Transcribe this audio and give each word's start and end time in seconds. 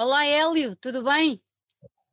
Olá 0.00 0.24
Hélio, 0.24 0.76
tudo 0.76 1.02
bem? 1.02 1.42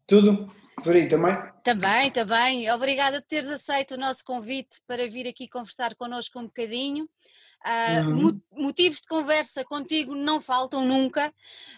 Tudo? 0.08 0.48
Por 0.84 0.96
aí 0.96 1.08
também? 1.08 1.36
Também, 1.64 2.10
também. 2.10 2.72
Obrigada 2.72 3.22
por 3.22 3.28
teres 3.28 3.48
aceito 3.48 3.94
o 3.94 3.98
nosso 4.00 4.26
convite 4.26 4.82
para 4.88 5.08
vir 5.08 5.28
aqui 5.28 5.48
conversar 5.48 5.94
connosco 5.94 6.40
um 6.40 6.46
bocadinho. 6.46 7.08
Uh, 7.64 8.16
Uhum. 8.16 8.42
motivos 8.54 9.02
de 9.02 9.08
conversa 9.08 9.64
contigo 9.64 10.16
não 10.16 10.42
faltam 10.42 10.84
nunca. 10.84 11.32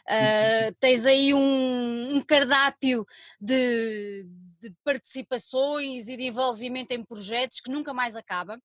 Uh, 0.07 0.73
tens 0.79 1.05
aí 1.05 1.33
um, 1.33 2.15
um 2.15 2.21
cardápio 2.21 3.05
de, 3.37 4.25
de 4.61 4.73
participações 4.85 6.07
e 6.07 6.15
de 6.15 6.23
envolvimento 6.23 6.93
em 6.93 7.03
projetos 7.03 7.59
que 7.59 7.69
nunca 7.69 7.93
mais 7.93 8.15
acaba. 8.15 8.57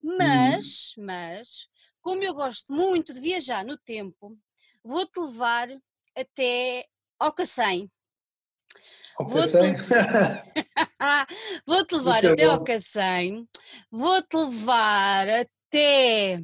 Mas, 0.00 0.94
mas, 0.96 1.66
como 2.00 2.22
eu 2.22 2.32
gosto 2.32 2.72
muito 2.72 3.12
de 3.12 3.18
viajar 3.18 3.64
no 3.64 3.76
tempo, 3.76 4.38
vou-te 4.84 5.18
levar 5.18 5.68
até 6.16 6.86
ao 7.18 7.32
Cacém. 7.32 7.90
Vou-te 9.18 9.52
vou-te 11.66 11.94
levar 11.94 12.26
até 12.26 12.44
ao. 12.44 12.64
Cacém, 12.64 13.48
vou-te 13.90 14.36
levar 14.36 15.28
até 15.28 16.40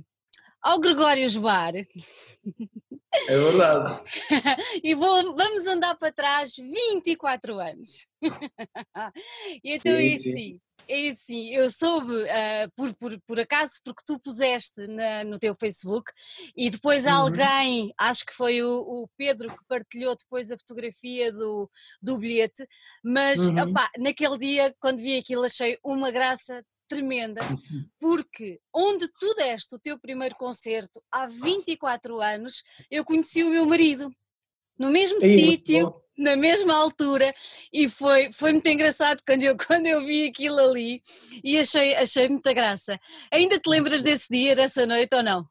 ao 0.63 0.79
Gregórios 0.81 1.37
Bar 1.37 1.73
É 1.75 3.39
verdade. 3.39 4.03
e 4.85 4.95
vou- 4.95 5.35
vamos 5.35 5.67
andar 5.67 5.97
para 5.97 6.13
trás 6.13 6.55
24 6.57 7.59
anos. 7.59 8.07
E 9.65 9.75
então 9.75 9.93
é 9.93 10.17
Sim, 10.17 10.19
sim. 10.19 10.61
É 10.91 11.11
assim, 11.11 11.55
eu 11.55 11.71
soube, 11.71 12.13
ah, 12.29 12.69
por, 12.77 12.95
por, 12.97 13.21
por 13.23 13.41
acaso, 13.41 13.75
porque 13.85 14.03
tu 14.07 14.19
puseste 14.19 14.87
na- 14.89 15.25
no 15.25 15.39
teu 15.39 15.55
Facebook 15.55 16.11
e 16.57 16.69
depois 16.71 17.07
Uhum. 17.07 17.13
alguém, 17.13 17.93
acho 17.99 18.25
que 18.27 18.33
foi 18.33 18.63
o, 18.63 18.81
o 18.81 19.09
Pedro 19.17 19.49
que 19.51 19.65
partilhou 19.69 20.17
depois 20.17 20.51
a 20.51 20.59
fotografia 20.59 21.33
do, 21.33 21.71
do 22.03 22.19
bilhete, 22.19 22.67
mas 23.05 23.39
Uhum. 23.41 23.63
opá, 23.71 23.91
naquele 23.99 24.37
dia, 24.39 24.75
quando 24.81 24.99
vi 24.99 25.17
aquilo, 25.19 25.45
achei 25.45 25.79
uma 25.85 26.11
graça 26.11 26.65
tremenda, 26.89 27.41
porque 28.01 28.59
onde 28.75 29.07
tu 29.21 29.33
deste 29.35 29.75
o 29.77 29.79
teu 29.79 29.99
primeiro 29.99 30.35
concerto 30.35 31.03
há 31.13 31.27
24 31.27 32.21
anos, 32.21 32.63
eu 32.91 33.05
conheci 33.05 33.45
o 33.45 33.51
meu 33.51 33.65
marido. 33.67 34.11
No 34.79 34.91
mesmo 34.91 35.21
sítio. 35.21 35.95
Na 36.21 36.37
mesma 36.37 36.75
altura, 36.75 37.35
e 37.73 37.89
foi, 37.89 38.31
foi 38.33 38.53
muito 38.53 38.69
engraçado 38.69 39.21
quando 39.27 39.43
eu, 39.43 39.57
quando 39.67 39.87
eu 39.87 40.01
vi 40.01 40.29
aquilo 40.29 40.59
ali 40.59 41.01
e 41.43 41.59
achei, 41.59 41.95
achei 41.95 42.29
muita 42.29 42.53
graça. 42.53 42.99
Ainda 43.33 43.59
te 43.59 43.69
lembras 43.69 44.03
desse 44.03 44.29
dia, 44.31 44.55
dessa 44.55 44.87
noite 44.87 45.15
ou 45.15 45.23
não? 45.23 45.45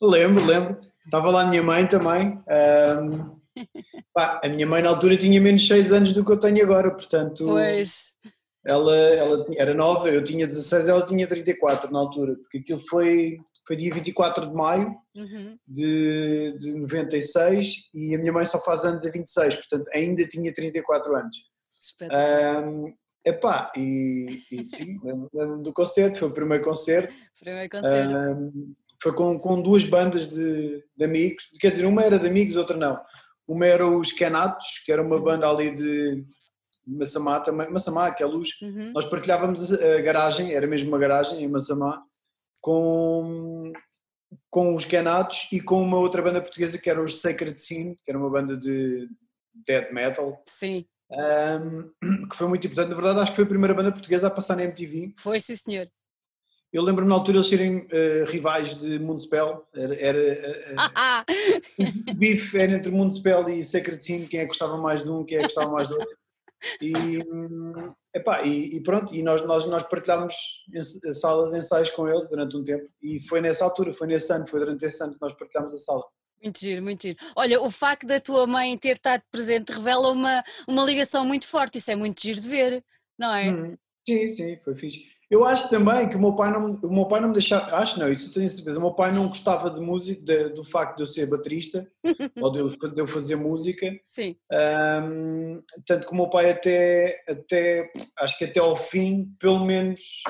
Lembro, 0.00 0.44
lembro. 0.44 0.78
Estava 1.04 1.30
lá 1.30 1.42
a 1.42 1.46
minha 1.46 1.62
mãe 1.62 1.86
também. 1.86 2.40
ahm, 2.48 3.30
pá, 4.12 4.40
a 4.42 4.48
minha 4.48 4.66
mãe 4.66 4.82
na 4.82 4.88
altura 4.88 5.16
tinha 5.16 5.40
menos 5.40 5.66
6 5.66 5.92
anos 5.92 6.12
do 6.12 6.24
que 6.24 6.32
eu 6.32 6.40
tenho 6.40 6.62
agora, 6.62 6.90
portanto 6.90 7.44
Pois, 7.44 8.16
ela, 8.64 8.96
ela 8.96 9.46
era 9.56 9.74
nova, 9.74 10.08
eu 10.08 10.22
tinha 10.22 10.46
16, 10.46 10.88
ela 10.88 11.04
tinha 11.04 11.26
34 11.26 11.92
na 11.92 11.98
altura, 11.98 12.34
porque 12.36 12.58
aquilo 12.58 12.82
foi, 12.88 13.38
foi 13.72 13.76
dia 13.76 13.94
24 13.94 14.46
de 14.48 14.52
maio 14.54 14.94
uhum, 15.16 15.56
de, 15.66 16.54
de 16.58 16.74
96 16.74 17.88
e 17.94 18.14
a 18.14 18.18
minha 18.18 18.30
mãe 18.32 18.44
só 18.44 18.60
faz 18.62 18.84
anos 18.84 19.06
a 19.06 19.10
26, 19.10 19.56
portanto 19.56 19.88
ainda 19.94 20.26
tinha 20.28 20.52
34 20.52 21.16
anos. 21.16 21.36
espetacular. 21.80 22.64
Ahm, 22.64 22.92
epá, 23.24 23.72
e, 23.74 24.42
e 24.50 24.62
sim, 24.62 24.98
lembro- 25.02 25.62
do 25.62 25.72
concerto, 25.72 26.18
foi 26.18 26.28
o 26.28 26.32
primeiro 26.32 26.62
concerto. 26.62 27.14
Primeiro 27.40 27.70
concerto. 27.70 28.14
Ahm, 28.14 28.74
foi 29.02 29.14
com, 29.14 29.38
com 29.38 29.62
duas 29.62 29.84
bandas 29.84 30.28
de, 30.28 30.84
de 30.94 31.04
amigos, 31.04 31.44
quer 31.58 31.70
dizer, 31.70 31.86
uma 31.86 32.02
era 32.02 32.18
de 32.18 32.26
amigos, 32.28 32.56
outra 32.56 32.76
não. 32.76 33.00
Uma 33.48 33.64
era 33.66 33.86
os 33.88 34.12
Canatos, 34.12 34.82
que 34.84 34.92
era 34.92 35.00
uma 35.02 35.16
Uhum. 35.16 35.24
banda 35.24 35.48
ali 35.48 35.72
de 35.72 36.24
Massamá 36.86 37.40
também, 37.40 37.70
Massamá, 37.70 38.10
que 38.12 38.22
é 38.22 38.26
a 38.26 38.28
luz. 38.28 38.50
Uhum. 38.60 38.92
Nós 38.92 39.06
partilhávamos 39.06 39.72
a 39.72 39.96
a 39.96 40.00
garagem, 40.02 40.52
era 40.52 40.66
mesmo 40.66 40.88
uma 40.88 40.98
garagem 40.98 41.42
em 41.42 41.48
Massamá, 41.48 42.02
com, 42.62 43.72
com 44.48 44.74
os 44.74 44.86
Canatos 44.86 45.48
e 45.52 45.60
com 45.60 45.82
uma 45.82 45.98
outra 45.98 46.22
banda 46.22 46.40
portuguesa 46.40 46.78
que 46.78 46.88
era 46.88 47.02
os 47.02 47.20
Sacred 47.20 47.60
Scene, 47.60 47.96
que 47.96 48.10
era 48.10 48.18
uma 48.18 48.30
banda 48.30 48.56
de 48.56 49.08
death 49.66 49.92
metal, 49.92 50.42
Sim, 50.48 50.86
ahm, 51.10 51.90
que 52.30 52.36
foi 52.36 52.48
muito 52.48 52.66
importante. 52.66 52.88
Na 52.88 52.94
verdade, 52.94 53.20
acho 53.20 53.32
que 53.32 53.36
foi 53.36 53.44
a 53.44 53.48
primeira 53.48 53.74
banda 53.74 53.92
portuguesa 53.92 54.28
a 54.28 54.30
passar 54.30 54.56
na 54.56 54.62
MTV. 54.64 55.14
foi 55.18 55.38
sim 55.40 55.56
senhor. 55.56 55.88
Eu 56.72 56.82
lembro-me 56.82 57.10
na 57.10 57.16
altura 57.16 57.36
eles 57.36 57.48
serem 57.48 57.86
eh, 57.90 58.24
rivais 58.26 58.74
de 58.78 58.98
Municipal. 58.98 59.68
Era, 59.74 59.94
era, 60.00 60.18
eh, 60.18 60.74
Ah, 60.78 61.22
eh, 61.28 62.12
o 62.12 62.14
bife 62.14 62.58
era 62.58 62.72
entre 62.72 62.90
Municipal 62.90 63.46
e 63.50 63.62
Sacred 63.62 64.02
Scene, 64.02 64.26
quem 64.26 64.40
é 64.40 64.44
que 64.44 64.48
gostava 64.48 64.78
mais 64.78 65.02
de 65.02 65.10
um, 65.10 65.22
quem 65.22 65.36
é 65.36 65.40
que 65.40 65.46
gostava 65.48 65.70
mais 65.70 65.88
do 65.88 65.96
outro. 65.96 66.16
E, 66.80 67.18
hum, 67.30 67.92
epá, 68.14 68.42
e, 68.42 68.76
e 68.76 68.82
pronto, 68.82 69.14
e 69.14 69.22
nós, 69.22 69.44
nós, 69.44 69.66
nós 69.66 69.82
partilhámos 69.82 70.34
a 71.06 71.12
sala 71.14 71.50
de 71.50 71.58
ensaios 71.58 71.90
com 71.90 72.08
eles 72.08 72.28
durante 72.28 72.56
um 72.56 72.64
tempo. 72.64 72.88
E 73.02 73.20
foi 73.20 73.40
nessa 73.40 73.64
altura, 73.64 73.92
foi 73.92 74.06
nesse 74.06 74.32
ano, 74.32 74.46
foi 74.46 74.60
durante 74.60 74.84
esse 74.84 75.02
ano 75.02 75.14
que 75.14 75.20
nós 75.20 75.32
partilhámos 75.34 75.72
a 75.72 75.78
sala. 75.78 76.04
Muito 76.42 76.58
giro, 76.58 76.82
muito 76.82 77.02
giro. 77.02 77.18
Olha, 77.36 77.60
o 77.62 77.70
facto 77.70 78.06
da 78.06 78.18
tua 78.18 78.46
mãe 78.46 78.76
ter 78.76 78.90
estado 78.96 79.22
presente 79.30 79.70
revela 79.70 80.08
uma, 80.08 80.42
uma 80.66 80.84
ligação 80.84 81.24
muito 81.24 81.46
forte, 81.46 81.78
isso 81.78 81.90
é 81.90 81.96
muito 81.96 82.20
giro 82.20 82.40
de 82.40 82.48
ver, 82.48 82.84
não 83.16 83.32
é? 83.32 83.50
Hum, 83.50 83.76
Sim, 84.06 84.28
sim, 84.28 84.56
foi 84.64 84.74
fixe. 84.74 85.06
Eu 85.32 85.46
acho 85.46 85.70
também 85.70 86.10
que 86.10 86.14
o 86.16 86.20
meu 86.20 86.36
pai 86.36 86.52
não, 86.52 86.74
o 86.82 86.92
meu 86.94 87.06
pai 87.06 87.18
não 87.18 87.28
me 87.28 87.32
deixava, 87.32 87.74
acho 87.76 87.98
não, 87.98 88.12
isso 88.12 88.28
eu 88.28 88.34
tenho 88.34 88.50
certeza, 88.50 88.78
o 88.78 88.82
meu 88.82 88.92
pai 88.92 89.10
não 89.12 89.28
gostava 89.28 89.70
de 89.70 89.80
música, 89.80 90.20
de- 90.22 90.50
do 90.50 90.62
facto 90.62 90.96
de 90.98 91.02
eu 91.04 91.06
ser 91.06 91.24
baterista, 91.24 91.90
ou 92.38 92.52
de 92.52 92.58
eu, 92.58 92.68
de 92.68 93.00
eu 93.00 93.06
fazer 93.06 93.36
música, 93.36 93.90
Sim, 94.04 94.36
Ahm, 94.52 95.62
tanto 95.86 96.06
que 96.06 96.12
o 96.12 96.16
meu 96.16 96.28
pai 96.28 96.50
até, 96.50 97.24
até, 97.26 97.90
acho 98.18 98.36
que 98.36 98.44
até 98.44 98.60
ao 98.60 98.76
fim, 98.76 99.34
pelo 99.38 99.64
menos 99.64 100.22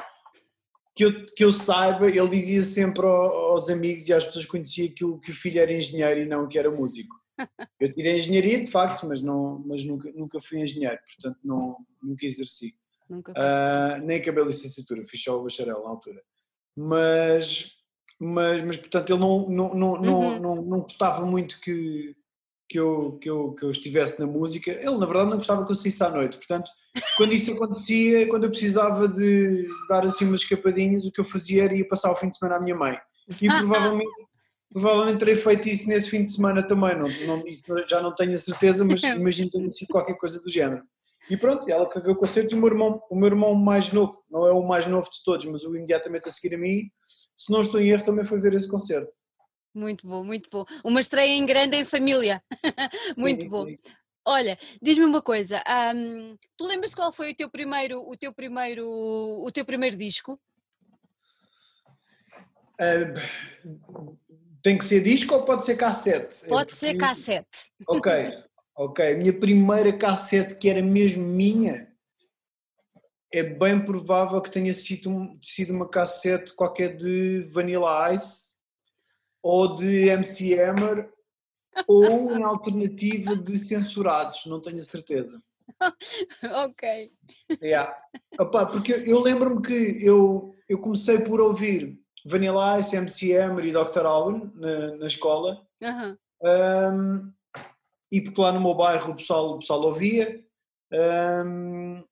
que 0.94 1.04
eu, 1.04 1.26
que 1.34 1.44
eu 1.44 1.52
saiba, 1.52 2.06
ele 2.08 2.28
dizia 2.28 2.62
sempre 2.62 3.04
ao- 3.04 3.52
aos 3.54 3.68
amigos 3.68 4.08
e 4.08 4.12
às 4.12 4.24
pessoas 4.24 4.44
que 4.44 4.52
conhecia 4.52 4.88
que 4.88 5.04
o, 5.04 5.18
que 5.18 5.32
o 5.32 5.34
filho 5.34 5.58
era 5.60 5.72
engenheiro 5.72 6.20
e 6.20 6.26
não 6.26 6.46
que 6.46 6.56
era 6.56 6.70
músico. 6.70 7.16
Eu 7.80 7.92
tirei 7.92 8.18
engenharia 8.20 8.60
de 8.64 8.70
facto, 8.70 9.04
mas, 9.08 9.20
não, 9.20 9.64
mas 9.66 9.84
nunca, 9.84 10.12
nunca 10.14 10.40
fui 10.40 10.60
engenheiro, 10.60 11.00
portanto 11.06 11.40
não, 11.42 11.76
nunca 12.00 12.24
exerci. 12.24 12.76
Nunca. 13.12 13.32
Ah, 13.36 13.98
nem 14.02 14.18
acabei 14.18 14.42
a 14.42 14.46
licenciatura, 14.46 15.06
fiz 15.06 15.22
só 15.22 15.38
o 15.38 15.44
bacharel 15.44 15.82
na 15.82 15.90
altura. 15.90 16.22
Mas, 16.76 17.72
mas, 18.18 18.62
mas 18.62 18.76
portanto, 18.76 19.10
ele 19.10 19.20
não, 19.20 19.48
não, 19.48 19.74
não, 19.74 19.96
não, 20.00 20.20
Uhum. 20.20 20.40
não, 20.40 20.54
não 20.62 20.80
gostava 20.80 21.24
muito 21.26 21.60
que, 21.60 22.16
que, 22.68 22.78
eu, 22.78 23.18
que, 23.20 23.28
eu, 23.28 23.52
que 23.52 23.64
eu 23.64 23.70
estivesse 23.70 24.18
na 24.20 24.26
música. 24.26 24.70
Ele, 24.70 24.96
na 24.98 25.06
verdade, 25.06 25.30
não 25.30 25.36
gostava 25.36 25.64
que 25.66 25.72
eu 25.72 25.76
saísse 25.76 26.02
à 26.02 26.10
noite. 26.10 26.38
Portanto, 26.38 26.70
quando 27.16 27.32
isso 27.34 27.52
acontecia, 27.52 28.26
quando 28.28 28.44
eu 28.44 28.50
precisava 28.50 29.06
de 29.06 29.68
dar 29.88 30.04
assim 30.04 30.24
umas 30.24 30.40
escapadinhas, 30.40 31.04
o 31.04 31.12
que 31.12 31.20
eu 31.20 31.24
fazia 31.24 31.64
era 31.64 31.74
ir 31.74 31.84
passar 31.84 32.10
o 32.10 32.16
fim 32.16 32.28
de 32.28 32.36
semana 32.38 32.56
à 32.56 32.60
minha 32.60 32.76
mãe. 32.76 32.98
E 33.40 33.46
provavelmente. 33.48 34.10
Provavelmente 34.72 35.18
terei 35.18 35.36
feito 35.36 35.68
isso 35.68 35.86
nesse 35.86 36.08
fim 36.08 36.22
de 36.22 36.30
semana 36.30 36.66
também, 36.66 36.96
não, 36.96 37.06
não, 37.26 37.44
já 37.86 38.00
não 38.00 38.14
tenho 38.14 38.34
a 38.34 38.38
certeza, 38.38 38.82
mas 38.86 39.02
imagino 39.20 39.50
que 39.50 39.58
tenha 39.58 39.70
sido 39.70 39.88
qualquer 39.88 40.14
coisa 40.14 40.40
do 40.40 40.48
género. 40.50 40.82
E 41.30 41.36
pronto, 41.36 41.68
ela 41.70 41.90
foi 41.90 42.02
ver 42.02 42.10
o 42.10 42.16
concerto 42.16 42.54
e 42.54 42.58
o 42.58 42.60
meu 42.60 42.68
irmão, 42.68 43.02
o 43.10 43.16
meu 43.16 43.28
irmão 43.28 43.54
mais 43.54 43.92
novo, 43.92 44.22
não 44.30 44.46
é 44.46 44.52
o 44.52 44.66
mais 44.66 44.86
novo 44.86 45.08
de 45.08 45.22
todos, 45.24 45.46
mas 45.46 45.62
o 45.64 45.76
imediatamente 45.76 46.28
a 46.28 46.32
seguir 46.32 46.54
a 46.54 46.58
mim, 46.58 46.90
se 47.38 47.50
não 47.52 47.60
estou 47.60 47.80
em 47.80 47.88
erro, 47.88 48.04
também 48.04 48.24
foi 48.24 48.40
ver 48.40 48.54
esse 48.54 48.68
concerto. 48.68 49.12
Muito 49.74 50.06
bom, 50.06 50.22
muito 50.22 50.50
bom. 50.50 50.64
Uma 50.84 51.00
estreia 51.00 51.32
em 51.32 51.46
grande 51.46 51.76
em 51.76 51.84
família. 51.84 52.42
muito 53.16 53.44
Sim, 53.44 53.48
bom. 53.48 53.66
sim. 53.66 53.78
Olha, 54.24 54.56
diz-me 54.80 55.04
uma 55.04 55.20
coisa, 55.20 55.62
ahm, 55.66 56.36
tu 56.56 56.64
lembras 56.66 56.94
qual 56.94 57.10
foi 57.10 57.32
o 57.32 57.34
teu 57.34 57.50
primeiro, 57.50 57.98
o 58.08 58.16
teu 58.16 58.32
primeiro, 58.32 58.86
o 58.86 59.50
teu 59.52 59.64
primeiro 59.64 59.96
disco? 59.96 60.38
Ah, 62.78 63.14
tem 64.62 64.78
que 64.78 64.84
ser 64.84 65.02
disco 65.02 65.34
ou 65.34 65.44
pode 65.44 65.64
ser 65.64 65.76
cassete? 65.76 66.46
Pode 66.46 66.76
ser 66.76 66.94
cassete. 66.94 67.72
Ok, 67.88 68.12
ok. 68.76 69.12
A 69.12 69.16
minha 69.16 69.32
primeira 69.32 69.92
cassete, 69.96 70.56
que 70.56 70.68
era 70.68 70.82
mesmo 70.82 71.22
minha, 71.22 71.92
é 73.32 73.42
bem 73.42 73.84
provável 73.84 74.40
que 74.40 74.50
tenha 74.50 74.74
sido, 74.74 75.38
sido 75.42 75.72
uma 75.72 75.88
cassete 75.88 76.52
qualquer 76.54 76.96
de 76.96 77.48
Vanilla 77.50 78.12
Ice 78.14 78.56
ou 79.42 79.74
de 79.74 80.08
MC 80.08 80.60
Hammer 80.60 81.10
ou 81.88 82.36
em 82.36 82.42
alternativa 82.42 83.34
de 83.34 83.58
censurados, 83.58 84.44
não 84.46 84.60
tenho 84.60 84.80
a 84.80 84.84
certeza. 84.84 85.42
ok. 86.66 87.10
Yeah. 87.62 87.96
Opa, 88.38 88.66
porque 88.66 88.92
eu 89.06 89.20
lembro-me 89.20 89.62
que 89.62 90.06
eu, 90.06 90.54
eu 90.68 90.78
comecei 90.78 91.20
por 91.20 91.40
ouvir 91.40 91.98
Vanilla 92.26 92.78
Ice, 92.78 92.94
MC 92.94 93.34
Hammer 93.36 93.64
e 93.64 93.72
Dr. 93.72 94.04
Alban 94.04 94.52
na, 94.54 94.96
na 94.96 95.06
escola 95.06 95.66
Aham. 95.82 96.18
Um, 96.42 97.32
e 98.12 98.20
porque 98.20 98.40
lá 98.40 98.52
no 98.52 98.60
meu 98.60 98.74
bairro 98.74 99.12
o 99.12 99.16
pessoal, 99.16 99.52
o 99.52 99.58
pessoal 99.58 99.80
ouvia, 99.80 100.44
um, 101.46 102.04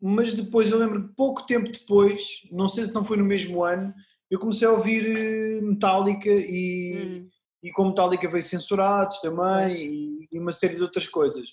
mas 0.00 0.34
depois 0.34 0.70
eu 0.70 0.78
lembro 0.78 1.08
que 1.08 1.14
pouco 1.16 1.46
tempo 1.46 1.72
depois, 1.72 2.46
não 2.52 2.68
sei 2.68 2.84
se 2.84 2.92
não 2.92 3.02
foi 3.02 3.16
no 3.16 3.24
mesmo 3.24 3.64
ano, 3.64 3.94
eu 4.30 4.38
comecei 4.38 4.68
a 4.68 4.72
ouvir 4.72 5.16
eh, 5.16 5.60
Metallica 5.62 6.28
e, 6.28 6.94
Hum, 6.94 7.28
e 7.62 7.72
com 7.72 7.88
Metallica 7.88 8.28
veio 8.28 8.42
censurados 8.42 9.20
também 9.20 9.68
e, 9.70 10.28
e, 10.30 10.38
uma 10.38 10.52
série 10.52 10.76
de 10.76 10.82
outras 10.82 11.06
coisas. 11.08 11.48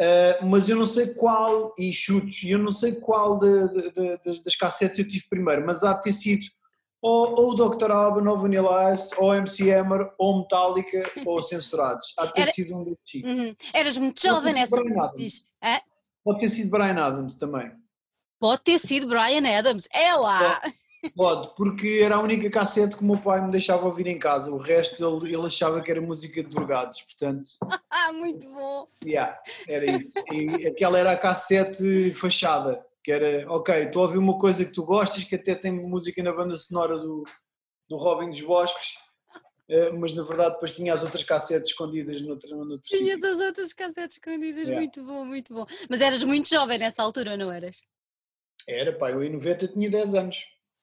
Uh, 0.00 0.46
mas 0.46 0.68
eu 0.68 0.76
não 0.76 0.86
sei 0.86 1.14
qual, 1.14 1.74
e 1.78 1.92
chutos, 1.92 2.42
e 2.42 2.50
eu 2.50 2.58
não 2.58 2.72
sei 2.72 2.96
qual 2.96 3.38
de, 3.38 3.68
de, 3.68 3.90
de, 3.92 4.24
das, 4.24 4.42
das 4.42 4.56
cassetes 4.56 4.98
eu 4.98 5.06
tive 5.06 5.28
primeiro, 5.28 5.64
mas 5.64 5.84
há 5.84 5.92
de 5.92 6.02
ter 6.02 6.12
sido 6.14 6.46
ou, 7.02 7.40
ou 7.40 7.50
o 7.50 7.54
Dr. 7.54 7.90
Alban, 7.90 8.28
ou 8.30 8.38
Vanilla 8.38 8.92
Ice, 8.94 9.14
ou 9.16 9.34
MC 9.34 9.72
Hammer, 9.72 10.12
ou 10.18 10.40
Metallica, 10.40 11.10
ou 11.26 11.42
Censurados. 11.42 12.12
Há 12.18 12.26
de 12.26 12.34
ter 12.34 12.42
Era... 12.42 12.52
sido 12.52 12.76
um 12.76 12.84
desses. 12.84 13.24
Uhum. 13.24 13.54
Eras 13.72 13.98
muito 13.98 14.20
jovem 14.20 14.54
nessa. 14.54 14.76
Diz. 15.16 15.42
Pode 16.24 16.40
ter 16.40 16.48
sido 16.48 16.70
Brian 16.70 17.02
Adams 17.02 17.34
também. 17.36 17.72
Pode 18.38 18.62
ter 18.62 18.78
sido 18.78 19.06
Brian 19.06 19.58
Adams, 19.58 19.88
é 19.92 20.14
lá! 20.14 20.60
Pode, 21.16 21.54
porque 21.56 22.00
era 22.02 22.16
a 22.16 22.20
única 22.20 22.50
cassete 22.50 22.96
que 22.96 23.02
o 23.02 23.06
meu 23.06 23.18
pai 23.18 23.40
me 23.40 23.50
deixava 23.50 23.86
ouvir 23.86 24.06
em 24.06 24.18
casa. 24.18 24.52
O 24.52 24.58
resto 24.58 25.02
ele, 25.02 25.34
ele 25.34 25.46
achava 25.46 25.80
que 25.80 25.90
era 25.90 26.00
música 26.00 26.42
de 26.42 26.50
drogados, 26.50 27.02
portanto. 27.02 27.50
Ah, 27.90 28.12
muito 28.12 28.48
bom! 28.48 28.88
Yeah, 29.04 29.38
era 29.68 29.84
isso. 30.00 30.14
E 30.32 30.66
aquela 30.66 30.98
era 30.98 31.12
a 31.12 31.16
cassete 31.16 32.14
fachada, 32.14 32.84
que 33.10 33.12
era, 33.12 33.50
ok, 33.50 33.74
estou 33.74 34.02
a 34.02 34.06
ouvir 34.06 34.18
uma 34.18 34.38
coisa 34.38 34.64
que 34.64 34.70
tu 34.70 34.84
gostas, 34.84 35.24
que 35.24 35.34
até 35.34 35.56
tem 35.56 35.72
música 35.72 36.22
na 36.22 36.32
banda 36.32 36.56
sonora 36.56 36.96
do, 36.96 37.24
do 37.88 37.96
Robin 37.96 38.30
dos 38.30 38.40
Bosques, 38.40 38.94
eh, 39.68 39.90
mas 39.90 40.14
na 40.14 40.22
verdade 40.22 40.54
depois 40.54 40.76
tinha 40.76 40.94
as 40.94 41.02
outras 41.02 41.24
cassetes 41.24 41.70
escondidas 41.70 42.22
no 42.22 42.30
outro 42.30 42.48
Tinha 42.84 43.16
as 43.16 43.40
outras 43.40 43.72
cassetes 43.72 44.16
escondidas, 44.16 44.68
yeah. 44.68 44.76
muito 44.76 45.04
bom, 45.04 45.24
muito 45.24 45.52
bom. 45.52 45.66
Mas 45.88 46.00
eras 46.00 46.22
muito 46.22 46.48
jovem 46.48 46.78
nessa 46.78 47.02
altura, 47.02 47.36
não 47.36 47.50
eras? 47.50 47.82
Era, 48.68 48.96
pá, 48.96 49.10
eu 49.10 49.24
em 49.24 49.30
90 49.30 49.66
tinha 49.68 49.90
10 49.90 50.14
anos. 50.14 50.36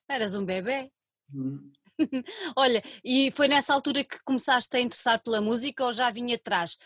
Eras 0.10 0.36
um 0.36 0.44
bebê. 0.44 0.92
Hum. 1.34 1.72
Olha, 2.58 2.84
e 3.06 3.32
foi 3.32 3.48
nessa 3.48 3.74
altura 3.74 4.04
que 4.04 4.22
começaste 4.26 4.76
a 4.76 4.82
interessar 4.82 5.24
pela 5.24 5.40
música 5.40 5.86
ou 5.86 5.94
já 5.94 6.12
vinha 6.12 6.36
atrás? 6.36 6.78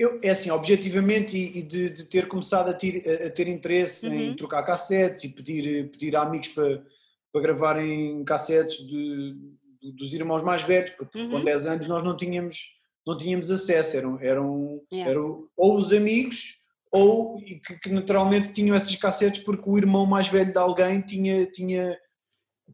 Eu, 0.00 0.18
é 0.22 0.30
assim, 0.30 0.50
objetivamente, 0.50 1.36
e, 1.36 1.60
de, 1.60 1.90
de, 1.90 2.04
ter 2.06 2.26
começado 2.26 2.70
a 2.70 2.72
ter, 2.72 3.06
a 3.26 3.28
ter 3.28 3.46
interesse 3.48 4.08
uhum. 4.08 4.14
em 4.14 4.34
trocar 4.34 4.62
cassetes 4.62 5.24
e 5.24 5.28
pedir, 5.28 5.90
pedir 5.90 6.16
a 6.16 6.22
amigos 6.22 6.48
para, 6.48 6.82
para 7.30 7.42
gravarem 7.42 8.24
cassetes 8.24 8.78
de, 8.86 9.36
de, 9.78 9.92
dos 9.92 10.14
irmãos 10.14 10.42
mais 10.42 10.62
velhos, 10.62 10.92
porque 10.92 11.20
uhum. 11.20 11.30
com 11.32 11.44
10 11.44 11.66
anos 11.66 11.86
nós 11.86 12.02
não 12.02 12.16
tínhamos, 12.16 12.74
não 13.06 13.14
tínhamos 13.14 13.50
acesso, 13.50 13.94
eram, 13.94 14.18
eram, 14.22 14.82
yeah. 14.90 15.10
eram 15.10 15.46
ou 15.54 15.76
os 15.76 15.92
amigos 15.92 16.62
ou 16.90 17.36
que, 17.36 17.60
que, 17.78 17.90
naturalmente 17.90 18.54
tinham 18.54 18.74
essas 18.74 18.96
cassetes 18.96 19.44
porque 19.44 19.68
o 19.68 19.76
irmão 19.76 20.06
mais 20.06 20.28
velho 20.28 20.50
de 20.50 20.58
alguém 20.58 21.02
tinha, 21.02 21.44
tinha, 21.44 21.94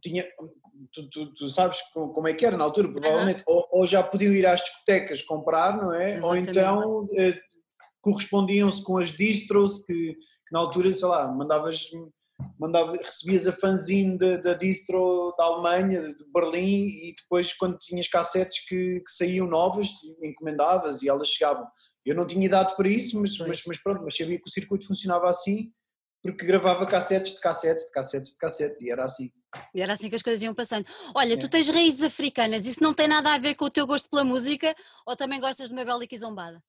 tinha 0.00 0.24
tu, 0.92 1.08
tu, 1.10 1.34
tu 1.34 1.48
sabes 1.48 1.78
como 1.92 2.28
é 2.28 2.34
que 2.34 2.44
era 2.44 2.56
na 2.56 2.64
altura, 2.64 2.90
provavelmente, 2.90 3.42
uhum. 3.46 3.54
ou, 3.54 3.68
ou, 3.72 3.86
já 3.86 4.02
podiam 4.02 4.32
ir 4.32 4.46
às 4.46 4.60
discotecas 4.60 5.22
comprar, 5.22 5.76
não 5.76 5.92
é? 5.92 6.14
Exatamente. 6.14 6.24
Ou 6.24 6.36
então 6.36 7.08
eh, 7.16 7.40
correspondiam-se 8.00 8.82
com 8.82 8.98
as 8.98 9.10
distros 9.10 9.84
que, 9.84 10.14
que, 10.14 10.52
na 10.52 10.60
altura, 10.60 10.92
sei 10.92 11.08
lá, 11.08 11.28
mandavas, 11.28 11.82
mandava, 12.58 12.96
recebias 12.96 13.46
a 13.46 13.52
fanzine 13.52 14.18
da, 14.18 14.36
da 14.36 14.54
distro 14.54 15.34
da 15.36 15.44
Alemanha, 15.44 16.14
de 16.14 16.24
Berlim, 16.32 16.86
e 16.86 17.14
depois 17.16 17.52
quando 17.52 17.78
tinhas 17.78 18.08
cassetes 18.08 18.66
que, 18.66 19.00
que 19.00 19.12
saíam 19.12 19.46
novas, 19.46 19.88
encomendavas 20.22 21.02
e 21.02 21.08
elas 21.08 21.28
chegavam. 21.28 21.66
Eu 22.04 22.14
não 22.14 22.26
tinha 22.26 22.46
idade 22.46 22.76
para 22.76 22.88
isso, 22.88 23.20
mas, 23.20 23.36
mas, 23.38 23.62
mas, 23.66 23.82
pronto, 23.82 24.02
mas 24.04 24.16
sabia 24.16 24.38
que 24.38 24.48
o 24.48 24.52
circuito 24.52 24.86
funcionava 24.86 25.28
assim, 25.28 25.70
porque 26.32 26.46
gravava 26.46 26.86
cassetes 26.86 27.34
de 27.34 27.40
cassetes, 27.40 27.86
de 27.86 27.92
cassetes 27.92 28.32
de 28.32 28.38
cassetes, 28.38 28.82
e 28.82 28.90
era 28.90 29.04
assim. 29.04 29.30
E 29.74 29.80
era 29.80 29.92
assim 29.92 30.08
que 30.08 30.16
as 30.16 30.22
coisas 30.22 30.42
iam 30.42 30.54
passando. 30.54 30.86
Olha, 31.14 31.34
é. 31.34 31.36
tu 31.36 31.48
tens 31.48 31.68
raízes 31.68 32.02
africanas, 32.02 32.64
isso 32.66 32.82
não 32.82 32.94
tem 32.94 33.08
nada 33.08 33.32
a 33.32 33.38
ver 33.38 33.54
com 33.54 33.64
o 33.64 33.70
teu 33.70 33.86
gosto 33.86 34.10
pela 34.10 34.24
música, 34.24 34.74
ou 35.06 35.16
também 35.16 35.40
gostas 35.40 35.68
de 35.68 35.74
uma 35.74 35.84
bela 35.84 36.06
quizombada? 36.06 36.62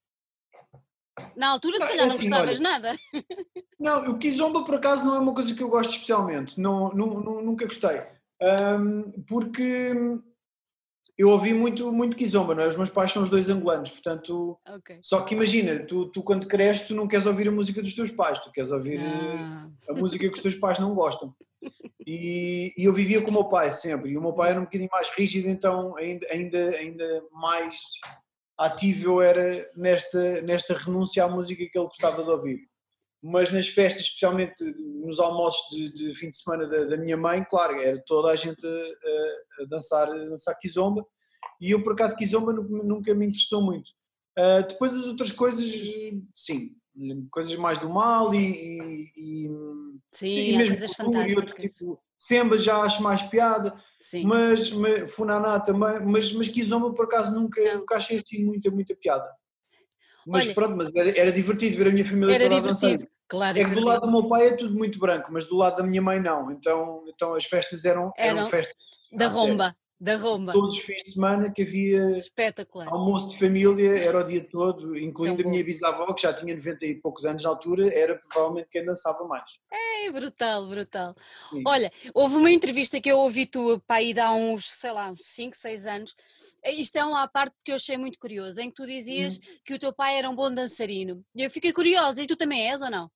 Na 1.35 1.49
altura, 1.49 1.77
se 1.79 1.87
calhar, 1.87 2.05
é 2.05 2.07
não 2.07 2.15
assim, 2.15 2.29
gostavas 2.29 2.59
olha, 2.59 2.69
nada. 2.69 2.95
Não, 3.79 4.11
o 4.11 4.17
kizomba, 4.17 4.65
por 4.65 4.75
acaso, 4.75 5.05
não 5.05 5.15
é 5.15 5.19
uma 5.19 5.35
coisa 5.35 5.53
que 5.53 5.61
eu 5.61 5.69
gosto 5.69 5.91
especialmente, 5.91 6.59
não, 6.59 6.91
não, 6.93 7.19
não 7.19 7.41
nunca 7.43 7.67
gostei. 7.67 8.01
Um, 8.41 9.23
porque 9.27 9.93
eu 11.17 11.29
ouvi 11.29 11.51
muito, 11.51 11.91
muito 11.91 12.15
Kizomba, 12.15 12.53
não 12.53 12.63
é? 12.63 12.67
Os 12.67 12.77
meus 12.77 12.91
pais 12.91 13.11
são 13.11 13.23
os 13.23 13.29
dois 13.29 13.49
angolanos, 13.49 13.89
portanto. 13.89 14.59
Okay. 14.77 14.99
Só 15.01 15.21
que 15.21 15.33
imagina, 15.33 15.79
tu, 15.79 16.05
tu 16.11 16.21
quando 16.21 16.47
cresces, 16.47 16.87
tu 16.87 16.95
não 16.95 17.07
queres 17.07 17.25
ouvir 17.25 17.47
a 17.47 17.51
música 17.51 17.81
dos 17.81 17.95
teus 17.95 18.11
pais, 18.11 18.39
tu 18.39 18.51
queres 18.51 18.71
ouvir 18.71 18.99
ah. 18.99 19.67
a 19.89 19.93
música 19.93 20.27
que 20.27 20.35
os 20.35 20.41
teus 20.41 20.55
pais 20.55 20.77
não 20.77 20.93
gostam. 20.93 21.33
E, 22.05 22.71
e, 22.77 22.83
eu 22.83 22.93
vivia 22.93 23.21
com 23.21 23.31
o 23.31 23.33
meu 23.33 23.45
pai 23.45 23.71
sempre, 23.71 24.11
e 24.11 24.17
o 24.17 24.21
meu 24.21 24.31
pai 24.31 24.51
era 24.51 24.59
um 24.59 24.63
bocadinho 24.63 24.89
mais 24.91 25.09
rígido, 25.09 25.49
então 25.49 25.97
ainda, 25.97 26.25
ainda, 26.29 26.69
ainda 26.69 27.23
mais 27.31 27.79
ativo 28.57 29.07
eu 29.07 29.21
era 29.21 29.69
nesta, 29.75 30.41
nesta 30.41 30.73
renúncia 30.75 31.23
à 31.23 31.27
música 31.27 31.65
que 31.69 31.77
ele 31.77 31.87
gostava 31.87 32.23
de 32.23 32.29
ouvir. 32.29 32.59
Mas 33.21 33.51
nas 33.51 33.67
festas, 33.67 34.03
especialmente 34.03 34.63
nos 35.03 35.19
almoços 35.19 35.75
de, 35.75 35.91
de 35.93 36.13
fim 36.19 36.29
de 36.29 36.37
semana 36.37 36.67
da, 36.67 36.85
da, 36.85 36.97
minha 36.97 37.17
mãe, 37.17 37.43
claro, 37.43 37.79
era 37.81 38.01
toda 38.05 38.29
a 38.31 38.35
gente 38.35 38.65
a, 38.65 39.63
a 39.63 39.65
dançar, 39.65 40.09
a 40.09 40.25
dançar 40.25 40.57
kizomba, 40.59 41.05
e 41.59 41.71
eu 41.71 41.83
por 41.83 41.93
acaso 41.93 42.15
kizomba 42.15 42.53
nunca 42.53 43.13
me 43.15 43.25
interessou 43.25 43.61
muito. 43.61 43.89
Uh, 44.37 44.67
depois 44.67 44.93
as 44.93 45.07
outras 45.07 45.31
coisas, 45.31 45.65
sim, 46.35 46.75
coisas 47.31 47.55
mais 47.55 47.79
do 47.79 47.89
mal 47.89 48.33
e, 48.33 48.37
e, 48.37 49.11
e 49.17 49.49
sim, 50.11 50.29
sim, 50.29 50.51
e 50.51 50.57
mesmo 50.57 50.75
coisas 50.75 50.93
fantásticas. 50.93 51.73
Tipo, 51.73 51.99
Semba 52.17 52.57
já 52.57 52.81
acho 52.81 53.03
mais 53.03 53.21
piada, 53.21 53.75
sim. 54.01 54.25
mas, 54.25 54.71
mas 54.71 55.13
Funaná 55.13 55.59
também, 55.59 55.99
mas, 56.03 56.33
mas 56.33 56.49
Kizomba 56.49 56.91
por 56.93 57.05
acaso 57.05 57.33
nunca, 57.33 57.61
nunca 57.75 57.95
achei 57.95 58.17
assim 58.17 58.43
muita, 58.43 58.71
muita 58.71 58.95
piada. 58.95 59.29
Mas 60.27 60.43
Olha, 60.43 60.53
pronto, 60.53 60.75
mas 60.75 60.93
era, 60.93 61.17
era, 61.17 61.31
divertido 61.31 61.77
ver 61.77 61.87
a 61.87 61.91
minha 61.91 62.03
família 62.03 62.35
era 62.35 62.49
toda 62.49 62.55
divertido, 62.61 63.09
claro. 63.29 63.57
É 63.57 63.63
que 63.63 63.73
do 63.73 63.85
lado 63.85 64.01
do 64.01 64.11
meu 64.11 64.27
pai 64.27 64.47
é 64.47 64.53
tudo 64.55 64.75
muito 64.75 64.99
branco, 64.99 65.31
mas 65.31 65.47
do 65.47 65.55
lado 65.55 65.77
da 65.77 65.83
minha 65.83 66.01
mãe 66.01 66.19
não. 66.19 66.51
Então, 66.51 67.05
então 67.07 67.33
as 67.33 67.45
festas 67.45 67.85
eram, 67.85 68.11
eram, 68.17 68.39
eram 68.39 68.49
festas. 68.49 68.75
Da 69.13 69.29
romba. 69.29 69.73
Da 69.99 70.15
Roma. 70.15 70.53
Todos 70.53 70.75
os 70.75 70.81
fins 70.81 71.01
de 71.03 71.13
semana 71.13 71.51
que 71.51 71.63
havia 71.63 72.15
Espetacular. 72.17 72.87
almoço 72.87 73.29
de 73.29 73.39
família, 73.39 73.97
era 73.97 74.19
o 74.19 74.23
dia 74.23 74.43
todo, 74.43 74.95
incluindo 74.95 75.41
a 75.41 75.49
minha 75.49 75.63
bisavó, 75.63 76.13
que 76.13 76.21
já 76.21 76.33
tinha 76.33 76.55
90 76.55 76.85
e 76.85 76.95
poucos 76.95 77.25
anos 77.25 77.43
na 77.43 77.49
altura, 77.49 77.91
era 77.91 78.15
provavelmente 78.15 78.69
quem 78.69 78.85
dançava 78.85 79.23
mais. 79.25 79.49
É, 79.71 80.11
brutal, 80.11 80.67
brutal. 80.67 81.15
Sim. 81.49 81.63
Olha, 81.65 81.91
houve 82.13 82.35
uma 82.35 82.51
entrevista 82.51 83.01
que 83.01 83.11
eu 83.11 83.17
ouvi 83.17 83.47
tu 83.47 83.81
para 83.87 83.97
aí 83.97 84.17
há 84.19 84.31
uns, 84.31 84.69
sei 84.69 84.91
lá, 84.91 85.09
uns 85.09 85.25
5, 85.25 85.57
6 85.57 85.87
anos, 85.87 86.15
isto 86.63 86.95
é 86.97 87.03
uma 87.03 87.27
parte 87.27 87.55
que 87.65 87.71
eu 87.71 87.75
achei 87.75 87.97
muito 87.97 88.19
curiosa, 88.19 88.61
em 88.61 88.69
que 88.69 88.75
tu 88.75 88.85
dizias 88.85 89.37
hum. 89.37 89.57
que 89.65 89.73
o 89.73 89.79
teu 89.79 89.91
pai 89.91 90.17
era 90.17 90.29
um 90.29 90.35
bom 90.35 90.53
dançarino. 90.53 91.25
E 91.35 91.41
eu 91.41 91.49
fiquei 91.49 91.73
curiosa, 91.73 92.21
e 92.21 92.27
tu 92.27 92.35
também 92.35 92.69
és 92.69 92.83
ou 92.83 92.91
não? 92.91 93.09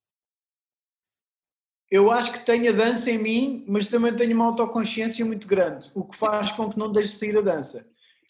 Eu 1.92 2.10
acho 2.10 2.32
que 2.32 2.46
tenho 2.46 2.72
a 2.72 2.76
dança 2.76 3.12
em 3.12 3.18
mim, 3.18 3.66
mas 3.68 3.88
também 3.88 4.16
tenho 4.16 4.34
uma 4.34 4.46
autoconsciência 4.46 5.26
muito 5.26 5.46
grande, 5.46 5.92
o 5.94 6.06
que 6.06 6.18
faz 6.18 6.54
com 6.54 6.72
que 6.72 6.80
não 6.80 6.90
deixe 6.90 7.18
sair 7.18 7.38
a 7.38 7.42
dança. 7.42 7.86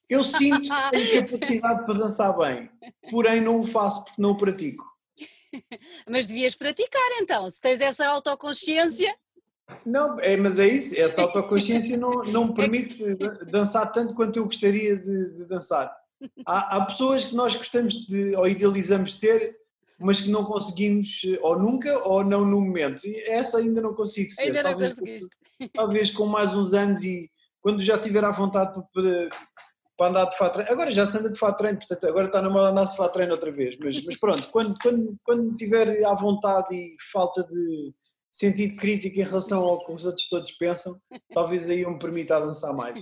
Eu 0.09 0.23
sinto 0.23 0.61
que 0.61 0.91
tenho 0.91 1.27
capacidade 1.27 1.85
para 1.85 1.93
dançar 1.93 2.35
bem, 2.37 2.69
porém 3.09 3.39
não 3.39 3.61
o 3.61 3.67
faço 3.67 4.03
porque 4.03 4.19
não 4.21 4.31
o 4.31 4.37
pratico. 4.37 4.83
Mas 6.09 6.25
devias 6.25 6.55
praticar 6.55 7.01
então, 7.21 7.47
se 7.49 7.61
tens 7.61 7.79
essa 7.79 8.07
autoconsciência. 8.07 9.13
Não, 9.85 10.19
é, 10.19 10.35
mas 10.35 10.59
é 10.59 10.67
isso, 10.67 10.99
essa 10.99 11.21
autoconsciência 11.21 11.95
não, 11.95 12.25
não 12.25 12.47
me 12.49 12.53
permite 12.53 13.15
dançar 13.49 13.89
tanto 13.89 14.13
quanto 14.13 14.37
eu 14.37 14.43
gostaria 14.43 14.97
de, 14.97 15.29
de 15.33 15.45
dançar. 15.45 15.95
Há, 16.45 16.75
há, 16.75 16.85
pessoas 16.85 17.23
que 17.23 17.35
nós 17.35 17.55
gostamos 17.55 17.93
de, 18.05 18.35
ou 18.35 18.45
idealizamos 18.45 19.17
ser, 19.17 19.55
mas 20.01 20.21
que 20.21 20.29
não 20.29 20.43
conseguimos, 20.43 21.21
eh, 21.25 21.39
ou 21.41 21.57
nunca, 21.57 21.97
ou 22.07 22.23
não 22.23 22.45
no 22.45 22.61
momento. 22.61 23.05
E 23.05 23.15
essa 23.29 23.59
ainda 23.59 23.81
não 23.81 23.93
consigo 23.93 24.31
ser. 24.31 24.43
Ainda 24.43 24.63
talvez, 24.63 24.89
não 24.89 24.97
conseguiste. 24.97 25.37
Talvez 25.75 26.11
com 26.11 26.25
mais 26.25 26.53
uns 26.53 26.73
anos 26.73 27.03
e 27.03 27.29
quando 27.61 27.83
já 27.83 27.97
tiver 27.97 28.23
à 28.23 28.31
vontade 28.31 28.73
para, 28.93 29.29
para 29.95 30.09
andar 30.09 30.25
de 30.25 30.37
fato 30.37 30.53
treino. 30.53 30.71
Agora 30.71 30.91
já 30.91 31.05
se 31.05 31.17
anda 31.17 31.29
de 31.29 31.37
fato 31.37 31.57
treino, 31.57 31.77
portanto 31.77 32.07
agora 32.07 32.25
está 32.25 32.41
na 32.41 32.49
moda 32.49 32.69
andar 32.69 32.85
de 32.85 32.97
fato 32.97 33.13
treino 33.13 33.33
outra 33.33 33.51
vez. 33.51 33.77
Mas, 33.79 34.03
mas 34.03 34.17
pronto, 34.17 34.41
quando, 34.51 34.75
quando, 34.81 35.15
quando 35.23 35.55
tiver 35.55 36.03
à 36.03 36.15
vontade 36.15 36.75
e 36.75 36.95
falta 37.11 37.43
de 37.43 37.93
sentido 38.31 38.77
crítico 38.77 39.19
em 39.19 39.23
relação 39.23 39.61
ao 39.61 39.85
que 39.85 39.91
os 39.91 40.05
outros 40.05 40.27
todos 40.27 40.51
pensam, 40.53 40.99
talvez 41.33 41.69
aí 41.69 41.81
eu 41.81 41.91
me 41.91 41.99
permita 41.99 42.39
dançar 42.39 42.73
mais. 42.73 42.99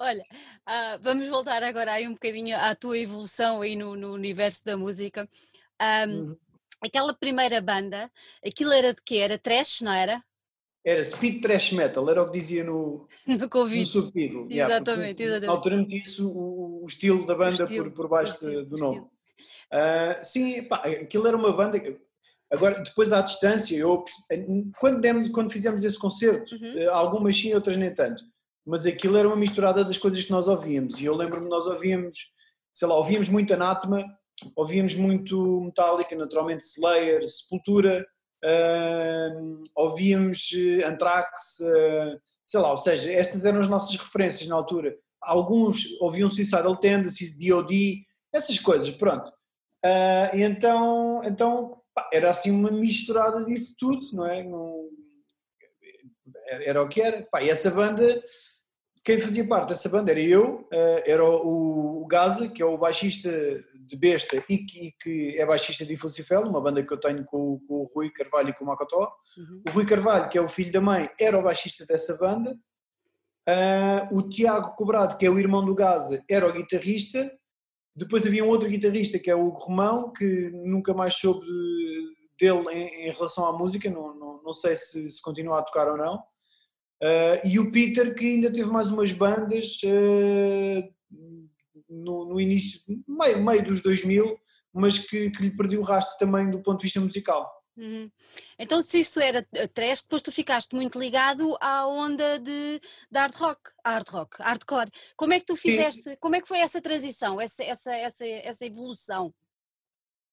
Olha, 0.00 0.22
uh, 0.22 0.98
vamos 1.00 1.28
voltar 1.28 1.62
agora 1.62 1.92
aí 1.92 2.08
um 2.08 2.14
bocadinho 2.14 2.56
à 2.56 2.74
tua 2.74 2.98
evolução 2.98 3.62
aí 3.62 3.76
no, 3.76 3.94
no 3.94 4.12
universo 4.12 4.64
da 4.64 4.76
música. 4.76 5.28
Um, 5.80 6.10
uhum. 6.10 6.36
Aquela 6.82 7.14
primeira 7.14 7.60
banda, 7.60 8.10
aquilo 8.46 8.72
era 8.72 8.92
de 8.92 9.02
quê? 9.02 9.16
Era 9.16 9.38
trash, 9.38 9.80
não 9.80 9.92
era? 9.92 10.22
Era 10.84 11.04
speed 11.04 11.42
trash 11.42 11.72
metal, 11.72 12.08
era 12.08 12.22
o 12.22 12.30
que 12.30 12.38
dizia 12.38 12.62
no, 12.62 13.08
no 13.26 13.48
convite. 13.48 13.86
No 13.86 14.02
subtítulo. 14.02 14.46
Exatamente, 14.48 15.22
yeah, 15.22 15.36
exatamente. 15.36 15.46
Alterando 15.48 15.92
isso 15.92 16.28
o, 16.28 16.84
o, 16.84 16.86
estilo 16.86 17.26
da 17.26 17.34
banda 17.34 17.64
estilo, 17.64 17.86
por, 17.86 17.94
por 17.94 18.08
baixo 18.08 18.34
estilo, 18.34 18.64
do 18.64 18.76
nome. 18.76 19.00
Uh, 19.00 20.24
sim, 20.24 20.62
pá, 20.62 20.76
aquilo 20.76 21.26
era 21.26 21.36
uma 21.36 21.52
banda. 21.52 21.82
Agora, 22.52 22.80
depois 22.84 23.12
à 23.12 23.20
distância, 23.20 23.76
eu, 23.76 24.04
quando, 24.78 25.00
demos, 25.00 25.28
quando 25.30 25.50
fizemos 25.50 25.82
esse 25.82 25.98
concerto, 25.98 26.54
uhum. 26.54 26.78
Eh, 26.78 26.86
algumas 26.86 27.36
sim, 27.36 27.52
outras 27.52 27.76
nem 27.76 27.92
tanto. 27.92 28.22
mas 28.64 28.86
aquilo 28.86 29.16
era 29.16 29.26
uma 29.26 29.36
misturada 29.36 29.84
das 29.84 29.98
coisas 29.98 30.22
que 30.22 30.30
nós 30.30 30.46
ouvíamos. 30.46 31.00
E 31.00 31.04
eu 31.04 31.16
lembro-me, 31.16 31.48
nós 31.48 31.66
ouvíamos, 31.66 32.32
sei 32.72 32.86
lá, 32.86 32.94
ouvíamos 32.94 33.28
muito 33.28 33.52
Anátema, 33.52 34.04
ouvíamos 34.54 34.94
muito 34.94 35.60
Metallica, 35.60 36.14
naturalmente 36.16 36.64
Slayer, 36.64 37.26
Sepultura, 37.26 38.06
uh, 38.44 39.62
ouvíamos 39.74 40.50
eh, 40.54 40.84
Anthrax, 40.84 41.58
uh, 41.60 42.20
sei 42.46 42.60
lá, 42.60 42.70
ou 42.70 42.76
seja, 42.76 43.12
estas 43.12 43.44
eram 43.44 43.60
as 43.60 43.68
nossas 43.68 43.96
referências 43.96 44.48
na 44.48 44.54
altura. 44.54 44.96
Alguns 45.20 45.84
ouviam 46.00 46.30
Suicidal 46.30 46.76
Tendencies, 46.76 47.36
D.O.D., 47.36 48.04
essas 48.32 48.58
coisas, 48.58 48.90
pronto. 48.90 49.28
Uh, 49.84 50.34
então, 50.34 51.20
então 51.24 51.80
pá, 51.94 52.08
era 52.12 52.30
assim 52.30 52.50
uma 52.50 52.70
misturada 52.70 53.44
disso 53.44 53.74
tudo, 53.78 54.06
não 54.12 54.26
é? 54.26 54.42
Não, 54.42 54.88
era 56.48 56.82
o 56.82 56.88
que 56.88 57.00
era. 57.00 57.26
Pá, 57.30 57.42
e 57.42 57.50
essa 57.50 57.70
banda 57.70 58.22
quem 59.06 59.20
fazia 59.20 59.46
parte 59.46 59.68
dessa 59.68 59.88
banda 59.88 60.10
era 60.10 60.20
eu, 60.20 60.66
eh, 60.68 61.12
era 61.12 61.24
o, 61.24 62.04
Gaza, 62.10 62.48
que 62.48 62.60
é 62.60 62.66
o 62.66 62.76
baixista 62.76 63.30
de 63.72 63.96
Besta 63.96 64.42
e 64.48 64.58
que, 64.58 64.88
e 64.88 64.92
que 65.00 65.38
é 65.38 65.46
baixista 65.46 65.86
de 65.86 65.96
Fucifel, 65.96 66.42
uma 66.42 66.60
banda 66.60 66.84
que 66.84 66.92
eu 66.92 66.98
tenho 66.98 67.24
com, 67.24 67.60
com, 67.68 67.74
o 67.74 67.90
Rui 67.94 68.10
Carvalho 68.10 68.48
e 68.48 68.52
com 68.52 68.64
o 68.64 68.66
Macotó. 68.66 69.12
Uhum. 69.38 69.62
O 69.64 69.70
Rui 69.70 69.86
Carvalho, 69.86 70.28
que 70.28 70.36
é 70.36 70.40
o 70.40 70.48
filho 70.48 70.72
da 70.72 70.80
mãe, 70.80 71.08
era 71.20 71.38
o 71.38 71.42
baixista 71.44 71.86
dessa 71.86 72.16
banda. 72.16 72.58
Uh, 73.48 74.16
o 74.16 74.28
Tiago 74.28 74.74
Cobrado, 74.74 75.16
que 75.16 75.24
é 75.24 75.30
o 75.30 75.38
irmão 75.38 75.64
do 75.64 75.72
Gaza, 75.72 76.24
era 76.28 76.48
o 76.48 76.52
guitarrista. 76.52 77.30
Depois 77.94 78.26
havia 78.26 78.44
um 78.44 78.48
outro 78.48 78.68
guitarrista, 78.68 79.20
que 79.20 79.30
é 79.30 79.36
o 79.36 79.50
Romão, 79.50 80.12
que 80.12 80.50
nunca 80.50 80.92
mais 80.92 81.14
soube 81.14 81.46
dele 82.40 82.64
em, 82.72 83.08
em 83.08 83.12
relação 83.12 83.46
à 83.46 83.56
música, 83.56 83.88
não, 83.88 84.12
não, 84.16 84.42
não 84.42 84.52
sei 84.52 84.76
se, 84.76 85.08
se 85.12 85.22
continua 85.22 85.60
a 85.60 85.62
tocar 85.62 85.86
ou 85.86 85.96
não. 85.96 86.20
Uh, 87.02 87.46
e 87.46 87.58
o 87.58 87.70
Peter, 87.70 88.14
que 88.14 88.24
ainda 88.24 88.50
teve 88.50 88.70
mais 88.70 88.90
umas 88.90 89.12
bandas 89.12 89.80
uh, 89.84 90.94
no, 91.88 92.24
no, 92.26 92.40
início, 92.40 92.80
meio, 93.06 93.44
meio 93.44 93.64
dos 93.64 93.82
2000, 93.82 94.38
mas 94.72 94.98
que, 94.98 95.30
que 95.30 95.42
lhe 95.42 95.56
perdi 95.56 95.76
o 95.76 95.82
rastro 95.82 96.16
também 96.18 96.50
do 96.50 96.62
ponto 96.62 96.78
de 96.78 96.84
vista 96.84 97.00
musical. 97.00 97.56
Uhum. 97.76 98.10
Então, 98.58 98.80
se 98.80 99.00
isso 99.00 99.20
era 99.20 99.46
trash, 99.74 100.02
depois 100.02 100.22
tu 100.22 100.32
ficaste 100.32 100.74
muito 100.74 100.98
ligado 100.98 101.56
à 101.60 101.86
onda 101.86 102.38
de, 102.38 102.80
de 103.10 103.18
hard 103.18 103.34
rock, 103.34 103.60
hard 103.84 104.08
rock, 104.08 104.42
hardcore. 104.42 104.90
Como 105.14 105.34
é 105.34 105.38
que 105.38 105.44
tu 105.44 105.54
fizeste, 105.54 106.02
Sim. 106.02 106.16
como 106.18 106.36
é 106.36 106.40
que 106.40 106.48
foi 106.48 106.58
essa 106.58 106.80
transição, 106.80 107.38
essa, 107.38 107.62
essa, 107.62 107.94
essa, 107.94 108.26
essa 108.26 108.64
evolução? 108.64 109.32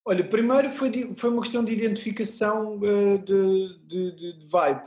Olha, 0.06 0.24
primeiro 0.24 0.70
foi, 0.72 1.14
foi 1.16 1.30
uma 1.30 1.42
questão 1.42 1.64
de 1.64 1.74
identificação 1.74 2.78
uh, 2.78 3.18
de, 3.20 3.80
de, 3.88 4.12
de, 4.16 4.48
vibe. 4.48 4.84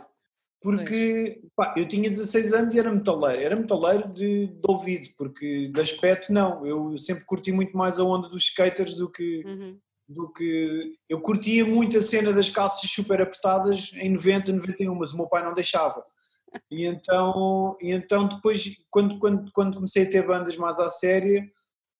Porque 0.61 1.41
pá, 1.55 1.75
eu 1.77 1.87
tinha 1.87 2.09
16 2.09 2.53
anos 2.53 2.75
e 2.75 2.79
era 2.79 2.93
metaleiro, 2.93 3.43
era 3.43 3.57
metaleiro 3.57 4.09
de, 4.13 4.49
de, 4.49 4.61
ouvido, 4.67 5.11
porque 5.17 5.69
de 5.69 5.81
aspecto 5.81 6.33
não, 6.33 6.67
eu 6.67 6.97
sempre 6.99 7.25
curti 7.25 7.53
muito 7.53 7.77
mais 7.77 7.99
a 7.99 8.05
onda 8.05 8.29
dos 8.29 8.45
skaters 8.45 8.97
do 8.97 9.11
que, 9.11 9.43
uhum. 9.45 9.79
do 10.09 10.33
que 10.33 10.95
eu 11.09 11.21
curtia 11.21 11.65
muito 11.65 11.99
a 11.99 12.03
cena 12.03 12.33
das 12.33 12.51
calças 12.51 12.91
super 12.91 13.21
apertadas 13.21 13.93
em 13.95 14.11
90, 14.11 14.53
91, 14.53 14.95
mas 14.95 15.13
o 15.13 15.17
meu 15.17 15.29
pai 15.29 15.45
não 15.45 15.55
deixava. 15.55 16.03
E 16.71 16.87
então, 16.87 17.77
e 17.81 17.93
então 17.93 18.27
depois, 18.27 18.83
quando, 18.91 19.19
quando, 19.19 19.53
quando 19.53 19.75
comecei 19.75 20.05
a 20.05 20.11
ter 20.11 20.27
bandas 20.27 20.57
mais 20.57 20.79
à 20.79 20.89
séria, 20.89 21.47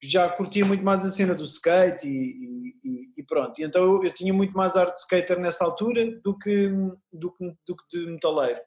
já 0.03 0.29
curtia 0.29 0.65
muito 0.65 0.85
mais 0.85 1.05
a 1.05 1.11
cena 1.11 1.35
do 1.35 1.45
skate 1.45 2.07
e, 2.07 2.75
e, 2.85 3.13
e 3.17 3.23
pronto. 3.25 3.59
E 3.59 3.65
então 3.65 3.83
eu, 3.83 4.05
eu, 4.05 4.11
tinha 4.13 4.33
muito 4.33 4.57
mais 4.57 4.77
arte 4.77 4.95
de 4.95 5.01
skater 5.01 5.39
nessa 5.39 5.65
altura 5.65 6.21
do 6.23 6.37
que, 6.39 6.69
do 7.13 7.35
do 7.67 7.77
que 7.77 7.85
de 7.91 8.07
metaleiro. 8.07 8.61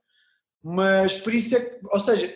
Mas 0.63 1.13
por 1.21 1.33
isso 1.33 1.55
é 1.55 1.59
que, 1.61 1.79
ou 1.85 1.99
seja, 1.99 2.35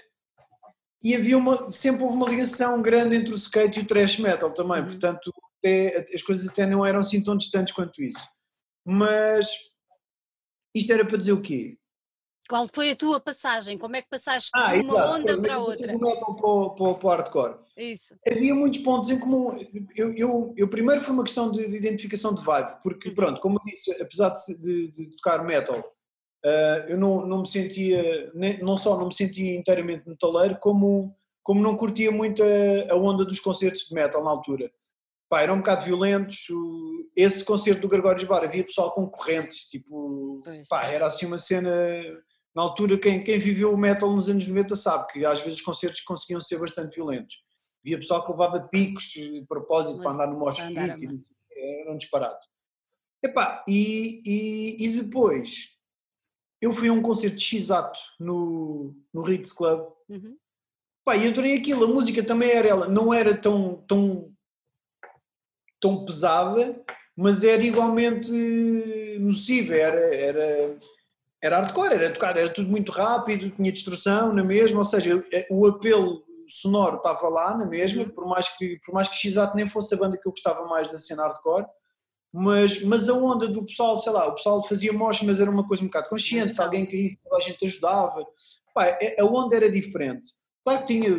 e 1.03 1.15
havia 1.15 1.37
uma, 1.37 1.71
sempre 1.71 2.03
houve 2.03 2.15
uma 2.15 2.29
ligação 2.29 2.81
grande 2.81 3.15
entre 3.15 3.33
o 3.33 3.37
skate 3.37 3.79
e 3.79 3.83
o 3.83 3.85
thrash 3.85 4.19
metal 4.19 4.53
também, 4.53 4.81
uhum. 4.81 4.87
portanto 4.87 5.33
até, 5.57 6.05
as 6.13 6.21
coisas 6.21 6.47
até 6.47 6.65
não 6.65 6.85
eram 6.85 6.99
assim 6.99 7.21
tão 7.23 7.35
distantes 7.35 7.73
quanto 7.73 8.01
isso. 8.01 8.21
Mas 8.85 9.49
isto 10.75 10.91
era 10.91 11.05
para 11.05 11.17
dizer 11.17 11.33
o 11.33 11.41
quê? 11.41 11.77
Qual 12.49 12.67
foi 12.67 12.91
a 12.91 12.95
tua 12.95 13.19
passagem? 13.19 13.77
Como 13.77 13.95
é 13.95 14.01
que 14.01 14.09
passaste 14.09 14.49
ah, 14.53 14.73
de 14.73 14.81
uma 14.81 14.93
exato. 14.93 15.13
onda 15.13 15.41
para 15.41 15.59
outra? 15.59 15.93
Do 15.93 15.99
metal 15.99 16.35
para, 16.35 16.69
para, 16.75 16.93
para 16.95 17.07
o 17.07 17.09
hardcore. 17.09 17.55
Isso. 17.77 18.15
Havia 18.27 18.53
muitos 18.53 18.81
pontos 18.81 19.09
em 19.09 19.17
comum. 19.17 19.57
Eu, 19.95 20.13
eu, 20.13 20.53
eu 20.57 20.67
primeiro 20.67 21.01
foi 21.01 21.13
uma 21.13 21.23
questão 21.23 21.51
de, 21.51 21.67
de 21.67 21.75
identificação 21.75 22.35
de 22.35 22.43
vibe, 22.43 22.81
porque 22.83 23.09
uhum. 23.09 23.15
pronto, 23.15 23.41
como 23.41 23.59
eu 23.59 23.71
disse, 23.71 23.91
apesar 24.01 24.29
de, 24.29 24.57
de, 24.57 24.91
de 24.91 25.15
tocar 25.15 25.43
metal, 25.43 25.79
uh, 25.79 26.89
eu 26.89 26.97
não, 26.97 27.25
não 27.25 27.39
me 27.39 27.47
sentia, 27.47 28.31
não 28.61 28.77
só 28.77 28.97
não 28.97 29.07
me 29.07 29.13
sentia 29.13 29.55
inteiramente 29.55 30.07
metaleiro, 30.07 30.57
como, 30.59 31.15
como 31.41 31.61
não 31.61 31.77
curtia 31.77 32.11
muito 32.11 32.43
a, 32.43 32.93
a 32.93 32.95
onda 32.95 33.23
dos 33.23 33.39
concertos 33.39 33.87
de 33.87 33.95
metal 33.95 34.23
na 34.23 34.29
altura. 34.29 34.69
Pá, 35.29 35.41
eram 35.41 35.55
um 35.55 35.59
bocado 35.59 35.85
violentos. 35.85 36.45
Esse 37.15 37.43
concerto 37.43 37.81
do 37.81 37.87
Gregório 37.87 38.27
Bar 38.27 38.43
havia 38.43 38.63
pessoal 38.63 38.91
com 38.91 39.07
correntes, 39.07 39.61
tipo, 39.61 40.43
pá, 40.69 40.83
era 40.85 41.07
assim 41.07 41.25
uma 41.25 41.39
cena 41.39 41.71
na 42.55 42.61
altura, 42.61 42.97
quem, 42.97 43.23
quem 43.23 43.39
viveu 43.39 43.73
o 43.73 43.77
metal 43.77 44.13
nos 44.13 44.29
anos 44.29 44.45
90 44.45 44.75
sabe 44.75 45.11
que 45.11 45.25
às 45.25 45.39
vezes 45.39 45.59
os 45.59 45.65
concertos 45.65 46.01
conseguiam 46.01 46.39
ser 46.39 46.59
bastante 46.59 46.95
violentos. 46.95 47.37
Havia 47.83 47.97
pessoal 47.97 48.23
que 48.23 48.31
levava 48.31 48.61
picos 48.61 49.05
de 49.05 49.43
propósito 49.47 49.97
Mas, 49.97 50.03
para 50.03 50.11
andar 50.13 50.27
no 50.27 50.39
mosh 50.39 50.61
pit, 50.61 51.29
era 51.55 51.91
um 51.91 51.97
disparado. 51.97 52.39
Epá, 53.23 53.63
e, 53.67 54.21
e, 54.25 54.85
e, 54.85 55.01
depois 55.01 55.77
eu 56.61 56.73
fui 56.73 56.89
a 56.89 56.93
um 56.93 57.01
concerto 57.01 57.37
de 57.37 57.43
X-Ato 57.43 57.99
no, 58.19 58.95
no 59.13 59.21
Ritz 59.21 59.51
Club 59.51 59.87
uhum. 60.09 60.37
Pá, 61.05 61.17
e 61.17 61.27
adorei 61.27 61.57
aquilo, 61.57 61.83
a 61.83 61.87
música 61.87 62.23
também 62.23 62.49
era 62.49 62.67
ela, 62.67 62.87
não 62.87 63.13
era 63.13 63.35
tão, 63.35 63.83
tão, 63.85 64.33
tão 65.79 66.05
pesada, 66.05 66.81
mas 67.15 67.43
era 67.43 67.61
igualmente 67.61 68.31
nociva, 69.19 69.75
era, 69.75 70.15
era 70.15 70.79
era 71.43 71.59
hardcore, 71.59 71.93
era 71.93 72.09
tocado, 72.09 72.39
era 72.39 72.49
tudo 72.49 72.69
muito 72.69 72.89
rápido, 72.89 73.49
tinha 73.49 73.69
destruição 73.69 74.31
na 74.31 74.45
mesma, 74.45 74.77
ou 74.77 74.85
seja, 74.85 75.21
eh, 75.33 75.45
o 75.51 75.67
apelo 75.67 76.23
sonoro 76.47 76.95
estava 76.95 77.27
lá 77.27 77.57
na 77.57 77.65
mesma, 77.65 78.03
uhum. 78.03 78.09
por 78.11 78.25
mais 78.25 78.47
que, 78.57 78.79
por 78.85 78.93
mais 78.93 79.09
que 79.09 79.17
X-Ato 79.17 79.53
nem 79.53 79.67
fosse 79.67 79.93
a 79.93 79.97
banda 79.97 80.17
que 80.17 80.25
eu 80.25 80.31
gostava 80.31 80.65
mais 80.69 80.89
da 80.89 80.97
cena 80.97 81.23
hardcore, 81.23 81.65
mas, 82.31 82.81
mas 82.83 83.09
a 83.09 83.13
onda 83.13 83.45
do 83.45 83.65
pessoal, 83.65 83.97
sei 83.97 84.13
lá, 84.13 84.25
o 84.27 84.35
pessoal 84.35 84.65
fazia 84.65 84.93
mosh, 84.93 85.21
mas 85.23 85.37
era 85.37 85.51
uma 85.51 85.67
coisa 85.67 85.83
um 85.83 85.87
bocado 85.87 86.07
consciente, 86.07 86.55
se 86.55 86.61
alguém 86.61 86.85
caísse, 86.85 87.19
a 87.33 87.41
gente 87.41 87.65
ajudava, 87.65 88.25
Pá, 88.73 88.85
é, 88.87 89.21
a 89.21 89.25
onda 89.25 89.55
era 89.55 89.69
diferente. 89.69 90.27
Claro 90.63 90.79
que 90.79 90.93
tinha, 90.93 91.09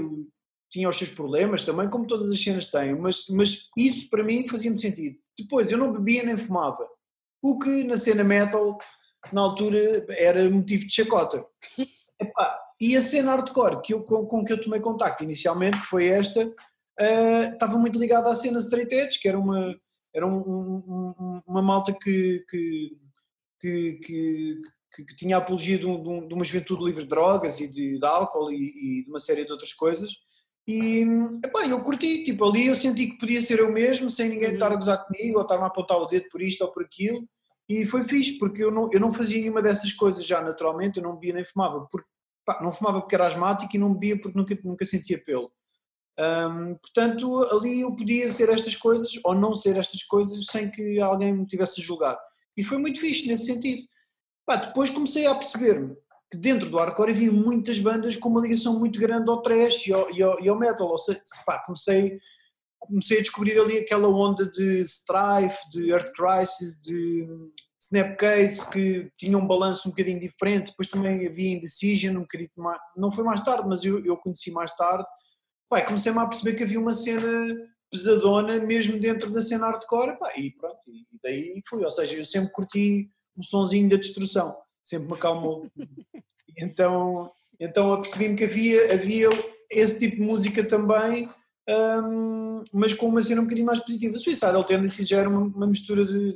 tinha 0.70 0.88
os 0.88 0.96
seus 0.96 1.10
problemas 1.10 1.62
também, 1.62 1.88
como 1.88 2.06
todas 2.06 2.30
as 2.30 2.42
cenas 2.42 2.70
têm, 2.70 2.98
mas, 2.98 3.26
mas 3.28 3.68
isso 3.76 4.08
para 4.08 4.24
mim 4.24 4.48
fazia-me 4.48 4.78
sentido. 4.78 5.16
Depois, 5.38 5.70
eu 5.70 5.78
não 5.78 5.92
bebia 5.92 6.24
nem 6.24 6.36
fumava, 6.36 6.88
o 7.42 7.58
que 7.58 7.84
na 7.84 7.98
cena 7.98 8.24
metal 8.24 8.78
na 9.32 9.40
altura 9.40 10.04
era 10.10 10.48
motivo 10.48 10.86
de 10.86 10.92
chacota. 10.92 11.44
Epá, 12.20 12.58
e 12.80 12.96
a 12.96 13.02
cena 13.02 13.34
hardcore 13.34 13.80
que 13.82 13.94
eu, 13.94 14.02
com, 14.02 14.26
com 14.26 14.44
que 14.44 14.52
eu 14.52 14.60
tomei 14.60 14.80
contacto 14.80 15.24
inicialmente, 15.24 15.80
que 15.80 15.86
foi 15.86 16.06
esta, 16.06 16.46
uh, 16.46 17.52
estava 17.52 17.78
muito 17.78 17.98
ligada 17.98 18.30
à 18.30 18.36
cena 18.36 18.58
Straight 18.58 18.94
Edge, 18.94 19.20
que 19.20 19.28
era 19.28 19.38
uma, 19.38 19.76
era 20.14 20.26
um, 20.26 20.38
um, 20.38 21.40
uma 21.46 21.62
malta 21.62 21.92
que, 21.92 22.44
que, 22.48 22.96
que, 23.60 23.92
que, 24.94 25.04
que 25.04 25.16
tinha 25.16 25.36
apologia 25.36 25.78
de, 25.78 25.86
um, 25.86 26.26
de, 26.26 26.34
uma 26.34 26.44
juventude 26.44 26.84
livre 26.84 27.02
de 27.02 27.08
drogas 27.08 27.60
e 27.60 27.68
de, 27.68 27.98
de 27.98 28.06
álcool 28.06 28.52
e, 28.52 29.00
e, 29.00 29.04
de 29.04 29.10
uma 29.10 29.18
série 29.18 29.44
de 29.44 29.52
outras 29.52 29.72
coisas. 29.72 30.12
E 30.66 31.04
epá, 31.44 31.66
eu 31.66 31.82
curti, 31.82 32.24
tipo, 32.24 32.44
ali 32.44 32.66
eu 32.66 32.76
senti 32.76 33.08
que 33.08 33.18
podia 33.18 33.42
ser 33.42 33.58
eu 33.58 33.70
mesmo, 33.70 34.08
sem 34.08 34.28
ninguém 34.28 34.48
uhum. 34.48 34.54
estar 34.54 34.72
a 34.72 34.76
gozar 34.76 35.04
comigo 35.04 35.38
ou 35.38 35.42
estar 35.42 35.56
a 35.56 35.66
apontar 35.66 35.98
o 35.98 36.06
dedo 36.06 36.26
por 36.30 36.40
isto 36.40 36.62
ou 36.62 36.72
por 36.72 36.84
aquilo. 36.84 37.28
E 37.68 37.86
foi 37.86 38.04
fixe, 38.04 38.38
porque 38.38 38.62
eu 38.62 38.70
não, 38.70 38.90
eu 38.92 39.00
não 39.00 39.12
fazia 39.12 39.40
nenhuma 39.40 39.62
dessas 39.62 39.92
coisas 39.92 40.26
já 40.26 40.40
naturalmente, 40.42 40.98
eu 40.98 41.02
não 41.02 41.14
bebia 41.14 41.34
nem 41.34 41.44
fumava, 41.44 41.86
porque, 41.90 42.06
pá, 42.44 42.60
não 42.62 42.70
fumava 42.70 43.00
porque 43.00 43.14
era 43.14 43.26
asmático 43.26 43.74
e 43.74 43.78
não 43.78 43.94
bebia 43.94 44.20
porque 44.20 44.38
nunca, 44.38 44.58
nunca 44.62 44.84
sentia 44.84 45.22
pelo. 45.22 45.50
Portanto, 46.80 47.42
ali 47.50 47.80
eu 47.80 47.94
podia 47.94 48.32
ser 48.32 48.48
estas 48.48 48.76
coisas 48.76 49.10
ou 49.24 49.34
não 49.34 49.54
ser 49.54 49.76
estas 49.76 50.02
coisas 50.04 50.44
sem 50.46 50.70
que 50.70 51.00
alguém 51.00 51.32
me 51.32 51.46
tivesse 51.46 51.80
a 51.80 51.84
julgar. 51.84 52.18
E 52.56 52.62
foi 52.62 52.78
muito 52.78 53.00
fixe 53.00 53.26
nesse 53.26 53.46
sentido. 53.46 53.82
Pá, 54.46 54.56
depois 54.56 54.90
comecei 54.90 55.26
a 55.26 55.34
perceber-me 55.34 55.96
que 56.30 56.36
dentro 56.36 56.68
do 56.68 56.76
hardcore 56.76 57.10
havia 57.10 57.32
muitas 57.32 57.78
bandas 57.78 58.16
com 58.16 58.28
uma 58.28 58.40
ligação 58.40 58.78
muito 58.78 59.00
grande 59.00 59.28
ao 59.30 59.42
trash 59.42 59.86
e 59.86 59.92
ao, 59.92 60.10
e 60.10 60.22
ao, 60.22 60.40
e 60.40 60.48
ao 60.48 60.58
metal. 60.58 60.86
Ou 60.88 60.98
seja, 60.98 61.20
pá, 61.44 61.58
comecei 61.64 62.20
comecei 62.86 63.18
a 63.18 63.22
descobrir 63.22 63.58
ali 63.58 63.78
aquela 63.78 64.08
onda 64.08 64.46
de 64.46 64.82
Strife, 64.82 65.58
de 65.70 65.90
Earth 65.90 66.12
Crisis, 66.12 66.80
de 66.80 67.26
Snapcase, 67.80 68.70
que 68.70 69.10
tinha 69.18 69.36
um 69.36 69.46
balanço 69.46 69.88
um 69.88 69.90
bocadinho 69.90 70.20
diferente, 70.20 70.70
depois 70.70 70.88
também 70.88 71.26
havia 71.26 71.52
Indecision, 71.52 72.16
um 72.16 72.20
bocadinho 72.20 72.50
mais, 72.56 72.80
não 72.96 73.12
foi 73.12 73.24
mais 73.24 73.42
tarde, 73.44 73.68
mas 73.68 73.84
eu, 73.84 74.04
eu 74.04 74.16
conheci 74.16 74.50
mais 74.50 74.74
tarde, 74.74 75.04
Pai, 75.68 75.84
comecei-me 75.84 76.18
a 76.18 76.26
perceber 76.26 76.56
que 76.56 76.62
havia 76.62 76.78
uma 76.78 76.94
cena 76.94 77.56
pesadona 77.90 78.58
mesmo 78.58 78.98
dentro 79.00 79.30
da 79.32 79.42
cena 79.42 79.66
hardcore, 79.66 80.18
pá, 80.18 80.32
e 80.36 80.50
pronto, 80.52 80.78
e 80.86 81.18
daí 81.22 81.62
fui, 81.68 81.84
ou 81.84 81.90
seja, 81.90 82.16
eu 82.16 82.24
sempre 82.24 82.52
curti 82.52 83.10
um 83.36 83.42
sonzinho 83.42 83.88
da 83.88 83.96
destruição, 83.96 84.56
sempre 84.82 85.08
me 85.08 85.14
acalmou, 85.14 85.66
então, 86.58 87.32
Então 87.58 87.92
apercebi-me 87.92 88.36
que 88.36 88.44
havia, 88.44 88.92
havia 88.92 89.28
esse 89.70 89.98
tipo 89.98 90.16
de 90.16 90.22
música 90.22 90.64
também, 90.64 91.28
um, 91.68 92.64
mas 92.72 92.92
com 92.92 93.06
uma 93.06 93.22
cena 93.22 93.40
um 93.40 93.44
bocadinho 93.44 93.66
mais 93.66 93.80
positiva. 93.80 94.18
Suicidal 94.18 94.64
Tendencies 94.64 95.08
já 95.08 95.20
era 95.20 95.28
uma, 95.28 95.40
uma 95.40 95.66
mistura 95.66 96.04
de, 96.04 96.34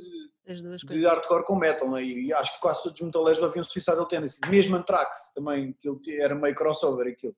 de, 0.87 1.05
hardcore 1.05 1.45
com 1.45 1.55
metal, 1.55 1.89
né? 1.91 2.03
e 2.03 2.33
acho 2.33 2.55
que 2.55 2.61
quase 2.61 2.81
todos 2.83 2.99
os 2.99 3.05
metaleiros 3.05 3.43
ouviam 3.43 3.63
Suicidal 3.63 4.07
Tendencies, 4.07 4.39
mesmo 4.49 4.75
Anthrax 4.75 5.31
também, 5.33 5.73
que 5.73 5.87
ele 5.87 6.21
era 6.21 6.33
meio 6.33 6.55
crossover 6.55 7.07
aquilo. 7.07 7.35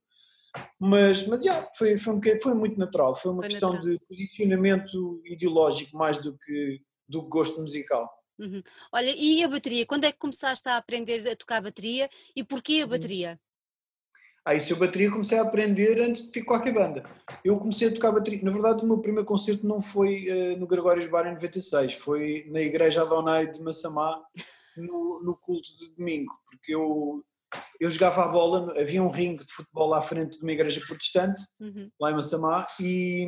Mas, 0.79 1.27
mas 1.27 1.43
yeah, 1.43 1.67
foi, 1.77 1.98
foi, 1.98 2.13
um 2.13 2.21
foi 2.41 2.53
muito 2.53 2.77
natural, 2.77 3.15
foi 3.15 3.31
uma 3.31 3.41
foi 3.41 3.50
questão 3.50 3.74
natural. 3.74 3.93
de 3.93 4.00
posicionamento 4.05 5.21
ideológico 5.25 5.98
mais 5.98 6.21
do 6.21 6.38
que 6.38 6.81
do 7.07 7.21
gosto 7.21 7.62
musical. 7.62 8.10
Uhum. 8.38 8.62
Olha, 8.91 9.13
e 9.15 9.43
a 9.43 9.48
bateria? 9.48 9.86
Quando 9.86 10.05
é 10.05 10.12
que 10.12 10.17
começaste 10.17 10.67
a 10.67 10.77
aprender 10.77 11.27
a 11.29 11.36
tocar 11.36 11.62
bateria 11.62 12.10
e 12.36 12.43
porquê 12.43 12.81
a 12.81 12.83
uhum. 12.83 12.89
bateria? 12.89 13.39
Ah, 14.43 14.55
isso 14.55 14.74
eu 14.74 14.77
bateria 14.77 15.12
comecei 15.12 15.38
a 15.38 15.43
aprender 15.43 16.01
antes 16.01 16.24
de 16.24 16.31
ter 16.31 16.41
qualquer 16.41 16.74
banda. 16.74 17.03
Eu 17.45 17.57
comecei 17.57 17.88
a 17.88 17.93
tocar 17.93 18.12
bateria. 18.12 18.41
Na 18.43 18.51
verdade, 18.51 18.83
o 18.83 18.88
meu 18.88 19.00
primeiro 19.00 19.25
concerto 19.25 19.67
não 19.67 19.81
foi 19.81 20.25
uh, 20.29 20.57
no 20.57 20.65
Gregórios 20.65 21.07
Bar 21.07 21.27
em 21.27 21.33
96, 21.33 21.93
foi 21.95 22.45
na 22.50 22.60
Igreja 22.60 23.03
Adonai 23.03 23.51
de 23.51 23.62
Massamá, 23.62 24.19
no, 24.77 25.21
no 25.24 25.38
culto 25.38 25.77
de 25.77 25.89
domingo, 25.95 26.33
porque 26.50 26.74
eu, 26.74 27.24
eu 27.79 27.89
jogava 27.89 28.24
a 28.24 28.27
bola, 28.27 28.79
havia 28.79 29.03
um 29.03 29.10
ringue 29.10 29.45
de 29.45 29.53
futebol 29.53 29.89
lá 29.89 30.00
à 30.00 30.01
frente 30.01 30.38
de 30.38 30.41
uma 30.41 30.51
igreja 30.51 30.81
protestante, 30.86 31.43
uhum. 31.60 31.89
lá 32.00 32.12
em 32.12 32.15
Massamá, 32.15 32.65
e, 32.79 33.27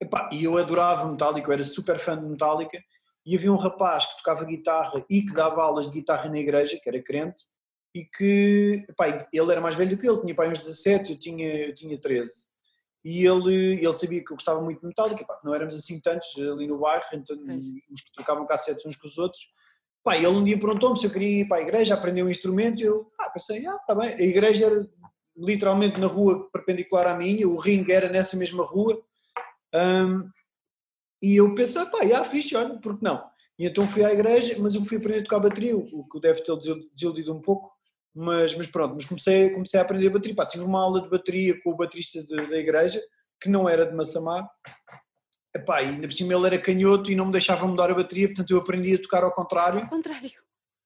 epá, 0.00 0.30
e 0.32 0.44
eu 0.44 0.58
adorava 0.58 1.08
Metallica, 1.08 1.48
eu 1.48 1.52
era 1.52 1.64
super 1.64 1.98
fã 1.98 2.18
de 2.18 2.26
Metallica, 2.26 2.80
e 3.24 3.36
havia 3.36 3.52
um 3.52 3.56
rapaz 3.56 4.06
que 4.06 4.16
tocava 4.16 4.44
guitarra 4.44 5.04
e 5.08 5.22
que 5.22 5.32
dava 5.32 5.62
aulas 5.62 5.86
de 5.86 5.92
guitarra 5.92 6.28
na 6.28 6.38
igreja, 6.38 6.78
que 6.82 6.88
era 6.88 7.02
crente, 7.02 7.44
e 7.94 8.04
que 8.04 8.84
pá, 8.96 9.28
ele 9.32 9.52
era 9.52 9.60
mais 9.60 9.74
velho 9.74 9.96
do 9.96 10.00
que 10.00 10.08
eu, 10.08 10.20
tinha 10.20 10.34
pai 10.34 10.48
uns 10.48 10.58
17, 10.58 11.12
eu 11.12 11.18
tinha, 11.18 11.66
eu 11.66 11.74
tinha 11.74 11.98
13. 11.98 12.48
E 13.04 13.26
ele, 13.26 13.82
ele 13.82 13.94
sabia 13.94 14.22
que 14.22 14.30
eu 14.30 14.36
gostava 14.36 14.60
muito 14.60 14.80
de 14.80 14.86
Metallica, 14.86 15.24
pá, 15.24 15.40
não 15.42 15.54
éramos 15.54 15.74
assim 15.74 15.98
tantos 16.00 16.28
ali 16.36 16.66
no 16.66 16.78
bairro, 16.78 17.04
então 17.12 17.36
uns 17.90 18.02
que 18.02 18.12
trocavam 18.14 18.46
cassetes 18.46 18.84
uns 18.84 18.96
com 18.96 19.08
os 19.08 19.18
outros. 19.18 19.42
Pá, 20.04 20.16
ele 20.16 20.28
um 20.28 20.44
dia 20.44 20.58
perguntou-me 20.58 20.98
se 20.98 21.06
eu 21.06 21.10
queria 21.10 21.40
ir 21.40 21.48
para 21.48 21.58
a 21.58 21.62
igreja, 21.62 21.94
aprender 21.94 22.22
um 22.22 22.30
instrumento, 22.30 22.80
e 22.80 22.84
eu 22.84 23.10
ah, 23.18 23.30
pensei, 23.30 23.66
ah, 23.66 23.76
está 23.76 23.94
bem. 23.94 24.14
A 24.14 24.22
igreja 24.22 24.66
era 24.66 24.88
literalmente 25.36 25.98
na 25.98 26.06
rua 26.06 26.48
perpendicular 26.50 27.06
à 27.06 27.16
minha, 27.16 27.48
o 27.48 27.56
ringue 27.56 27.92
era 27.92 28.08
nessa 28.08 28.36
mesma 28.36 28.64
rua. 28.64 29.02
Um, 29.74 30.28
e 31.22 31.36
eu 31.36 31.54
pensei, 31.54 31.84
pá, 31.86 32.04
já 32.06 32.24
fixe, 32.24 32.56
olha, 32.56 32.78
porque 32.78 33.04
não? 33.04 33.30
E 33.58 33.66
então 33.66 33.86
fui 33.86 34.04
à 34.04 34.12
igreja, 34.12 34.56
mas 34.58 34.74
eu 34.74 34.84
fui 34.84 34.96
aprender 34.96 35.20
a 35.20 35.22
tocar 35.22 35.38
bateria, 35.38 35.76
o 35.76 36.06
que 36.08 36.20
deve 36.20 36.42
ter 36.42 36.56
desiludido 36.94 37.34
um 37.34 37.42
pouco, 37.42 37.70
mas, 38.14 38.54
mas 38.56 38.66
pronto, 38.66 38.94
mas 38.94 39.04
comecei, 39.04 39.50
comecei 39.50 39.78
a 39.78 39.82
aprender 39.82 40.08
a 40.08 40.10
bateria. 40.10 40.36
Pá, 40.36 40.46
tive 40.46 40.64
uma 40.64 40.80
aula 40.80 41.02
de 41.02 41.08
bateria 41.08 41.60
com 41.62 41.70
o 41.70 41.76
baterista 41.76 42.22
de, 42.22 42.48
da 42.48 42.56
igreja, 42.56 43.00
que 43.40 43.48
não 43.48 43.68
era 43.68 43.86
de 43.86 43.94
Massamá, 43.94 44.46
Epá, 45.54 45.82
e 45.82 45.88
ainda 45.88 46.06
por 46.06 46.12
cima 46.14 46.32
ele 46.32 46.46
era 46.46 46.58
canhoto 46.58 47.10
e 47.10 47.16
não 47.16 47.26
me 47.26 47.32
deixava 47.32 47.66
mudar 47.66 47.90
a 47.90 47.94
bateria, 47.94 48.28
portanto 48.28 48.50
eu 48.50 48.58
aprendi 48.58 48.94
a 48.94 49.02
tocar 49.02 49.24
ao 49.24 49.32
contrário. 49.32 49.80
Ao 49.80 49.88
contrário. 49.88 50.30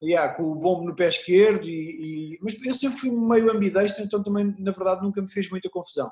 Yeah, 0.03 0.35
com 0.35 0.43
o 0.43 0.55
bombo 0.55 0.85
no 0.85 0.97
pé 0.97 1.09
esquerdo, 1.09 1.67
e, 1.67 2.35
e, 2.35 2.39
mas 2.43 2.61
eu 2.65 2.75
sempre 2.75 2.99
fui 2.99 3.11
meio 3.11 3.51
ambidestro, 3.51 4.03
então 4.03 4.23
também 4.23 4.55
na 4.59 4.73
verdade 4.73 5.03
nunca 5.03 5.21
me 5.21 5.31
fez 5.31 5.51
muita 5.51 5.71
confusão. 5.71 6.11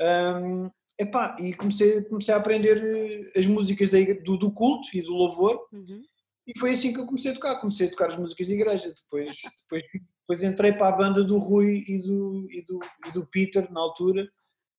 Um, 0.00 0.70
epá, 0.98 1.36
e 1.38 1.54
comecei, 1.54 2.02
comecei 2.04 2.34
a 2.34 2.38
aprender 2.38 2.82
eh, 2.82 3.38
as 3.38 3.46
músicas 3.46 3.90
da, 3.90 3.98
do, 4.24 4.36
do 4.36 4.52
culto 4.52 4.88
e 4.94 5.02
do 5.02 5.12
louvor, 5.12 5.66
uhum. 5.72 6.02
e 6.46 6.58
foi 6.58 6.72
assim 6.72 6.92
que 6.92 7.00
eu 7.00 7.06
comecei 7.06 7.30
a 7.30 7.34
tocar. 7.34 7.60
Comecei 7.60 7.86
a 7.86 7.90
tocar 7.90 8.10
as 8.10 8.18
músicas 8.18 8.46
da 8.46 8.52
igreja, 8.52 8.94
depois, 8.94 9.36
depois 9.62 9.82
depois 10.26 10.42
entrei 10.42 10.72
para 10.72 10.88
a 10.88 10.96
banda 10.96 11.22
do 11.22 11.38
Rui 11.38 11.84
e 11.86 11.98
do, 12.00 12.48
e 12.50 12.62
do, 12.62 12.80
e 13.06 13.12
do 13.12 13.26
Peter, 13.26 13.70
na 13.70 13.80
altura, 13.80 14.26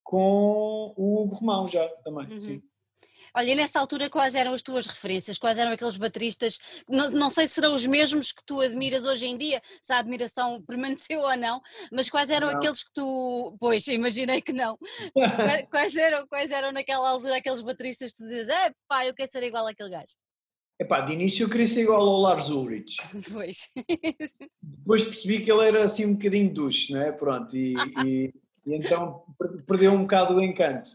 com 0.03 0.93
o 0.97 1.23
Hugo 1.23 1.35
Romão 1.35 1.67
já 1.67 1.87
também, 2.03 2.27
uhum. 2.31 2.39
sim. 2.39 2.63
Olha, 3.37 3.51
e 3.51 3.55
nessa 3.55 3.79
altura 3.79 4.09
quais 4.09 4.33
eram 4.33 4.53
as 4.53 4.61
tuas 4.61 4.87
referências? 4.87 5.37
Quais 5.37 5.59
eram 5.59 5.73
aqueles 5.73 5.97
bateristas? 5.97 6.57
Não, 6.89 7.11
não, 7.11 7.29
sei 7.29 7.45
se 7.45 7.55
serão 7.55 7.75
os 7.75 7.85
mesmos 7.85 8.31
que 8.31 8.41
tu 8.45 8.61
admiras 8.61 9.05
hoje 9.05 9.27
em 9.27 9.37
dia, 9.37 9.61
se 9.81 9.91
a 9.91 9.99
admiração 9.99 10.62
permaneceu 10.65 11.19
ou 11.19 11.36
não, 11.36 11.62
mas 11.91 12.10
quais 12.10 12.29
eram 12.31 12.49
não. 12.49 12.58
aqueles 12.58 12.84
que 12.84 12.91
tu. 12.93 13.58
Pois, 13.60 13.86
imaginei 13.88 14.41
que 14.41 14.53
não. 14.53 14.77
quais, 15.69 15.95
eram, 15.95 16.25
quais 16.27 16.49
eram 16.49 16.71
naquela 16.71 17.10
altura 17.10 17.38
aqueles 17.38 17.62
bateristas 17.62 18.13
que 18.13 18.23
tu 18.23 18.23
dizes, 18.23 18.47
é 18.47 18.71
pá, 18.88 19.05
eu 19.05 19.13
quero 19.13 19.29
ser 19.29 19.43
igual 19.43 19.67
àquele 19.67 19.89
gajo? 19.89 20.15
Epá, 20.79 20.99
de 21.01 21.13
início 21.13 21.45
eu 21.45 21.49
queria 21.49 21.67
ser 21.67 21.83
igual 21.83 22.01
ao 22.01 22.19
Lars 22.19 22.49
Ulrich. 22.49 22.97
Pois. 23.31 23.69
Depois 24.61 25.03
percebi 25.03 25.39
que 25.39 25.51
ele 25.51 25.67
era 25.67 25.83
assim 25.83 26.05
um 26.05 26.13
bocadinho 26.13 26.53
duche, 26.53 26.93
não 26.93 27.01
é? 27.01 27.11
Pronto, 27.11 27.55
e, 27.55 27.75
e, 28.03 28.33
e, 28.65 28.75
então 28.75 29.23
perdeu 29.65 29.93
um 29.93 30.01
bocado 30.01 30.35
o 30.35 30.43
encanto. 30.43 30.89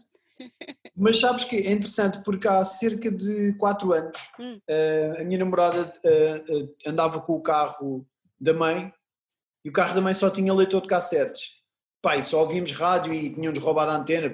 Mas 0.95 1.19
sabes 1.19 1.43
que 1.43 1.57
é 1.57 1.71
interessante 1.71 2.23
porque 2.23 2.47
há 2.47 2.63
cerca 2.65 3.11
de 3.11 3.53
4 3.53 3.93
anos 3.93 4.17
hum. 4.39 4.59
uh, 4.69 5.21
a 5.21 5.23
minha 5.23 5.39
namorada 5.39 5.93
uh, 6.03 6.63
uh, 6.63 6.75
andava 6.85 7.19
com 7.19 7.33
o 7.33 7.41
carro 7.41 8.05
da 8.39 8.53
mãe 8.53 8.91
e 9.63 9.69
o 9.69 9.73
carro 9.73 9.95
da 9.95 10.01
mãe 10.01 10.13
só 10.13 10.29
tinha 10.29 10.53
leitor 10.53 10.81
de 10.81 10.87
cassetes. 10.87 11.59
Pai, 12.01 12.23
só 12.23 12.41
ouvíamos 12.41 12.71
rádio 12.71 13.13
e 13.13 13.31
tinham-nos 13.31 13.61
roubado 13.61 13.91
a 13.91 13.95
antena, 13.95 14.33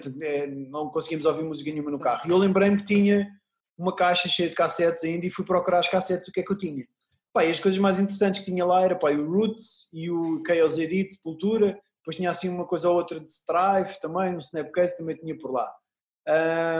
não 0.70 0.90
conseguíamos 0.90 1.26
ouvir 1.26 1.44
música 1.44 1.70
nenhuma 1.70 1.92
no 1.92 2.00
carro. 2.00 2.26
E 2.26 2.30
eu 2.32 2.38
lembrei-me 2.38 2.78
que 2.78 2.86
tinha 2.86 3.30
uma 3.78 3.96
caixa 3.96 4.28
cheia 4.28 4.50
de 4.50 4.56
cassetes 4.56 5.04
ainda 5.04 5.26
e 5.26 5.30
fui 5.30 5.46
procurar 5.46 5.80
as 5.80 5.88
cassetes 5.88 6.28
o 6.28 6.32
que 6.32 6.40
é 6.40 6.44
que 6.44 6.52
eu 6.52 6.58
tinha. 6.58 6.86
Pá, 7.32 7.46
e 7.46 7.52
as 7.52 7.60
coisas 7.60 7.80
mais 7.80 8.00
interessantes 8.00 8.40
que 8.40 8.52
tinha 8.52 8.66
lá 8.66 8.82
era 8.82 8.96
pá, 8.96 9.12
o 9.12 9.30
Roots 9.30 9.88
e 9.94 10.10
o 10.10 10.42
Chaos 10.46 10.78
Edit, 10.78 11.14
Sepultura, 11.14 11.80
depois 12.00 12.16
tinha 12.16 12.32
assim 12.32 12.50
uma 12.50 12.66
coisa 12.66 12.90
ou 12.90 12.96
outra 12.96 13.20
de 13.20 13.30
Strife 13.30 14.00
também, 14.02 14.36
um 14.36 14.40
Snapcase 14.40 14.98
também 14.98 15.16
tinha 15.18 15.38
por 15.38 15.52
lá. 15.52 15.72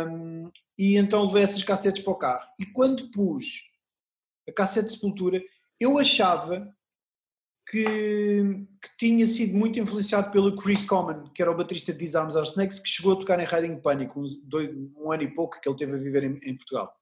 Um, 0.10 0.50
e 0.78 0.96
então 0.98 1.26
levei 1.26 1.44
essas 1.44 1.64
cassetes 1.64 2.04
para 2.04 2.14
o 2.14 2.18
carro. 2.18 2.48
E 2.60 2.66
quando 2.66 3.12
pus 3.12 3.64
a 4.48 4.52
cassete 4.54 4.88
de 4.88 4.94
Sepultura, 4.94 5.42
eu 5.80 5.98
achava 5.98 6.74
que, 7.70 8.66
que, 8.82 8.98
tinha 8.98 9.28
sido 9.28 9.58
muito 9.58 9.78
influenciado 9.78 10.32
pelo 10.32 10.56
Chris 10.56 10.86
Common, 10.86 11.26
que 11.34 11.42
era 11.42 11.52
o 11.52 11.58
baterista 11.58 11.92
de 11.92 12.00
Disarms 12.00 12.36
Are 12.36 12.48
Snakes, 12.48 12.80
que 12.80 12.88
chegou 12.88 13.14
a 13.14 13.16
tocar 13.18 13.40
em 13.40 13.46
Riding 13.46 13.82
Panic, 13.82 14.18
uns 14.18 14.42
dois, 14.44 14.70
um 14.96 15.12
ano 15.12 15.24
e 15.24 15.34
pouco 15.34 15.60
que 15.60 15.68
ele 15.68 15.78
teve 15.78 15.94
a 15.94 15.98
viver 15.98 16.24
em, 16.24 16.40
em 16.44 16.56
Portugal. 16.56 16.94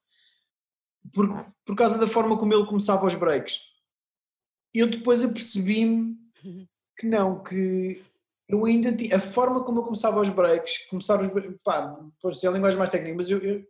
Por, 1.13 1.27
por 1.63 1.75
causa 1.75 1.99
da 1.99 2.07
forma 2.07 2.37
como 2.37 2.53
ele 2.53 2.65
começava 2.65 3.05
os 3.05 3.13
breaks. 3.13 3.59
Eu 4.73 4.87
depois 4.87 5.23
apercebi-me 5.23 6.17
que 6.97 7.05
não, 7.05 7.43
que 7.43 8.01
eu 8.49 8.65
ainda 8.65 8.91
tinha, 8.91 9.17
a 9.17 9.21
forma 9.21 9.63
como 9.63 9.79
eu 9.79 9.83
começava 9.83 10.19
os 10.19 10.29
breaks, 10.29 10.87
começar 10.89 11.21
os 11.21 11.29
pá, 11.63 11.93
pode 12.21 12.39
ser 12.39 12.47
a 12.47 12.51
linguagem 12.51 12.77
mais 12.77 12.89
técnica, 12.89 13.15
mas 13.15 13.29
eu, 13.29 13.37
eu, 13.39 13.63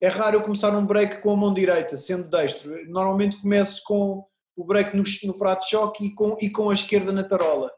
é 0.00 0.08
raro 0.08 0.36
eu 0.36 0.42
começar 0.42 0.76
um 0.76 0.84
break 0.84 1.22
com 1.22 1.30
a 1.30 1.36
mão 1.36 1.54
direita, 1.54 1.96
sendo 1.96 2.28
destro. 2.28 2.84
Normalmente 2.90 3.40
começo 3.40 3.80
com 3.84 4.26
o 4.56 4.64
break 4.64 4.96
no, 4.96 5.02
no 5.24 5.38
prato 5.38 5.62
de 5.62 5.70
choque 5.70 6.06
e 6.06 6.14
com, 6.14 6.36
e 6.40 6.50
com 6.50 6.70
a 6.70 6.74
esquerda 6.74 7.12
na 7.12 7.24
tarola. 7.24 7.70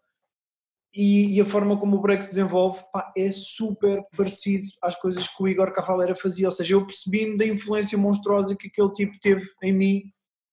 E, 0.95 1.37
e, 1.37 1.41
a 1.41 1.45
forma 1.45 1.77
como 1.77 1.97
o 1.97 2.01
break 2.01 2.23
se 2.23 2.31
desenvolve 2.31 2.81
pá, 2.93 3.13
é 3.17 3.29
super 3.33 4.01
parecido 4.17 4.65
às 4.81 4.95
coisas 4.95 5.27
que 5.27 5.43
o 5.43 5.49
Igor 5.49 5.73
Cavaleira 5.73 6.15
fazia, 6.15 6.47
ou 6.47 6.53
seja, 6.53 6.75
eu 6.75 6.87
percebi-me 6.87 7.37
da 7.37 7.45
influência 7.45 7.99
monstruosa 7.99 8.55
que 8.55 8.69
aquele 8.69 8.93
tipo 8.93 9.19
teve 9.21 9.45
em 9.61 9.73
mim, 9.73 10.03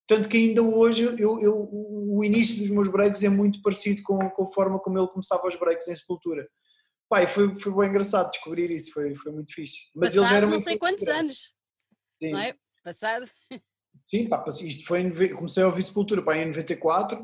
tanto 0.07 0.27
que 0.27 0.37
ainda 0.37 0.63
hoje 0.63 1.03
eu, 1.03 1.39
eu, 1.39 1.69
o 1.71 2.23
início 2.23 2.57
dos 2.57 2.71
meus 2.71 2.87
breaks 2.87 3.23
é 3.23 3.29
muito 3.29 3.61
parecido 3.61 4.01
com, 4.01 4.17
com 4.31 4.43
a 4.43 4.51
forma 4.51 4.79
como 4.79 4.97
ele 4.97 5.07
começava 5.07 5.47
os 5.47 5.55
breaks 5.55 5.87
em 5.87 5.95
Sepultura. 5.95 6.49
Pá, 7.07 7.25
foi, 7.27 7.53
foi 7.59 7.73
bem 7.73 7.89
engraçado 7.89 8.31
descobrir 8.31 8.71
isso, 8.71 8.93
foi, 8.93 9.15
foi 9.15 9.31
muito 9.31 9.53
fixe. 9.53 9.91
Mas 9.95 10.15
Passado, 10.15 10.23
eles 10.23 10.37
eram 10.37 10.49
não 10.49 10.59
sei 10.59 10.77
quantos 10.77 11.07
anos, 11.07 11.53
Sim. 12.21 12.31
não 12.31 12.39
é? 12.39 12.55
Passado... 12.83 13.29
Sim, 14.13 14.27
pá, 14.27 14.43
isto 14.61 14.85
foi 14.85 15.09
comecei 15.29 15.63
a 15.63 15.67
ouvir 15.67 15.85
Sepultura 15.85 16.21
pá, 16.21 16.37
em 16.37 16.47
94. 16.47 17.23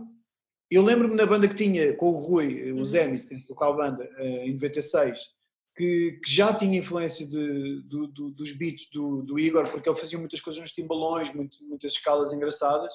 Eu 0.72 0.84
lembro-me 0.84 1.16
na 1.16 1.26
banda 1.26 1.48
que 1.48 1.56
tinha 1.56 1.94
com 1.96 2.12
o 2.12 2.18
Rui, 2.18 2.72
o 2.72 2.86
Zemis, 2.86 3.24
uhum. 3.24 3.30
tem 3.30 3.46
local 3.50 3.76
banda, 3.76 4.10
eh, 4.18 4.48
em 4.48 4.54
96, 4.54 5.20
que, 5.76 6.20
que 6.24 6.32
já 6.32 6.54
tinha 6.54 6.80
influência 6.80 7.28
de, 7.28 7.82
do, 7.84 8.08
do, 8.08 8.32
dos 8.32 8.52
beats 8.54 8.90
do, 8.92 9.22
do, 9.22 9.40
Igor, 9.40 9.70
porque 9.70 9.88
ele 9.88 10.00
fazia 10.00 10.18
muitas 10.18 10.42
coisas 10.42 10.62
nos 10.62 10.72
timbalões, 10.72 11.34
muito, 11.34 11.58
muitas 11.66 11.94
escalas 11.94 12.34
engraçadas. 12.34 12.94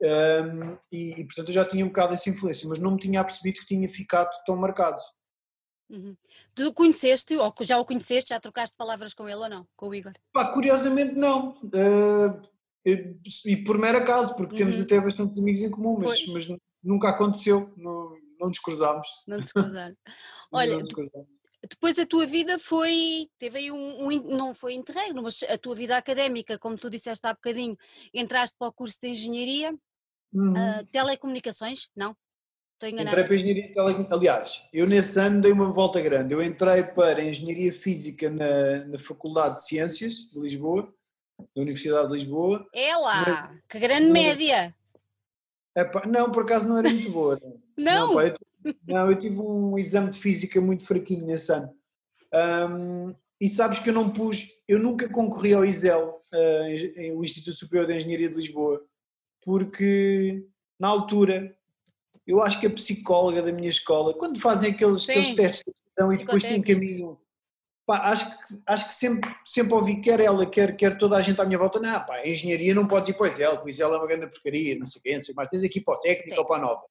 Um, 0.00 0.76
e, 0.92 1.20
e, 1.20 1.24
portanto 1.24 1.48
eu 1.48 1.54
já 1.54 1.64
tinha 1.64 1.82
um 1.82 1.88
bocado 1.88 2.12
essa 2.12 2.28
influência, 2.28 2.68
mas 2.68 2.78
não 2.78 2.92
me 2.92 3.00
tinha 3.00 3.24
percebido 3.24 3.60
que 3.60 3.66
tinha 3.66 3.88
ficado 3.88 4.30
tão 4.44 4.54
marcado. 4.54 5.00
Uhum. 5.88 6.14
Tu 6.54 6.72
conheceste, 6.74 7.36
ou 7.36 7.54
já 7.62 7.78
o 7.78 7.84
conheceste, 7.84 8.30
já 8.30 8.40
trocaste 8.40 8.76
palavras 8.76 9.14
com 9.14 9.26
ele 9.26 9.38
ou 9.38 9.48
não? 9.48 9.66
Com 9.74 9.88
o 9.88 9.94
Igor? 9.94 10.12
Pá, 10.32 10.52
curiosamente 10.52 11.14
não. 11.14 11.58
Uh, 11.62 12.55
e 13.44 13.56
por 13.56 13.78
mero 13.78 13.98
acaso, 13.98 14.36
porque 14.36 14.62
uhum. 14.62 14.70
temos 14.70 14.80
até 14.80 15.00
bastantes 15.00 15.38
amigos 15.38 15.60
em 15.60 15.70
comum, 15.70 15.98
mas, 16.00 16.24
mas 16.32 16.46
nunca 16.82 17.08
aconteceu, 17.08 17.72
não, 17.76 18.16
não 18.38 18.48
nos 18.48 18.60
cruzámos. 18.60 19.08
Não 19.26 19.38
nos 19.38 19.52
cruzaram. 19.52 19.96
Olha, 20.52 20.78
depois 21.68 21.98
a 21.98 22.06
tua 22.06 22.26
vida 22.26 22.58
foi, 22.58 23.28
teve 23.38 23.58
aí 23.58 23.70
um, 23.72 24.06
um, 24.06 24.36
não 24.36 24.54
foi 24.54 24.74
interregno, 24.74 25.22
mas 25.22 25.42
a 25.48 25.58
tua 25.58 25.74
vida 25.74 25.96
académica, 25.96 26.58
como 26.58 26.78
tu 26.78 26.88
disseste 26.88 27.26
há 27.26 27.34
bocadinho, 27.34 27.76
entraste 28.14 28.56
para 28.58 28.68
o 28.68 28.72
curso 28.72 28.98
de 29.00 29.08
Engenharia, 29.08 29.74
uhum. 30.32 30.52
uh, 30.52 30.86
Telecomunicações, 30.92 31.88
não? 31.96 32.16
Estou 32.74 32.88
enganada. 32.88 33.10
Entrei 33.10 33.24
para 33.24 33.36
Engenharia 33.36 33.74
Telecomunicações. 33.74 34.12
Aliás, 34.12 34.62
eu 34.72 34.86
nesse 34.86 35.18
ano 35.18 35.40
dei 35.40 35.50
uma 35.50 35.72
volta 35.72 36.00
grande. 36.00 36.34
Eu 36.34 36.42
entrei 36.42 36.84
para 36.84 37.24
Engenharia 37.24 37.72
Física 37.72 38.30
na, 38.30 38.84
na 38.84 38.98
Faculdade 38.98 39.56
de 39.56 39.66
Ciências 39.66 40.30
de 40.30 40.38
Lisboa, 40.38 40.94
da 41.38 41.62
Universidade 41.62 42.08
de 42.08 42.14
Lisboa. 42.14 42.66
É 42.74 42.96
lá, 42.96 43.54
que 43.68 43.78
grande 43.78 44.10
média! 44.10 44.74
Epá, 45.76 46.06
não, 46.06 46.30
por 46.32 46.44
acaso 46.44 46.68
não 46.68 46.78
era 46.78 46.88
muito 46.88 47.10
boa. 47.10 47.38
Não? 47.42 47.56
Não, 47.76 48.14
pá, 48.14 48.24
eu, 48.26 48.36
não, 48.88 49.10
eu 49.10 49.18
tive 49.18 49.38
um 49.38 49.78
exame 49.78 50.10
de 50.10 50.18
Física 50.18 50.58
muito 50.62 50.86
fraquinho 50.86 51.26
nesse 51.26 51.52
ano. 51.52 51.70
Ahm, 52.32 53.14
e 53.38 53.48
sabes 53.50 53.78
que 53.80 53.90
eu 53.90 53.94
não 53.94 54.08
pus, 54.08 54.48
eu 54.66 54.78
nunca 54.78 55.06
concorri 55.10 55.52
ao 55.52 55.62
ISEL, 55.62 56.22
ah, 56.32 56.68
em- 56.70 57.12
o 57.12 57.22
Instituto 57.22 57.54
Superior 57.54 57.86
de 57.86 57.94
Engenharia 57.98 58.30
de 58.30 58.34
Lisboa, 58.34 58.82
porque 59.44 60.46
na 60.80 60.88
altura 60.88 61.54
eu 62.26 62.42
acho 62.42 62.58
que 62.58 62.66
a 62.66 62.70
psicóloga 62.70 63.42
da 63.42 63.52
minha 63.52 63.68
escola, 63.68 64.14
quando 64.14 64.40
fazem 64.40 64.72
aqueles, 64.72 65.02
aqueles 65.08 65.34
testes 65.36 65.64
de 65.64 65.70
aptidão 65.70 66.12
e 66.12 66.16
depois 66.24 66.42
te 66.42 66.54
encaminham, 66.72 67.18
pá, 67.86 68.10
acho 68.10 68.28
que, 68.38 68.54
acho 68.66 68.88
que 68.88 68.94
sempre, 68.94 69.34
sempre 69.44 69.72
ouvi, 69.74 70.00
quer 70.00 70.20
ela, 70.20 70.44
quer, 70.44 70.76
quer 70.76 70.98
toda 70.98 71.16
a 71.16 71.22
gente 71.22 71.40
à 71.40 71.44
minha 71.44 71.58
volta, 71.58 71.78
não, 71.80 72.04
pá, 72.04 72.16
a 72.16 72.28
engenharia 72.28 72.74
não 72.74 72.86
pode 72.86 73.10
ir 73.12 73.14
para 73.14 73.24
o 73.24 73.28
ISEL, 73.28 73.62
o 73.64 73.68
ISEL 73.68 73.94
é 73.94 73.96
uma 73.98 74.06
grande 74.06 74.26
porcaria, 74.26 74.76
não 74.78 74.86
sei 74.86 74.98
o 74.98 75.02
quê, 75.02 75.14
não 75.14 75.22
sei 75.22 75.34
mais, 75.34 75.48
tens 75.48 75.62
aqui 75.64 75.80
para 75.80 75.94
o 75.94 76.00
técnico 76.00 76.34
Sim. 76.34 76.40
ou 76.40 76.46
para 76.46 76.56
a 76.56 76.60
nova. 76.66 76.82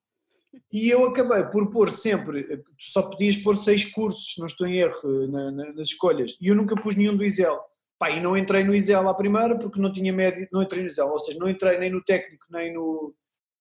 E 0.72 0.90
eu 0.90 1.06
acabei 1.06 1.44
por 1.46 1.70
pôr 1.70 1.92
sempre, 1.92 2.64
só 2.80 3.02
podias 3.04 3.36
pôr 3.36 3.58
seis 3.58 3.92
cursos, 3.92 4.34
se 4.36 4.40
não 4.40 4.48
estou 4.48 4.66
em 4.66 4.78
erro, 4.78 5.28
na- 5.28 5.52
na- 5.52 5.74
nas 5.74 5.88
escolhas, 5.90 6.38
e 6.42 6.48
eu 6.48 6.56
nunca 6.56 6.76
pus 6.82 6.96
nenhum 6.96 7.16
do 7.18 7.26
ISEL. 7.26 7.60
Pá, 8.00 8.10
e 8.10 8.20
não 8.22 8.38
entrei 8.38 8.64
no 8.64 8.74
ISEL 8.76 9.08
à 9.08 9.14
primeira 9.14 9.58
porque 9.58 9.80
não 9.80 9.92
tinha 9.92 10.12
média, 10.14 10.48
não 10.52 10.62
entrei 10.62 10.82
no 10.82 10.88
ISEL, 10.90 11.10
ou 11.10 11.20
seja, 11.20 11.38
não 11.40 11.50
entrei 11.50 11.78
nem 11.78 11.90
no 11.90 12.04
técnico, 12.04 12.46
nem, 12.50 12.74
no, 12.74 13.14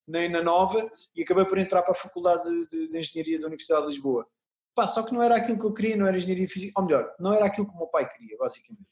nem 0.07 0.29
na 0.29 0.43
nova, 0.43 0.89
e 1.17 1.23
acabei 1.23 1.45
por 1.45 1.59
entrar 1.59 1.83
para 1.83 1.93
a 1.93 1.97
Faculdade 1.97 2.43
de, 2.45 2.67
de- 2.69 2.89
de 2.89 2.99
Engenharia 2.99 3.39
da 3.41 3.47
Universidade 3.47 3.83
de 3.83 3.89
Lisboa. 3.93 4.27
Pá, 4.75 4.89
só 4.89 5.03
que 5.03 5.15
não 5.15 5.23
era 5.23 5.37
aquilo 5.37 5.59
que 5.59 5.65
eu 5.65 5.73
queria, 5.73 5.97
não 5.97 6.07
era 6.07 6.19
Engenharia 6.19 6.49
Física, 6.49 6.73
ou 6.77 6.85
melhor, 6.85 7.15
não 7.19 7.33
era 7.33 7.47
aquilo 7.47 7.67
que 7.67 7.75
o 7.75 7.79
meu 7.79 7.87
pai 7.87 8.09
queria, 8.09 8.37
basicamente. 8.37 8.89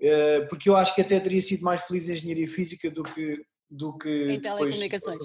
Eh, 0.00 0.40
porque 0.42 0.68
eu 0.68 0.76
acho 0.76 0.94
que 0.94 1.00
até 1.00 1.18
teria 1.18 1.42
sido 1.42 1.62
mais 1.62 1.82
feliz 1.82 2.08
em 2.08 2.12
Engenharia 2.12 2.48
Física 2.48 2.90
do 2.90 3.02
que... 3.02 3.44
Do 3.68 3.98
que 3.98 4.32
Em 4.32 4.40
telecomunicações. 4.40 5.22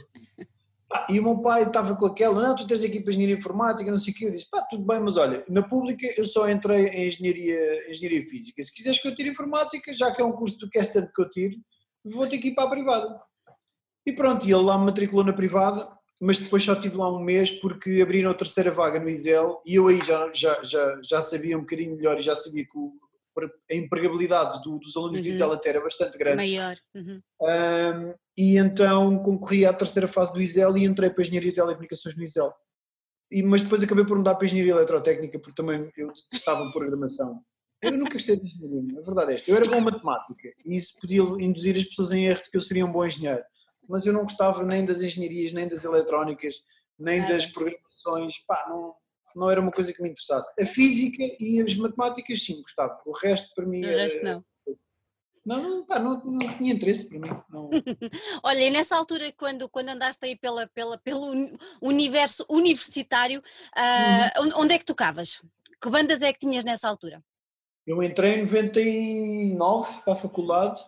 E 1.10 1.20
o 1.20 1.24
meu 1.24 1.42
pai 1.42 1.64
estava 1.64 1.96
com 1.96 2.06
aquela, 2.06 2.42
não, 2.42 2.56
tu 2.56 2.68
tens 2.68 2.84
aqui 2.84 3.00
para 3.00 3.14
engenharia 3.14 3.38
informática, 3.38 3.90
não 3.90 3.98
sei 3.98 4.14
o 4.14 4.16
quê. 4.16 4.26
Eu 4.26 4.32
disse, 4.32 4.50
pá, 4.50 4.62
tudo 4.70 4.84
bem, 4.84 5.00
mas 5.00 5.16
olha, 5.16 5.44
na 5.48 5.64
pública 5.64 6.06
eu 6.18 6.26
só 6.26 6.50
entrei 6.50 6.88
em 6.88 7.08
engenharia, 7.08 7.90
engenharia 7.90 8.30
física. 8.30 8.62
Se 8.64 8.74
quiseres 8.74 9.02
que 9.02 9.08
eu 9.08 9.16
tire 9.16 9.30
informática, 9.30 9.94
já 9.94 10.12
que 10.12 10.22
é 10.22 10.26
um 10.26 10.34
curso 10.34 10.56
que 10.58 10.66
tu 10.66 10.70
queres 10.70 10.92
tanto 10.92 11.12
que 11.14 11.22
eu 11.22 11.30
tire, 11.30 11.62
vou 12.04 12.28
ter 12.28 12.40
que 12.40 12.50
ir 12.50 12.56
para 12.56 12.66
a 12.66 12.70
privada. 12.70 13.22
E 14.06 14.12
pronto, 14.12 14.46
e 14.46 14.52
ele 14.52 14.64
lá 14.64 14.78
me 14.78 14.86
matriculou 14.86 15.24
na 15.24 15.34
privada, 15.34 15.88
mas 16.22 16.38
depois 16.38 16.64
só 16.64 16.74
estive 16.74 16.96
lá 16.98 17.12
um 17.12 17.20
mês 17.20 17.52
porque 17.60 18.00
abriram 18.02 18.30
a 18.32 18.36
terceira 18.36 18.72
vaga 18.72 19.00
no 19.00 19.10
ISEL 19.10 19.62
e 19.66 19.76
eu 19.76 19.88
aí 19.88 20.00
já, 20.04 20.32
já, 20.34 20.62
já, 20.64 21.00
já 21.04 21.22
sabia 21.22 21.58
um 21.58 21.62
bocadinho 21.62 21.96
melhor 21.96 22.18
e 22.20 22.22
já 22.22 22.36
sabia 22.36 22.64
que 22.66 22.78
o- 22.78 22.94
a 23.72 23.74
empregabilidade 23.76 24.62
do- 24.62 24.78
dos 24.78 24.96
alunos 24.96 25.20
do 25.22 25.26
Uhum. 25.26 25.32
ISEL 25.32 25.52
até 25.54 25.70
era 25.70 25.82
bastante 25.82 26.18
grande. 26.18 26.36
Maior. 26.38 26.76
Uhum. 26.94 27.22
Um, 27.42 28.14
e 28.38 28.58
então 28.58 29.18
concorri 29.24 29.66
à 29.66 29.74
terceira 29.74 30.08
fase 30.08 30.34
do 30.34 30.42
ISEL 30.42 30.78
e 30.78 30.86
entrei 30.86 31.10
para 31.10 31.22
a 31.22 31.26
Engenharia 31.26 31.50
de 31.50 31.56
Telecomunicações 31.56 32.16
no 32.16 32.24
ISEL. 32.24 32.54
E, 33.32 33.42
mas 33.42 33.62
depois 33.62 33.82
acabei 33.82 34.06
por 34.06 34.18
mudar 34.18 34.36
para 34.36 34.44
a 34.44 34.48
Engenharia 34.48 34.74
Eletrotécnica 34.74 35.40
porque 35.40 35.56
também 35.56 35.90
eu 35.98 36.08
detestava 36.08 36.70
programação. 36.74 37.42
Eu 37.82 37.94
nunca 37.94 38.14
gostei 38.14 38.36
de 38.36 38.46
engenharia, 38.46 39.00
a 39.00 39.02
verdade 39.02 39.32
é 39.32 39.36
esta. 39.36 39.50
Eu 39.50 39.56
era 39.56 39.66
bom 39.66 39.78
em 39.78 39.82
matemática 39.82 40.50
e 40.64 40.76
isso 40.78 41.00
podia 41.00 41.22
induzir 41.44 41.76
as 41.78 41.86
pessoas 41.86 42.12
em 42.12 42.26
erro 42.28 42.44
de 42.44 42.52
que 42.52 42.58
eu 42.58 42.62
seria 42.62 42.86
um 42.86 42.92
bom 42.92 43.04
engenheiro. 43.04 43.42
Mas 43.88 44.06
eu 44.06 44.14
não 44.14 44.24
gostava 44.24 44.64
nem 44.64 44.86
das 44.86 45.02
engenharias, 45.02 45.54
nem 45.54 45.68
das 45.68 45.84
eletrónicas, 45.84 46.64
nem 46.98 47.20
Nada. 47.22 47.34
das 47.34 47.46
programações. 47.48 48.40
Pá, 48.48 48.66
não, 48.70 48.96
não 49.36 49.50
era 49.50 49.60
uma 49.62 49.72
coisa 49.72 49.92
que 49.94 50.02
me 50.02 50.10
interessasse. 50.10 50.54
A 50.62 50.66
física 50.66 51.24
e 51.40 51.62
as 51.62 51.76
matemáticas, 51.76 52.44
sim, 52.44 52.62
gostava. 52.62 53.02
O 53.06 53.12
resto, 53.12 53.54
para 53.56 53.66
mim, 53.66 53.82
O 53.84 53.88
era- 53.88 54.02
resto 54.04 54.24
não. 54.24 54.46
Não, 55.44 55.60
não, 55.64 55.86
pá, 55.88 55.98
não, 55.98 56.24
não 56.24 56.38
tinha 56.58 56.72
interesse 56.72 57.10
para 57.10 57.18
mim. 57.18 57.30
Não. 57.50 57.70
Olha, 58.44 58.60
e 58.62 58.70
nessa 58.70 58.96
altura, 58.96 59.32
quando, 59.36 59.68
quando 59.68 59.90
andaste 59.90 60.24
aí 60.24 60.38
pela, 60.38 60.68
pela, 60.68 61.00
pelo 61.00 61.22
uni- 61.32 61.58
universo 61.82 62.46
universitário, 62.48 63.42
Uhum. 63.76 64.52
onde, 64.58 64.76
é 64.76 64.78
que 64.78 64.86
tocavas? 64.86 65.42
Que 65.82 65.90
bandas 65.90 66.22
é 66.22 66.32
que 66.32 66.38
tinhas 66.40 66.64
nessa 66.64 66.88
altura? 66.88 67.24
Eu 67.88 68.04
entrei 68.04 68.36
em 68.36 68.44
99 68.44 70.02
para 70.04 70.14
a 70.14 70.18
faculdade. 70.18 70.80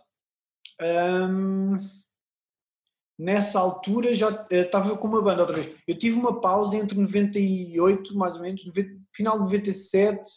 Ahm, 0.79 1.79
nessa 3.23 3.57
altura 3.57 4.13
já 4.13 4.45
eh, 4.51 4.61
estava 4.63 4.97
com 4.97 5.07
uma 5.07 5.21
banda 5.21 5.43
outra 5.43 5.55
vez. 5.61 5.77
Eu 5.87 5.97
tive 5.97 6.19
uma 6.19 6.41
pausa 6.41 6.75
entre 6.75 6.99
98, 6.99 8.17
mais 8.17 8.35
ou 8.35 8.41
menos, 8.41 8.65
90 8.65 9.01
final 9.13 9.37
de 9.37 9.43
97. 9.45 10.29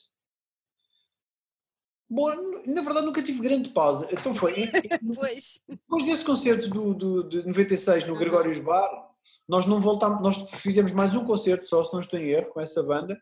Bom, 2.08 2.30
na 2.64 2.82
verdade 2.82 3.06
nunca 3.06 3.22
tive 3.22 3.40
grande 3.40 3.70
pausa. 3.70 4.08
Então 4.12 4.32
foi. 4.32 4.70
Pois. 5.16 5.60
depois 5.68 6.04
desse 6.04 6.24
concerto 6.24 6.68
do, 6.70 6.94
do, 6.94 7.28
de 7.28 7.44
96 7.44 8.06
no 8.06 8.12
Uhum. 8.12 8.18
Gregórios 8.20 8.60
Bar, 8.60 8.88
nós 9.48 9.66
não 9.66 9.80
voltámos, 9.80 10.22
nós 10.22 10.48
fizemos 10.60 10.92
mais 10.92 11.12
um 11.12 11.24
concerto 11.24 11.66
só, 11.66 11.84
se 11.84 11.92
não 11.92 11.98
estou 11.98 12.20
em 12.20 12.28
erro, 12.28 12.52
com 12.52 12.60
essa 12.60 12.84
banda. 12.84 13.20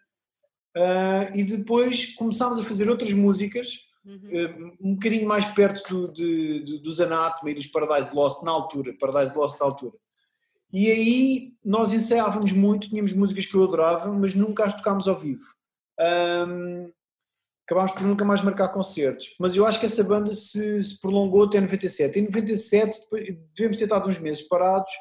Ah, 0.77 1.31
e 1.35 1.43
depois 1.43 2.15
começámos 2.17 2.61
a 2.61 2.65
fazer 2.65 2.91
outras 2.91 3.15
músicas 3.15 3.79
Uhum. 4.05 4.21
eh, 4.31 4.55
um 4.81 4.95
bocadinho 4.95 5.27
mais 5.27 5.47
perto 5.47 5.89
do, 5.89 6.13
de, 6.13 6.63
de- 6.65 6.79
dos 6.79 7.01
Anatomy 7.01 7.53
e 7.53 7.55
dos 7.55 7.67
Paradise 7.69 8.15
Lost 8.15 8.43
na 8.43 8.51
altura, 8.51 8.95
Paradise 9.01 9.37
Lost 9.37 9.59
na 9.59 9.67
altura. 9.67 9.95
E 10.73 10.91
aí 10.91 11.53
nós 11.65 11.93
ensaiávamos 11.93 12.53
muito, 12.53 12.89
tínhamos 12.89 13.13
músicas 13.13 13.47
que 13.47 13.55
eu 13.55 13.65
adorava, 13.65 14.13
mas 14.13 14.35
nunca 14.35 14.65
as 14.65 14.75
tocámos 14.75 15.07
ao 15.09 15.19
vivo. 15.19 15.45
Ahm, 15.99 16.91
acabámos 17.67 17.93
por 17.93 18.03
nunca 18.03 18.25
mais 18.25 18.43
marcar 18.43 18.69
concertos, 18.69 19.35
mas 19.41 19.57
eu 19.57 19.65
acho 19.67 19.81
que 19.81 19.87
essa 19.87 20.05
banda 20.05 20.33
se, 20.35 20.83
se 20.85 21.01
prolongou 21.01 21.45
até 21.45 21.61
97. 21.61 22.19
Em 22.19 22.25
97 22.27 23.01
depois, 23.01 23.25
devemos 23.55 23.77
ter 23.79 23.85
estado 23.85 24.09
uns 24.09 24.21
meses 24.21 24.47
parados 24.49 24.93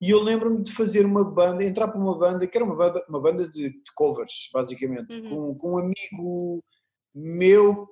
e 0.00 0.08
eu 0.10 0.22
lembro-me 0.22 0.62
de 0.62 0.72
fazer 0.72 1.04
uma 1.04 1.22
banda, 1.24 1.62
entrar 1.64 1.88
para 1.88 2.00
uma 2.00 2.16
banda 2.18 2.46
que 2.46 2.56
era 2.56 2.64
uma 2.64 2.74
banda, 2.76 3.04
uma 3.08 3.20
banda 3.20 3.46
de, 3.48 3.70
de 3.70 3.92
covers, 3.94 4.48
basicamente, 4.54 5.12
Uhum. 5.12 5.30
com, 5.30 5.54
com 5.56 5.72
um 5.74 5.78
amigo 5.78 6.64
meu 7.14 7.86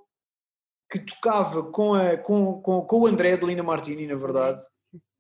que 0.91 0.99
tocava 0.99 1.63
com, 1.71 1.95
a, 1.95 2.17
com, 2.17 2.61
com, 2.61 2.83
com 2.83 3.01
o 3.01 3.07
André 3.07 3.37
de 3.37 3.47
Lina 3.47 3.63
Martini, 3.63 4.07
na 4.07 4.17
verdade. 4.17 4.61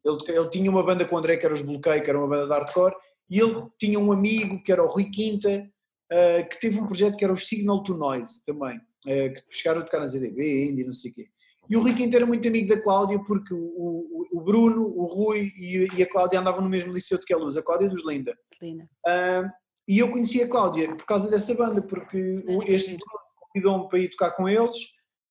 Ele, 0.05 0.19
ele 0.29 0.51
tinha 0.51 0.71
uma 0.71 0.83
banda 0.83 1.05
com 1.05 1.15
o 1.15 1.19
André 1.19 1.37
que 1.37 1.45
era 1.45 1.55
os 1.55 1.63
Bloqueio, 1.63 2.03
que 2.03 2.11
era 2.11 2.19
uma 2.19 2.29
banda 2.29 2.47
de 2.47 2.53
hardcore, 2.53 2.95
e 3.29 3.39
ele 3.39 3.67
tinha 3.79 3.99
um 3.99 4.11
amigo 4.11 4.63
que 4.63 4.73
era 4.73 4.83
o 4.83 4.89
Rui 4.89 5.11
Quinta, 5.11 5.71
eh, 6.11 6.43
que 6.43 6.59
teve 6.59 6.81
um 6.81 6.87
projeto 6.87 7.17
que 7.17 7.25
era 7.25 7.33
o 7.33 7.37
Signal 7.37 7.83
to 7.85 7.95
Noise 7.95 8.45
também, 8.45 8.81
eh, 9.07 9.29
que 9.29 9.43
chegaram 9.51 9.81
a 9.81 9.85
tocar 9.85 10.01
na 10.01 10.09
ZDB 10.09 10.43
ainda 10.43 10.81
e 10.81 10.85
não 10.85 10.95
sei 10.95 11.11
o 11.13 11.15
quê. 11.15 11.27
E 11.69 11.77
o 11.77 11.83
Rui 11.83 11.95
Quinta 11.95 12.17
era 12.17 12.27
muito 12.27 12.49
amigo 12.49 12.69
da 12.69 12.83
Cláudia 12.83 13.23
porque 13.25 13.55
o, 13.55 13.59
o, 13.59 14.27
o 14.33 14.41
Bruno, 14.41 14.83
o 14.83 15.05
Rui 15.05 15.53
e, 15.57 15.87
e 15.97 16.03
a 16.03 16.09
Cláudia 16.09 16.41
andavam 16.41 16.63
no 16.63 16.69
mesmo 16.69 16.93
liceu 16.93 17.19
de 17.19 17.25
Queluz, 17.25 17.57
a 17.57 17.63
Cláudia 17.63 17.89
dos 17.89 18.05
Linda. 18.05 18.37
Linda. 18.61 18.89
Ah, 19.07 19.49
e 19.87 19.99
eu 20.01 20.11
conheci 20.11 20.43
a 20.43 20.49
Cláudia 20.49 20.95
por 20.97 21.07
causa 21.07 21.31
dessa 21.31 21.55
banda, 21.55 21.81
porque 21.81 22.43
que 22.43 22.73
este. 22.73 22.97
Bruno 22.97 23.21
convidou-me 23.53 23.89
para 23.89 23.99
ir 23.99 24.11
tocar 24.11 24.31
com 24.33 24.49
eles. 24.49 24.77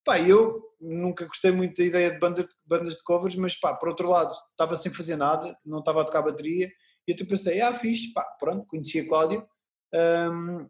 Pá, 0.10 0.20
eu 0.20 0.60
nunca 0.82 1.24
gostei 1.28 1.52
muito 1.52 1.78
da 1.78 1.84
ideia 1.84 2.10
de 2.10 2.18
banda- 2.18 2.50
bandas 2.66 2.96
de 2.96 3.04
covers, 3.04 3.36
mas 3.36 3.56
pá, 3.56 3.76
por 3.76 3.90
outro 3.90 4.10
lado, 4.10 4.36
estava 4.50 4.76
sem 4.76 4.92
fazer 4.92 5.16
nada, 5.16 5.56
não 5.64 5.82
estava 5.82 6.02
a 6.02 6.04
tocar 6.04 6.24
bateria, 6.24 6.68
e 7.08 7.12
eu 7.12 7.28
pensei, 7.28 7.62
ah, 7.62 7.78
fixe, 7.78 8.12
pá, 8.12 8.24
pronto, 8.40 8.66
conheci 8.66 9.02
a 9.02 9.08
Cláudia. 9.08 9.46
Ahm, 9.94 10.66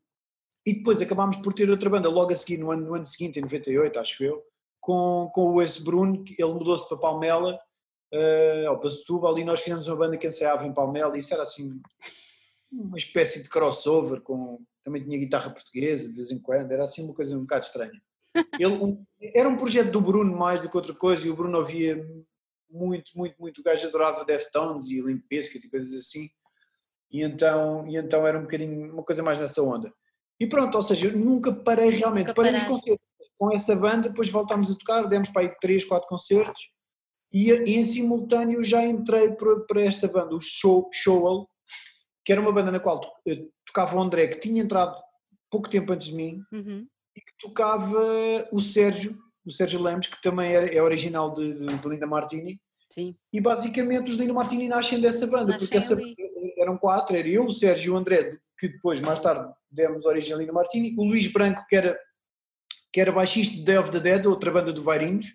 e 0.68 0.74
depois 0.74 1.02
acabámos 1.02 1.38
por 1.38 1.54
ter 1.54 1.70
outra 1.70 1.90
banda 1.90 2.10
logo 2.10 2.34
a 2.34 2.36
seguir, 2.36 2.58
no 2.58 2.70
ano, 2.70 2.86
no 2.86 2.96
ano 2.96 3.06
seguinte, 3.06 3.40
em 3.40 3.42
98, 3.44 3.98
acho 3.98 4.26
eu, 4.26 4.44
com, 4.82 5.32
com 5.34 5.54
o 5.54 5.62
esse 5.62 5.82
Bruno, 5.82 6.22
que 6.22 6.36
ele 6.38 6.54
mudou-se 6.54 6.86
para 6.90 6.98
Palmela, 6.98 7.58
uh, 8.14 8.72
ou 8.72 8.78
para 8.78 9.40
e 9.40 9.46
nós 9.46 9.62
fizemos 9.62 9.88
uma 9.88 9.96
banda 9.96 10.18
que 10.18 10.28
ensaiava 10.28 10.68
em 10.68 10.74
Palmela, 10.74 11.16
e 11.16 11.22
isso 11.22 11.34
era 11.34 11.44
assim, 11.44 11.80
uma 12.70 12.98
espécie 12.98 13.42
de 13.42 13.48
crossover, 13.48 14.20
com, 14.20 14.62
também 14.84 15.02
tinha 15.02 15.18
guitarra 15.18 15.50
portuguesa 15.50 16.10
de 16.10 16.14
vez 16.16 16.30
em 16.30 16.40
quando, 16.40 16.74
era 16.74 16.84
assim 16.84 17.06
uma 17.06 17.14
coisa 17.14 17.38
um 17.38 17.44
bocado 17.44 17.66
estranha. 17.66 18.02
Ele, 18.60 18.98
era 19.36 19.50
um 19.50 19.58
projeto 19.58 19.92
do 19.92 20.02
Bruno 20.02 20.36
mais 20.38 20.62
do 20.62 20.70
que 20.70 20.78
outra 20.78 20.94
coisa, 20.94 21.26
e 21.26 21.30
o 21.30 21.36
Bruno 21.36 21.58
ouvia 21.58 21.96
muito, 22.70 23.12
muito, 23.16 23.36
muito, 23.40 23.60
o 23.60 23.64
gajo 23.64 23.88
adorava 23.88 24.24
Deftones 24.26 24.88
e 24.90 25.02
Limp 25.02 25.24
Bizkit 25.30 25.66
e 25.66 25.70
coisas 25.70 25.92
assim, 25.94 26.30
e 27.12 27.24
então, 27.24 27.88
e 27.88 27.98
então 27.98 28.26
era 28.28 28.38
um 28.38 28.44
bocadinho, 28.44 28.94
uma 28.94 29.04
coisa 29.04 29.24
mais 29.24 29.40
nessa 29.40 29.62
onda. 29.64 29.92
E 30.40 30.46
pronto, 30.48 30.76
ou 30.76 30.84
seja, 30.84 31.08
eu 31.08 31.18
nunca 31.18 31.52
parei 31.52 31.90
realmente, 31.90 32.28
Nunca 32.28 32.36
parei 32.36 32.52
nos 32.52 32.64
concertos. 32.64 33.06
Com 33.38 33.54
essa 33.56 33.76
banda, 33.76 34.10
depois 34.10 34.30
voltámos 34.30 34.70
a 34.70 34.76
tocar, 34.76 35.04
demos 35.08 35.30
para 35.30 35.44
aí 35.44 35.56
3, 35.60 35.84
4 35.86 36.08
concertos, 36.08 36.62
e, 37.32 37.50
e 37.52 37.78
em 37.78 37.84
simultâneo 37.84 38.64
já 38.64 38.84
entrei 38.86 39.32
para, 39.34 39.62
para 39.62 39.82
esta 39.82 40.08
banda, 40.08 40.36
o 40.36 40.40
Show, 40.42 40.90
Showell, 40.94 41.48
que 42.26 42.32
era 42.32 42.42
uma 42.42 42.52
banda 42.52 42.70
na 42.72 42.80
qual 42.80 43.00
to- 43.00 43.12
tocava 43.66 43.96
o 43.96 44.02
André, 44.02 44.28
que 44.28 44.40
tinha 44.40 44.62
entrado 44.62 45.02
pouco 45.50 45.70
tempo 45.70 45.92
antes 45.94 46.08
de 46.10 46.16
mim, 46.16 46.42
Uhum. 46.52 46.86
E 47.20 47.22
que 47.22 47.34
tocava 47.38 48.02
o 48.52 48.62
Sérgio, 48.62 49.14
o 49.46 49.52
Sérgio 49.52 49.82
Lemos, 49.82 50.08
que 50.08 50.22
também 50.22 50.54
era, 50.54 50.74
é 50.74 50.82
original 50.82 51.34
de, 51.34 51.54
de, 51.54 51.78
de 51.78 51.90
Linda 51.90 52.08
Martini, 52.08 52.60
Sim. 52.90 53.16
e 53.32 53.42
basicamente 53.42 54.10
os 54.10 54.18
Linda 54.18 54.34
Martini 54.34 54.70
nascem 54.70 55.02
dessa 55.02 55.28
banda, 55.28 55.54
Nascem 55.54 55.68
porque 55.68 55.78
essa 55.78 55.98
eram 56.58 56.78
quatro, 56.78 57.16
era 57.16 57.28
eu, 57.28 57.46
o 57.46 57.54
Sérgio 57.54 57.92
e 57.92 57.94
o 57.94 57.98
André, 57.98 58.38
que 58.58 58.70
depois, 58.70 59.02
mais 59.02 59.20
tarde, 59.20 59.52
demos 59.70 60.06
origem 60.06 60.34
a 60.34 60.38
Lina 60.38 60.54
Martini, 60.54 60.96
o 60.98 61.04
Luís 61.04 61.32
Branco, 61.32 61.66
que 61.68 61.76
era, 61.76 62.00
que 62.92 63.02
era 63.02 63.12
baixista 63.12 63.58
de 63.58 63.64
Day 63.64 63.78
of 63.78 63.92
the 63.92 64.00
Dead, 64.00 64.26
outra 64.26 64.52
banda 64.52 64.72
do 64.72 64.84
Vairinhos, 64.84 65.28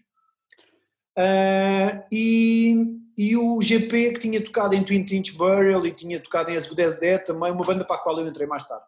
uh, 1.19 2.03
e, 2.11 2.99
e 3.17 3.37
o 3.37 3.61
GP, 3.61 4.13
que 4.13 4.21
tinha 4.21 4.43
tocado 4.43 4.75
em 4.75 4.83
Twin 4.83 5.05
Tinch 5.05 5.33
Burial 5.37 5.87
e 5.87 5.93
tinha 5.93 6.21
tocado 6.21 6.51
em 6.51 6.57
As 6.57 6.67
Good 6.67 6.83
As 6.83 6.99
Dead, 6.99 7.25
também 7.25 7.53
uma 7.53 7.65
banda 7.65 7.85
para 7.85 7.97
a 7.97 7.99
qual 7.99 8.19
eu 8.19 8.27
entrei 8.27 8.47
mais 8.47 8.67
tarde. 8.67 8.85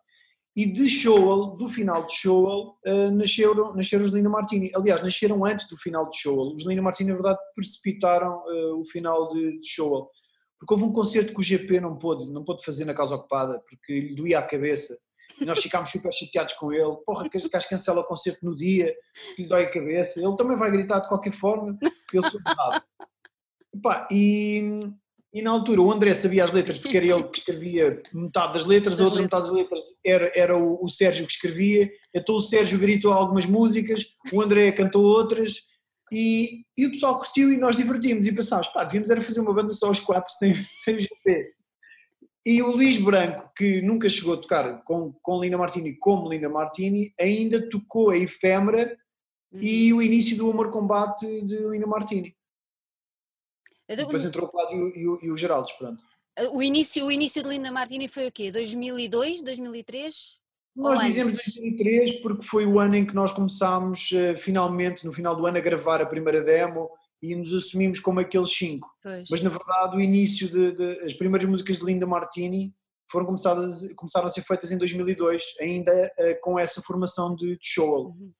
E 0.56 0.64
de 0.64 0.88
Showell, 0.88 1.56
do 1.58 1.68
final 1.68 2.06
de 2.06 2.14
Showell, 2.14 2.78
uh, 2.86 3.10
nasceram, 3.10 3.74
nasceram 3.74 4.06
os 4.06 4.10
Lina 4.10 4.30
Martini. 4.30 4.72
Aliás, 4.74 5.02
nasceram 5.02 5.44
antes 5.44 5.68
do 5.68 5.76
final 5.76 6.08
de 6.08 6.16
Showell. 6.16 6.54
Os 6.54 6.66
Lina 6.66 6.80
Martini, 6.80 7.10
na 7.10 7.16
verdade, 7.16 7.38
precipitaram 7.54 8.38
uh, 8.38 8.80
o 8.80 8.84
final 8.86 9.34
de, 9.34 9.60
de 9.60 9.68
Showell. 9.68 10.08
Porque 10.58 10.72
houve 10.72 10.84
um 10.84 10.92
concerto 10.92 11.34
que 11.34 11.40
o 11.40 11.42
GP 11.42 11.78
não 11.80 11.98
pôde, 11.98 12.30
não 12.32 12.42
pôde 12.42 12.64
fazer 12.64 12.86
na 12.86 12.94
Casa 12.94 13.16
Ocupada, 13.16 13.62
porque 13.68 14.00
lhe 14.00 14.14
doía 14.14 14.38
a 14.38 14.42
cabeça. 14.42 14.98
E 15.38 15.44
nós 15.44 15.60
ficámos 15.60 15.90
super 15.90 16.10
chateados 16.10 16.54
com 16.54 16.72
ele. 16.72 16.96
Porra, 17.04 17.28
que 17.28 17.38
gajo 17.50 17.68
cancela 17.68 18.00
o 18.00 18.04
concerto 18.04 18.42
no 18.42 18.56
dia, 18.56 18.94
que 19.34 19.42
lhe 19.42 19.48
dói 19.48 19.64
a 19.64 19.70
cabeça. 19.70 20.18
Ele 20.18 20.36
também 20.36 20.56
vai 20.56 20.70
gritar 20.70 21.00
de 21.00 21.08
qualquer 21.08 21.34
forma, 21.34 21.78
ele 22.12 22.30
soube 22.30 22.44
E, 24.10 24.80
e 25.36 25.42
na 25.42 25.50
altura 25.50 25.82
o 25.82 25.92
André 25.92 26.14
sabia 26.14 26.44
as 26.44 26.50
letras, 26.50 26.78
porque 26.78 26.96
era 26.96 27.04
ele 27.04 27.24
que 27.24 27.38
escrevia 27.38 28.02
metade 28.10 28.54
das 28.54 28.64
letras, 28.64 28.98
a 28.98 29.04
outra 29.04 29.20
metade 29.20 29.44
das 29.44 29.52
letras 29.54 29.84
era, 30.02 30.32
era 30.34 30.56
o, 30.56 30.82
o 30.82 30.88
Sérgio 30.88 31.26
que 31.26 31.32
escrevia. 31.32 31.92
Então 32.14 32.36
o 32.36 32.40
Sérgio 32.40 32.78
gritou 32.78 33.12
algumas 33.12 33.44
músicas, 33.44 34.02
o 34.32 34.40
André 34.40 34.72
cantou 34.72 35.02
outras 35.04 35.56
e, 36.10 36.62
e 36.74 36.86
o 36.86 36.90
pessoal 36.90 37.18
curtiu 37.18 37.52
e 37.52 37.58
nós 37.58 37.76
divertimos 37.76 38.26
e 38.26 38.32
pensámos, 38.32 38.68
pá, 38.68 38.84
devíamos 38.84 39.10
era 39.10 39.20
fazer 39.20 39.40
uma 39.40 39.52
banda 39.52 39.74
só 39.74 39.90
os 39.90 40.00
quatro 40.00 40.32
sem, 40.32 40.54
sem 40.82 40.98
GP. 40.98 41.50
E 42.46 42.62
o 42.62 42.70
Luís 42.70 42.96
Branco, 42.96 43.50
que 43.54 43.82
nunca 43.82 44.08
chegou 44.08 44.32
a 44.32 44.38
tocar 44.38 44.82
com, 44.84 45.12
com 45.20 45.40
Lina 45.42 45.58
Martini 45.58 45.98
como 45.98 46.30
Lina 46.30 46.48
Martini, 46.48 47.12
ainda 47.20 47.68
tocou 47.68 48.08
a 48.08 48.16
Efêmera 48.16 48.96
uhum. 49.52 49.60
e 49.60 49.92
o 49.92 50.00
início 50.00 50.34
do 50.34 50.50
Amor 50.50 50.70
Combate 50.70 51.26
de 51.44 51.58
Lina 51.68 51.86
Martini. 51.86 52.35
Depois 53.88 54.24
entrou 54.24 54.46
o 54.46 54.50
Cláudio 54.50 54.92
e 54.96 55.08
o, 55.08 55.18
e 55.22 55.30
o 55.30 55.36
Geraldo, 55.36 55.70
pronto. 55.78 56.02
O 56.52 56.62
início, 56.62 57.06
o 57.06 57.10
início 57.10 57.42
de 57.42 57.48
Linda 57.48 57.70
Martini 57.70 58.08
foi 58.08 58.26
o 58.26 58.32
quê? 58.32 58.50
2002, 58.50 59.42
2003? 59.42 60.36
Nós 60.76 61.00
dizemos 61.00 61.32
2003 61.32 62.20
porque 62.20 62.46
foi 62.46 62.66
o 62.66 62.78
ano 62.78 62.96
em 62.96 63.06
que 63.06 63.14
nós 63.14 63.32
começámos 63.32 64.10
uh, 64.12 64.36
finalmente, 64.38 65.06
no 65.06 65.12
final 65.12 65.34
do 65.34 65.46
ano, 65.46 65.56
a 65.56 65.60
gravar 65.60 66.02
a 66.02 66.06
primeira 66.06 66.44
demo 66.44 66.90
e 67.22 67.34
nos 67.34 67.52
assumimos 67.54 67.98
como 67.98 68.20
aqueles 68.20 68.52
cinco. 68.52 68.86
Pois. 69.02 69.28
Mas 69.30 69.40
na 69.40 69.48
verdade 69.48 69.96
o 69.96 70.00
início 70.00 70.50
de, 70.50 70.72
de, 70.72 71.00
as 71.00 71.14
primeiras 71.14 71.48
músicas 71.48 71.78
de 71.78 71.84
Linda 71.86 72.06
Martini 72.06 72.74
foram 73.10 73.24
começadas, 73.24 73.88
começaram 73.94 74.26
a 74.26 74.30
ser 74.30 74.42
feitas 74.42 74.70
em 74.70 74.76
2002, 74.76 75.42
ainda 75.60 76.12
uh, 76.18 76.40
com 76.42 76.58
essa 76.58 76.82
formação 76.82 77.34
de, 77.34 77.56
de 77.56 77.66
show. 77.66 78.08
Uhum. 78.08 78.32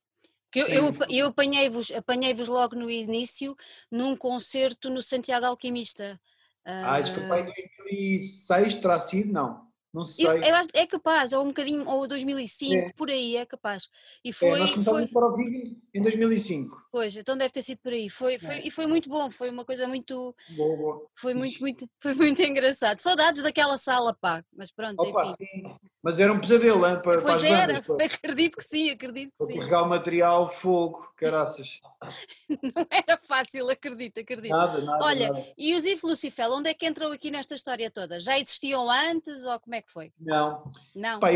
Eu, 0.54 0.66
eu, 0.68 0.94
eu 1.09 1.26
apanhei-vos 1.28 1.90
apanhei 1.90 2.35
logo 2.35 2.74
no 2.76 2.90
início 2.90 3.56
num 3.90 4.16
concerto 4.16 4.88
no 4.88 5.02
Santiago 5.02 5.46
Alquimista. 5.46 6.20
Ah, 6.64 7.00
isso 7.00 7.14
foi 7.14 7.28
para 7.28 7.40
em 7.40 7.44
2006, 7.44 8.74
terá 8.76 9.00
sido? 9.00 9.32
Não. 9.32 9.66
Não 9.96 10.04
sei. 10.04 10.26
Eu, 10.26 10.32
eu 10.42 10.54
acho, 10.56 10.68
é 10.74 10.87
capaz, 10.87 11.32
ou 11.32 11.42
um 11.42 11.48
bocadinho, 11.48 11.88
ou 11.88 12.06
2005, 12.06 12.74
é. 12.74 12.92
por 12.92 13.09
aí, 13.09 13.37
é 13.37 13.46
capaz. 13.46 13.88
E 14.22 14.30
foi, 14.30 14.50
é, 14.50 14.59
nós 14.59 14.72
começámos 14.72 15.00
foi... 15.00 15.09
para 15.09 15.26
o 15.26 15.37
vídeo 15.37 15.74
em 15.94 16.02
2005. 16.02 16.82
Pois, 16.92 17.16
então 17.16 17.35
deve 17.35 17.50
ter 17.50 17.62
sido 17.62 17.78
por 17.78 17.94
aí. 17.94 18.11
Foi, 18.11 18.38
foi, 18.38 18.56
é. 18.56 18.66
E 18.66 18.70
foi 18.70 18.87
muito 18.87 19.09
bom, 19.09 19.30
foi 19.30 19.48
uma 19.48 19.64
coisa 19.64 19.88
muito. 19.88 20.35
Boa, 20.50 20.76
boa. 20.76 21.06
Foi 21.14 21.32
muito, 21.32 21.59
muito, 21.61 21.88
foi 21.98 22.12
muito 22.12 22.42
engraçado. 22.42 22.98
Saudades 22.98 23.42
daquela 23.42 23.78
sala, 23.78 24.14
pá, 24.20 24.44
mas 24.54 24.70
pronto, 24.70 25.00
Opa, 25.00 25.24
enfim. 25.24 25.35
Sim. 25.40 25.65
Mas 26.07 26.21
era 26.21 26.33
um 26.33 26.38
pesadelo, 26.38 26.87
hein, 26.87 27.01
para, 27.03 27.21
pois 27.21 27.40
para 27.40 27.49
era, 27.49 27.83
bandas, 27.83 28.14
acredito 28.14 28.59
que 28.59 28.62
sim, 28.62 28.90
acredito 28.90 29.33
que 29.33 29.38
para 29.38 29.47
sim. 29.49 29.57
carregar 29.57 29.83
o 29.83 29.88
material, 29.88 30.49
fogo, 30.49 31.12
caraças. 31.16 31.81
Não 32.62 32.87
era 32.88 33.19
fácil, 33.19 33.69
acredito, 33.69 34.21
acredito. 34.21 34.53
Nada, 34.53 34.81
nada. 34.83 35.05
Olha, 35.05 35.33
nada. 35.33 35.45
e 35.59 35.75
os 35.75 35.85
If 35.85 36.05
Lucifel, 36.05 36.53
onde 36.53 36.71
é 36.71 36.75
que 36.75 36.87
entram 36.87 37.11
aqui 37.11 37.29
nesta 37.29 37.57
história 37.57 37.90
toda? 37.90 38.21
Já 38.21 38.38
existiam 38.38 38.88
antes 38.88 39.45
ou 39.47 39.59
como 39.59 39.75
é 39.75 39.83
que 39.83 39.90
foi? 39.90 40.12
Não. 40.21 40.71
Não. 40.95 41.19
Pá, 41.19 41.27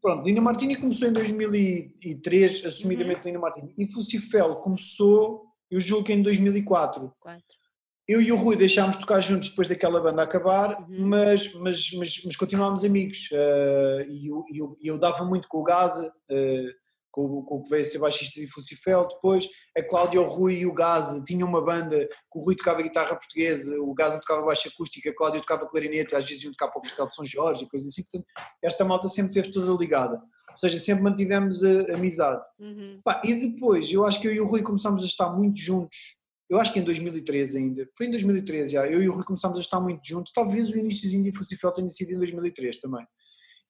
pronto, 0.00 0.22
Nina 0.22 0.40
Martini 0.40 0.76
começou 0.76 1.08
em 1.08 1.12
2003, 1.12 2.64
assumidamente 2.64 3.22
uhum. 3.22 3.24
Nina 3.24 3.38
Martini. 3.40 3.74
E 3.76 3.86
Lucifel 3.86 4.54
começou, 4.54 5.46
eu 5.68 5.80
julgo 5.80 6.04
que 6.04 6.12
em 6.12 6.22
2004. 6.22 7.12
Quatro 7.18 7.61
eu 8.06 8.20
e 8.20 8.32
o 8.32 8.36
Rui 8.36 8.56
deixámos 8.56 8.96
de 8.96 9.02
tocar 9.02 9.20
juntos 9.20 9.50
depois 9.50 9.68
daquela 9.68 10.00
banda 10.00 10.22
acabar, 10.22 10.80
uhum. 10.80 11.06
mas, 11.06 11.52
mas, 11.54 11.92
mas, 11.92 12.22
mas, 12.24 12.36
continuámos 12.36 12.84
amigos. 12.84 13.28
Uh, 13.30 14.10
e 14.10 14.28
eu, 14.28 14.44
eu, 14.52 14.76
eu, 14.82 14.98
dava 14.98 15.24
muito 15.24 15.46
com 15.46 15.58
o 15.58 15.62
Gaza, 15.62 16.08
uh, 16.08 16.82
com, 17.12 17.42
com 17.42 17.56
o 17.56 17.62
que 17.62 17.70
veio 17.70 17.82
a 17.82 17.84
ser 17.84 17.98
baixista 17.98 18.40
de 18.40 18.48
Fucifel. 18.48 19.06
Depois, 19.06 19.48
a 19.76 19.82
Cláudia, 19.82 20.20
o 20.20 20.28
Rui 20.28 20.56
e 20.56 20.66
o 20.66 20.74
Gaza 20.74 21.22
tinham 21.24 21.48
uma 21.48 21.64
banda 21.64 22.08
que 22.08 22.38
o 22.38 22.42
Rui 22.42 22.56
tocava 22.56 22.82
guitarra 22.82 23.14
portuguesa, 23.14 23.80
o 23.80 23.94
Gaza 23.94 24.18
tocava 24.18 24.42
baixa 24.42 24.68
acústica, 24.68 25.08
a 25.08 25.14
Cláudia 25.14 25.40
tocava 25.40 25.68
clarinete, 25.68 26.16
às 26.16 26.28
vezes 26.28 26.42
iam 26.42 26.52
tocar 26.52 26.72
para 26.72 26.80
o 26.80 26.82
Castelo 26.82 27.08
de 27.08 27.14
São 27.14 27.24
Jorge 27.24 27.64
e 27.64 27.68
coisas 27.68 27.88
assim. 27.88 28.02
Portanto, 28.02 28.26
esta 28.60 28.84
malta 28.84 29.08
sempre 29.08 29.30
esteve 29.30 29.52
toda 29.52 29.80
ligada. 29.80 30.16
Ou 30.50 30.58
seja, 30.58 30.78
sempre 30.78 31.04
mantivemos 31.04 31.62
a, 31.62 31.92
a 31.92 31.94
amizade. 31.94 32.46
Uhum. 32.58 33.00
Pá, 33.04 33.22
e 33.24 33.32
depois, 33.52 33.90
eu 33.92 34.04
acho 34.04 34.20
que 34.20 34.26
eu 34.26 34.32
e 34.34 34.40
o 34.40 34.46
Rui 34.46 34.60
começámos 34.60 35.04
a 35.04 35.06
estar 35.06 35.30
muito 35.30 35.60
juntos 35.60 36.21
eu 36.52 36.60
acho 36.60 36.70
que 36.70 36.78
em 36.78 36.84
2013 36.84 37.56
ainda, 37.56 37.88
foi 37.96 38.06
em 38.06 38.10
2013 38.10 38.74
já, 38.74 38.86
eu 38.86 39.02
e 39.02 39.08
o 39.08 39.12
Rui 39.14 39.24
começámos 39.24 39.58
a 39.58 39.62
estar 39.62 39.80
muito 39.80 40.06
juntos, 40.06 40.32
talvez 40.34 40.68
o 40.68 40.76
iníciozinho 40.76 41.24
de 41.24 41.36
Fucifel 41.36 41.72
tenha 41.72 41.88
sido 41.88 42.12
em 42.12 42.18
2003 42.18 42.78
também. 42.78 43.06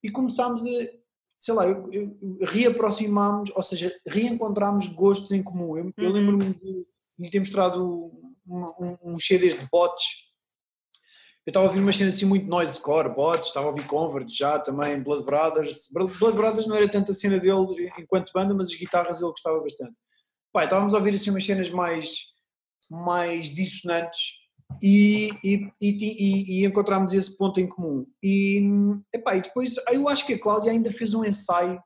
E 0.03 0.11
começámos 0.11 0.63
a, 0.63 1.03
sei 1.39 1.55
lá, 1.55 1.69
eu, 1.69 1.89
eu, 1.93 2.39
reaproximámos, 2.41 3.53
ou 3.55 3.63
seja, 3.63 3.95
reencontramos 4.05 4.89
gostos 4.89 5.31
em 5.31 5.45
comum. 5.45 5.77
Eu, 5.77 5.93
eu 5.97 6.09
uhum. 6.09 6.13
lembro-me 6.13 6.55
de 6.55 6.87
lhe 7.19 7.31
ter 7.31 7.39
mostrado 7.39 7.85
um, 8.45 8.65
um, 8.81 9.13
um 9.13 9.19
CDs 9.21 9.57
de 9.57 9.69
bots. 9.71 10.33
Eu 11.47 11.51
estava 11.51 11.67
a 11.67 11.69
ouvir 11.69 11.81
uma 11.81 11.93
cena 11.93 12.11
assim 12.11 12.25
muito 12.25 12.47
noisecore, 12.47 13.15
bots, 13.15 13.47
estava 13.47 13.67
a 13.67 13.71
ouvir 13.71 13.87
Converge 13.87 14.37
já 14.37 14.59
também, 14.59 15.01
Blood 15.01 15.25
Brothers. 15.25 15.89
Blood 15.93 16.37
Brothers 16.37 16.67
não 16.67 16.75
era 16.75 16.89
tanta 16.89 17.13
cena 17.13 17.39
dele 17.39 17.93
enquanto 17.97 18.33
banda, 18.33 18.53
mas 18.55 18.69
as 18.73 18.77
guitarras 18.77 19.21
ele 19.21 19.31
gostava 19.31 19.61
bastante. 19.61 19.95
Pai, 20.53 20.65
estávamos 20.65 20.95
a 20.95 20.99
ouvir 20.99 21.15
assim 21.15 21.31
umas 21.31 21.47
cenas 21.47 21.71
mais 21.71 22.32
mais 22.91 23.49
dissonantes 23.55 24.43
e, 24.81 25.31
e, 25.45 25.73
e, 25.81 26.61
e, 26.61 26.67
encontramos 26.67 27.13
esse 27.13 27.37
ponto 27.37 27.61
em 27.61 27.69
comum. 27.69 28.07
E, 28.23 28.63
epá, 29.13 29.37
e 29.37 29.43
depois 29.43 29.75
eu 29.91 30.09
acho 30.09 30.27
que 30.27 30.35
a 30.35 30.41
Cláudia 30.41 30.73
ainda 30.73 30.93
fez 30.93 31.15
um 31.15 31.25
ensaio 31.25 31.83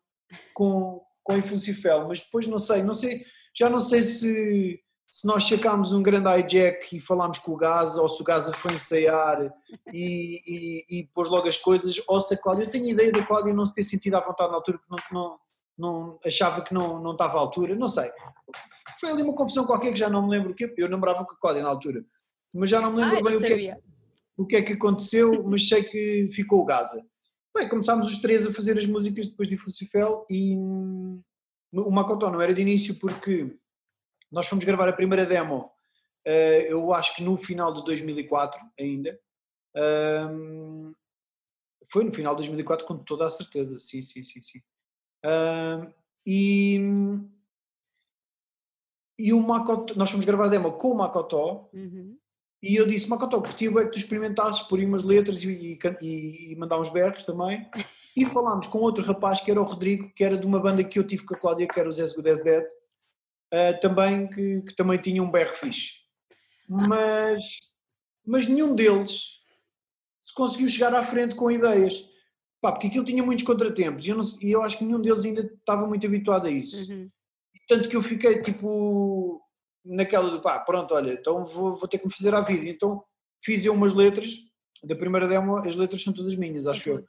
com, 0.55 1.03
com 1.25 1.33
a 1.33 1.39
Influcifel, 1.39 2.07
mas 2.07 2.21
depois 2.21 2.47
não 2.47 2.59
sei, 2.59 2.83
não 2.83 2.95
sei, 2.95 3.25
já 3.55 3.69
não 3.69 3.81
sei 3.81 4.03
se, 4.03 4.81
se 5.07 5.27
nós 5.27 5.45
sacámos 5.45 5.93
um 5.93 6.03
grande 6.03 6.29
hijack 6.29 6.97
e 6.97 7.01
falámos 7.01 7.39
com 7.39 7.53
o 7.53 7.57
Gaza, 7.57 8.01
ou 8.01 8.09
se 8.09 8.21
o 8.21 8.25
Gaza 8.25 8.53
foi 8.55 8.75
ensaiar 8.75 9.51
e, 9.93 10.43
e, 10.47 11.01
e 11.01 11.07
pôs 11.15 11.29
logo 11.29 11.49
as 11.49 11.57
coisas, 11.57 12.01
ou 12.07 12.21
se 12.21 12.35
a 12.35 12.37
Cláudia, 12.37 12.65
eu 12.65 12.71
tenho 12.71 12.89
ideia 12.89 13.13
da 13.13 13.25
Cláudia 13.25 13.55
não 13.55 13.67
se 13.67 13.75
ter 13.75 13.85
sentido 13.85 14.17
à 14.17 14.21
vontade 14.21 14.51
na 14.51 14.57
altura, 14.57 14.79
porque 14.79 15.13
não, 15.13 15.23
não, 15.23 15.39
não 15.77 16.19
achava 16.25 16.63
que 16.63 16.73
não, 16.73 17.01
não 17.03 17.13
estava 17.13 17.37
à 17.37 17.41
altura, 17.41 17.75
não 17.75 17.89
sei. 17.89 18.11
Foi 18.99 19.11
ali 19.11 19.23
uma 19.23 19.35
confusão 19.35 19.67
qualquer 19.67 19.93
que 19.93 19.99
já 19.99 20.09
não 20.09 20.23
me 20.23 20.31
lembro 20.31 20.53
o 20.53 20.55
que 20.55 20.73
eu 20.77 20.89
namorava 20.89 21.25
com 21.25 21.33
a 21.33 21.37
Cláudia 21.37 21.63
na 21.63 21.69
altura, 21.69 22.05
mas 22.53 22.71
já 22.71 22.81
não 22.81 22.93
me 22.93 23.03
lembro 23.03 23.19
ah, 23.19 23.23
bem 23.23 23.37
o 23.37 23.41
que, 23.41 23.71
é, 23.71 23.79
o 24.37 24.47
que, 24.47 24.57
é, 24.57 24.63
que 24.63 24.73
aconteceu, 24.73 25.45
mas 25.45 25.69
sei 25.69 25.83
que 25.83 26.31
ficou 26.33 26.61
o 26.61 26.65
Gaza. 26.65 27.05
Bem, 27.55 27.69
começámos 27.69 28.11
os 28.11 28.21
três 28.21 28.47
a 28.47 28.53
fazer 28.53 28.79
as 28.79 28.87
músicas 28.87 29.27
depois 29.27 29.49
de 29.49 29.57
Fucifel 29.57 30.27
e 30.31 30.57
o 31.73 31.91
Macotó 31.91 32.31
não 32.31 32.41
era 32.41 32.55
de 32.55 32.63
início 32.63 32.95
porque 32.99 33.57
nós 34.31 34.47
fomos 34.47 34.65
gravar 34.65 34.89
a 34.89 34.93
primeira 34.93 35.25
demo, 35.25 35.71
eh, 36.25 36.67
eu 36.71 36.93
acho 36.93 37.15
que 37.15 37.23
no 37.23 37.37
final 37.37 37.73
de 37.73 37.85
2004 37.85 38.61
ainda. 38.79 39.19
Foi 41.89 42.03
no 42.03 42.13
final 42.13 42.35
de 42.35 42.41
2004 42.41 42.87
com 42.87 42.99
toda 42.99 43.27
a 43.27 43.31
certeza, 43.31 43.79
sim, 43.79 44.03
sim, 44.03 44.25
sim, 44.25 44.43
sim. 44.43 44.61
E 46.27 46.81
e 49.19 49.33
o 49.33 49.41
Macotó, 49.41 49.95
nós 49.95 50.11
fomos 50.11 50.27
gravar 50.27 50.47
a 50.47 50.49
demo 50.49 50.73
com 50.73 50.91
o 50.91 50.97
Macotó 50.97 51.71
uhum. 51.73 52.17
e 52.63 52.77
eu 52.77 52.87
disse, 52.87 53.09
Macotó, 53.09 53.41
curti 53.41 53.69
bem 53.69 53.85
que 53.87 53.93
tu 53.93 53.99
experimentasses 53.99 54.63
por 54.63 54.79
umas 54.79 55.03
letras 55.03 55.43
e, 55.43 55.79
e, 56.03 56.53
e, 56.53 56.57
mandar 56.57 56.79
uns 56.79 56.91
berros 56.91 57.25
também. 57.25 57.67
E 58.15 58.27
falámos 58.27 58.67
com 58.67 58.79
outro 58.79 59.03
rapaz 59.03 59.41
que 59.41 59.51
era 59.51 59.61
o 59.61 59.65
Rodrigo, 59.65 60.13
que 60.15 60.23
era 60.23 60.37
de 60.37 60.47
uma 60.47 60.61
banda 60.61 60.85
que 60.85 60.99
eu 60.99 61.07
tive 61.07 61.25
com 61.25 61.35
a 61.35 61.39
Cláudia, 61.39 61.67
que 61.67 61.81
era 61.81 61.89
os 61.89 61.97
Good 61.97 62.29
as 62.29 62.43
Dead, 62.43 62.65
uh, 62.65 63.81
também, 63.81 64.29
que, 64.29 64.63
que, 64.63 64.77
também 64.77 64.99
tinha 64.99 65.23
um 65.23 65.31
berro 65.31 65.57
fixe. 65.57 65.93
Mas, 66.69 67.43
mas 68.27 68.47
nenhum 68.47 68.75
deles 68.75 69.41
se 70.23 70.35
conseguiu 70.35 70.69
chegar 70.69 70.93
à 70.95 71.03
frente 71.03 71.35
com 71.35 71.51
ideias. 71.51 72.05
Pá, 72.61 72.73
porque 72.73 72.87
aquilo 72.87 73.05
tinha 73.05 73.23
muitos 73.23 73.45
contratempos 73.45 74.07
e 74.07 74.11
eu, 74.11 74.17
não, 74.17 74.25
e 74.41 74.51
eu 74.51 74.63
acho 74.63 74.79
que 74.79 74.85
nenhum 74.85 75.01
deles 75.01 75.25
ainda 75.25 75.43
estava 75.43 75.87
muito 75.87 76.07
habituado 76.07 76.47
a 76.47 76.51
isso. 76.51 76.91
Uhum. 76.91 77.11
Tanto 77.69 77.89
que 77.89 77.97
eu 77.97 78.03
fiquei 78.03 78.41
tipo 78.43 79.41
naquela 79.85 80.31
de 80.31 80.43
pá, 80.43 80.59
pronto, 80.61 80.95
olha, 80.95 81.13
então 81.13 81.47
vou, 81.47 81.77
vou 81.77 81.89
ter 81.89 81.99
que 81.99 82.07
me 82.07 82.13
fazer 82.13 82.35
à 82.35 82.41
vida. 82.41 82.69
Então 82.69 83.03
fiz 83.43 83.65
eu 83.65 83.73
umas 83.73 83.95
letras, 83.95 84.33
da 84.83 84.97
primeira 84.97 85.29
demo, 85.29 85.59
as 85.59 85.77
letras 85.77 86.03
são 86.03 86.13
todas 86.13 86.35
minhas, 86.35 86.67
acho 86.67 86.91
eu. 86.91 87.05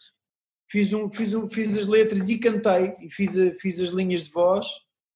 Fiz, 0.70 0.92
um, 0.94 1.10
fiz, 1.10 1.34
um, 1.34 1.48
fiz 1.50 1.78
as 1.78 1.88
letras 1.88 2.30
e 2.30 2.40
cantei, 2.40 2.96
e 3.00 3.10
fiz, 3.10 3.34
fiz 3.60 3.80
as 3.80 3.90
linhas 3.90 4.26
de 4.26 4.32
voz 4.32 4.68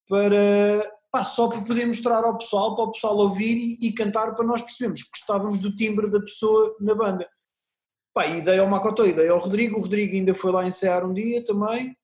para, 0.07 0.91
pá, 1.11 1.25
só 1.25 1.49
para 1.49 1.61
poder 1.61 1.85
mostrar 1.85 2.23
ao 2.23 2.37
pessoal, 2.37 2.75
para 2.75 2.85
o 2.85 2.91
pessoal 2.91 3.17
ouvir 3.17 3.55
e, 3.55 3.87
e 3.87 3.93
cantar, 3.93 4.33
para 4.35 4.45
nós 4.45 4.61
percebermos 4.61 5.03
que 5.03 5.09
gostávamos 5.11 5.59
do 5.59 5.75
timbre 5.75 6.09
da 6.09 6.21
pessoa 6.21 6.75
na 6.79 6.95
banda. 6.95 7.29
Pá, 8.13 8.28
e 8.28 8.41
dei 8.41 8.60
ao 8.60 8.67
Macotó 8.67 9.06
e 9.06 9.13
dei 9.13 9.30
ao 9.30 9.39
Rodrigo, 9.39 9.78
o 9.78 9.82
Rodrigo 9.82 10.13
ainda 10.13 10.36
foi 10.36 10.52
lá 10.52 10.65
ensaiar 10.65 11.06
um 11.06 11.13
dia 11.13 11.45
também, 11.45 11.95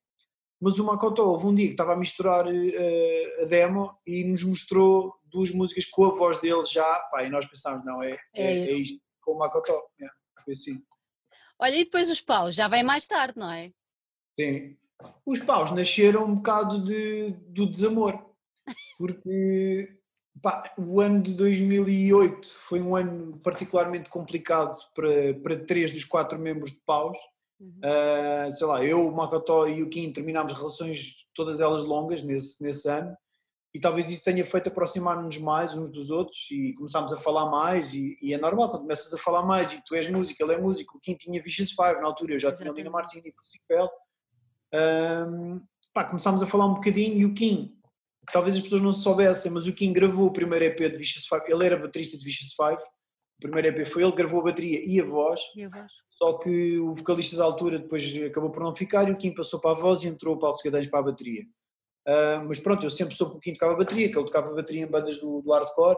mas 0.62 0.80
o 0.80 0.86
Macotó 0.86 1.26
houve 1.26 1.46
um 1.48 1.54
dia 1.54 1.68
que 1.68 1.74
estava 1.74 1.94
a 1.94 1.98
misturar 1.98 2.48
uh, 2.48 3.44
a 3.44 3.46
demo 3.46 3.98
e 4.06 4.24
nos 4.24 4.44
mostrou 4.44 5.14
duas 5.26 5.52
músicas 5.52 5.86
com 5.86 6.06
a 6.06 6.16
voz 6.16 6.40
dele 6.40 6.64
já, 6.66 6.96
pá, 7.12 7.24
e 7.24 7.30
nós 7.30 7.46
pensámos, 7.46 7.86
não, 7.86 8.02
é, 8.02 8.14
é, 8.34 8.44
é, 8.44 8.70
é 8.70 8.74
isto 8.74 9.00
com 9.22 9.34
o 9.34 9.38
Macotó, 9.40 9.84
é, 10.02 10.08
foi 10.46 10.54
assim. 10.54 10.82
Olha, 11.60 11.76
e 11.76 11.84
depois 11.84 12.10
os 12.10 12.22
paus, 12.22 12.56
já 12.56 12.68
vem 12.68 12.84
mais 12.84 13.06
tarde, 13.06 13.38
não 13.38 13.52
é? 13.52 13.72
Sim. 14.40 14.78
Os 15.26 15.40
paus 15.42 15.72
nasceram 15.72 16.26
um 16.26 16.36
bocado 16.36 16.84
de, 16.84 17.32
do 17.50 17.70
desamor, 17.70 18.18
porque 18.98 19.98
pá, 20.42 20.74
o 20.78 21.02
ano 21.02 21.22
de 21.22 21.34
2008 21.34 22.48
foi 22.48 22.82
um 22.82 22.96
ano 22.96 23.40
particularmente 23.40 24.10
complicado 24.10 24.78
para, 24.94 25.34
para 25.42 25.66
três 25.66 25.92
dos 25.92 26.06
quatro 26.06 26.38
membros 26.38 26.72
de 26.72 26.80
paus. 26.86 27.18
Uhum. 27.60 27.80
Uh, 27.80 28.52
sei 28.52 28.68
lá, 28.68 28.84
eu, 28.84 29.08
o 29.08 29.16
Macotó 29.16 29.68
e 29.68 29.82
o 29.82 29.90
Kim 29.90 30.14
terminámos 30.14 30.54
relações, 30.54 31.16
todas 31.34 31.60
elas 31.60 31.84
longas, 31.84 32.22
nesse, 32.22 32.62
nesse 32.62 32.88
ano 32.88 33.16
e 33.78 33.80
talvez 33.80 34.10
isso 34.10 34.24
tenha 34.24 34.44
feito 34.44 34.70
aproximar-nos 34.70 35.38
mais 35.38 35.76
uns 35.76 35.92
dos 35.92 36.10
outros 36.10 36.48
e 36.50 36.74
começámos 36.74 37.14
a 37.14 37.18
falar 37.18 37.46
mais 37.46 37.94
e, 37.94 38.18
e, 38.20 38.34
é 38.34 38.38
normal 38.38 38.70
quando 38.70 38.82
começas 38.82 39.14
a 39.14 39.20
falar 39.20 39.44
mais 39.44 39.72
e 39.72 39.84
tu 39.86 39.94
és 39.94 40.10
músico, 40.10 40.42
ele 40.42 40.54
é 40.54 40.60
músico, 40.60 40.98
o 40.98 41.00
Kim 41.00 41.14
tinha 41.14 41.42
Vicious 41.44 41.72
Five 41.72 42.02
na 42.02 42.08
altura, 42.08 42.34
eu 42.34 42.40
já 42.40 42.48
Exatamente. 42.48 42.74
tinha 42.74 42.86
Lina 42.86 42.90
Martini 42.90 43.30
e 43.30 43.32
Crucifel 43.32 43.88
um, 44.74 45.62
pá, 45.94 46.06
começámos 46.06 46.42
a 46.42 46.48
falar 46.48 46.66
um 46.66 46.74
bocadinho 46.74 47.20
e 47.20 47.26
o 47.26 47.36
Kim, 47.36 47.77
talvez 48.32 48.56
as 48.56 48.62
pessoas 48.62 48.82
não 48.82 48.92
se 48.92 49.04
soubessem, 49.04 49.52
mas 49.52 49.68
o 49.68 49.74
Kim 49.74 49.94
gravou 49.94 50.28
o 50.28 50.34
primeiro 50.34 50.66
EP 50.66 50.78
de 50.78 50.98
Vicious 50.98 51.28
Five, 51.28 51.44
ele 51.48 51.66
era 51.66 51.78
baterista 51.78 52.18
de 52.18 52.24
Vicious 52.24 52.54
Five, 52.54 52.82
o 53.38 53.42
primeiro 53.42 53.68
EP 53.68 53.88
foi 53.88 54.04
ele, 54.04 54.12
gravou 54.14 54.42
a 54.42 54.46
bateria 54.46 54.82
e 54.84 55.00
a 55.00 55.06
voz, 55.06 55.40
e 55.56 55.64
a 55.64 55.70
voz. 55.70 55.92
só 56.10 56.34
que 56.40 56.80
o 56.80 56.94
vocalista 56.94 57.38
da 57.38 57.44
altura 57.44 57.78
depois 57.78 58.04
acabou 58.24 58.50
por 58.50 58.64
não 58.64 58.76
ficar 58.76 59.08
e 59.08 59.12
o 59.12 59.18
Kim 59.18 59.34
passou 59.34 59.60
para 59.60 59.78
a 59.78 59.80
voz 59.80 60.04
e 60.04 60.08
entrou 60.08 60.36
o 60.36 60.40
Paulo 60.40 60.56
Segadães 60.56 60.88
para 60.88 61.00
a 61.00 61.04
bateria. 61.04 61.44
Uh, 62.08 62.48
mas 62.48 62.60
pronto, 62.60 62.84
eu 62.84 62.90
sempre 62.90 63.14
soube 63.16 63.40
que 63.40 63.52
o 63.52 63.54
tocava 63.54 63.76
bateria, 63.76 64.10
que 64.10 64.18
ele 64.18 64.26
tocava 64.26 64.56
bateria 64.56 64.84
em 64.84 64.88
bandas 64.88 65.20
do, 65.20 65.42
do 65.42 65.52
hardcore. 65.52 65.98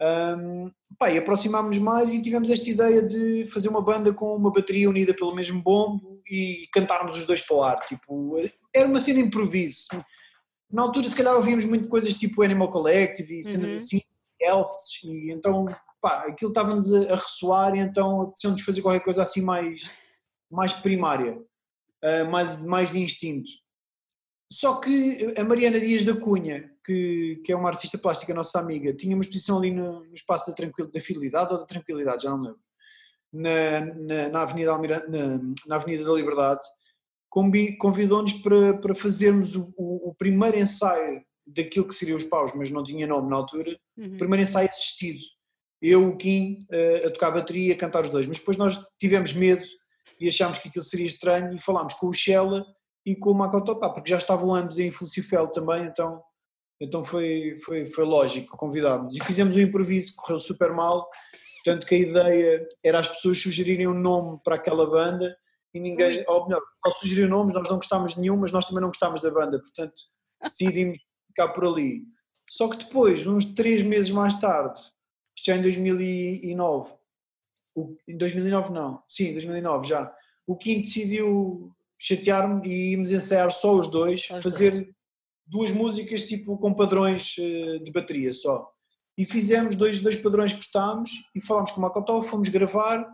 Um, 0.00 0.70
pá, 0.98 1.10
e 1.10 1.18
aproximámos 1.18 1.76
mais 1.76 2.14
e 2.14 2.22
tivemos 2.22 2.48
esta 2.48 2.70
ideia 2.70 3.02
de 3.02 3.46
fazer 3.48 3.68
uma 3.68 3.82
banda 3.82 4.14
com 4.14 4.34
uma 4.34 4.50
bateria 4.50 4.88
unida 4.88 5.12
pelo 5.12 5.34
mesmo 5.34 5.60
bombo 5.60 6.22
e 6.30 6.66
cantarmos 6.72 7.18
os 7.18 7.26
dois 7.26 7.42
para 7.42 7.56
o 7.56 7.62
ar. 7.62 7.80
Tipo, 7.86 8.38
era 8.74 8.86
uma 8.86 9.00
cena 9.00 9.20
improviso. 9.20 9.88
Na 10.70 10.82
altura, 10.82 11.08
se 11.08 11.16
calhar, 11.16 11.34
ouvíamos 11.34 11.64
muito 11.64 11.88
coisas 11.88 12.14
tipo 12.14 12.42
Animal 12.42 12.70
Collective 12.70 13.40
e 13.40 13.44
cenas 13.44 13.70
uhum. 13.70 13.76
assim, 13.76 14.02
Elves, 14.40 15.02
e 15.04 15.30
então, 15.30 15.66
pá, 16.00 16.24
aquilo 16.26 16.50
estava-nos 16.50 16.92
a, 16.94 17.12
a 17.12 17.16
ressoar 17.16 17.74
e 17.74 17.80
então 17.80 18.22
apeteceu-nos 18.22 18.62
fazer 18.62 18.80
qualquer 18.80 19.04
coisa 19.04 19.22
assim 19.22 19.42
mais, 19.42 19.90
mais 20.50 20.72
primária, 20.72 21.36
uh, 21.36 22.30
mais, 22.30 22.60
mais 22.60 22.90
de 22.90 23.00
instinto. 23.00 23.50
Só 24.52 24.76
que 24.76 25.34
a 25.36 25.44
Mariana 25.44 25.78
Dias 25.78 26.04
da 26.04 26.16
Cunha, 26.16 26.72
que, 26.84 27.40
que 27.44 27.52
é 27.52 27.56
uma 27.56 27.68
artista 27.68 27.96
plástica 27.96 28.34
nossa 28.34 28.58
amiga, 28.58 28.92
tinha 28.92 29.14
uma 29.14 29.22
exposição 29.22 29.58
ali 29.58 29.70
no, 29.70 30.04
no 30.04 30.14
espaço 30.14 30.50
da, 30.50 30.56
tranquil, 30.56 30.90
da 30.90 31.00
Fidelidade 31.00 31.52
ou 31.52 31.60
da 31.60 31.66
Tranquilidade, 31.66 32.24
já 32.24 32.30
não 32.30 32.42
lembro, 32.42 32.60
na, 33.32 33.80
na, 33.94 34.28
na 34.28 34.42
Avenida, 34.42 34.72
Almira, 34.72 35.06
na, 35.08 35.40
na, 35.66 35.76
Avenida 35.76 36.04
da 36.04 36.12
Liberdade, 36.12 36.60
convidou-nos 37.30 38.32
para, 38.34 38.74
para 38.78 38.94
fazermos 38.94 39.54
o, 39.54 39.72
o, 39.76 40.10
o, 40.10 40.14
primeiro 40.14 40.58
ensaio 40.58 41.22
daquilo 41.46 41.86
que 41.86 41.94
seria 41.94 42.16
os 42.16 42.24
paus, 42.24 42.52
mas 42.54 42.70
não 42.70 42.82
tinha 42.82 43.06
nome 43.06 43.30
na 43.30 43.36
altura, 43.36 43.78
uhum. 43.96 44.18
primeiro 44.18 44.42
ensaio 44.42 44.68
assistido. 44.68 45.20
Eu, 45.80 46.08
o 46.08 46.16
Kim, 46.16 46.58
a, 46.70 47.06
a 47.06 47.10
tocar 47.10 47.30
bateria, 47.30 47.72
a 47.72 47.78
cantar 47.78 48.02
os 48.02 48.10
dois, 48.10 48.26
mas 48.26 48.38
depois 48.38 48.56
nós 48.56 48.78
tivemos 48.98 49.32
medo 49.32 49.64
e 50.20 50.28
achámos 50.28 50.58
que 50.58 50.68
aquilo 50.68 50.84
seria 50.84 51.06
estranho 51.06 51.54
e 51.54 51.60
falámos 51.60 51.94
com 51.94 52.08
o 52.08 52.12
Shella 52.12 52.66
e 53.06 53.14
com 53.14 53.30
o 53.30 53.34
Makoto, 53.34 53.78
pá, 53.78 53.88
porque 53.88 54.10
já 54.10 54.18
estavam 54.18 54.54
ambos 54.54 54.78
em 54.78 54.90
Flucifel 54.90 55.48
também, 55.48 55.84
então, 55.84 56.20
então 56.80 57.04
foi, 57.04 57.58
foi, 57.64 57.86
foi 57.86 58.04
lógico 58.04 58.56
convidarmos. 58.56 59.16
E 59.16 59.24
fizemos 59.24 59.56
um 59.56 59.60
improviso, 59.60 60.14
correu 60.16 60.40
super 60.40 60.72
mal, 60.72 61.08
portanto 61.64 61.86
que 61.86 61.94
a 61.94 61.98
ideia 61.98 62.68
era 62.84 62.98
as 62.98 63.08
pessoas 63.08 63.40
sugerirem 63.40 63.86
um 63.86 63.94
nome 63.94 64.38
para 64.44 64.56
aquela 64.56 64.84
banda 64.90 65.34
e 65.72 65.80
ninguém, 65.80 66.24
ou 66.26 66.46
melhor, 66.46 66.62
só 66.84 66.92
sugeriu 66.92 67.28
nomes, 67.28 67.54
nós 67.54 67.68
não 67.68 67.76
gostámos 67.76 68.14
de 68.14 68.20
nenhum, 68.20 68.36
mas 68.36 68.50
nós 68.50 68.66
também 68.66 68.80
não 68.80 68.88
gostámos 68.88 69.20
da 69.20 69.30
banda, 69.30 69.58
portanto 69.58 69.94
decidimos 70.42 70.98
ficar 71.28 71.48
por 71.48 71.64
ali. 71.64 72.02
Só 72.50 72.68
que 72.68 72.78
depois, 72.78 73.26
uns 73.26 73.54
três 73.54 73.84
meses 73.84 74.10
mais 74.10 74.38
tarde, 74.40 74.78
isto 75.36 75.46
já 75.46 75.56
em 75.56 75.62
2009, 75.62 76.94
o, 77.74 77.96
em 78.08 78.16
2009 78.16 78.72
não, 78.72 79.02
sim, 79.06 79.32
2009 79.32 79.86
já, 79.86 80.12
o 80.46 80.56
Kim 80.56 80.80
decidiu 80.80 81.72
chatear-me 81.98 82.66
e 82.66 82.92
íamos 82.92 83.12
ensaiar 83.12 83.52
só 83.52 83.76
os 83.76 83.88
dois, 83.88 84.24
fazer 84.42 84.90
duas 85.46 85.70
músicas 85.70 86.26
tipo 86.26 86.56
com 86.58 86.72
padrões 86.72 87.36
eh, 87.38 87.78
de 87.78 87.92
bateria 87.92 88.32
só. 88.32 88.68
E 89.18 89.24
fizemos 89.26 89.76
dois, 89.76 90.00
dois 90.00 90.16
padrões 90.16 90.52
que 90.52 90.58
gostámos 90.58 91.10
e 91.34 91.40
falámos 91.40 91.72
com 91.72 91.80
o 91.80 91.82
Macotó, 91.82 92.22
fomos 92.22 92.48
gravar. 92.48 93.06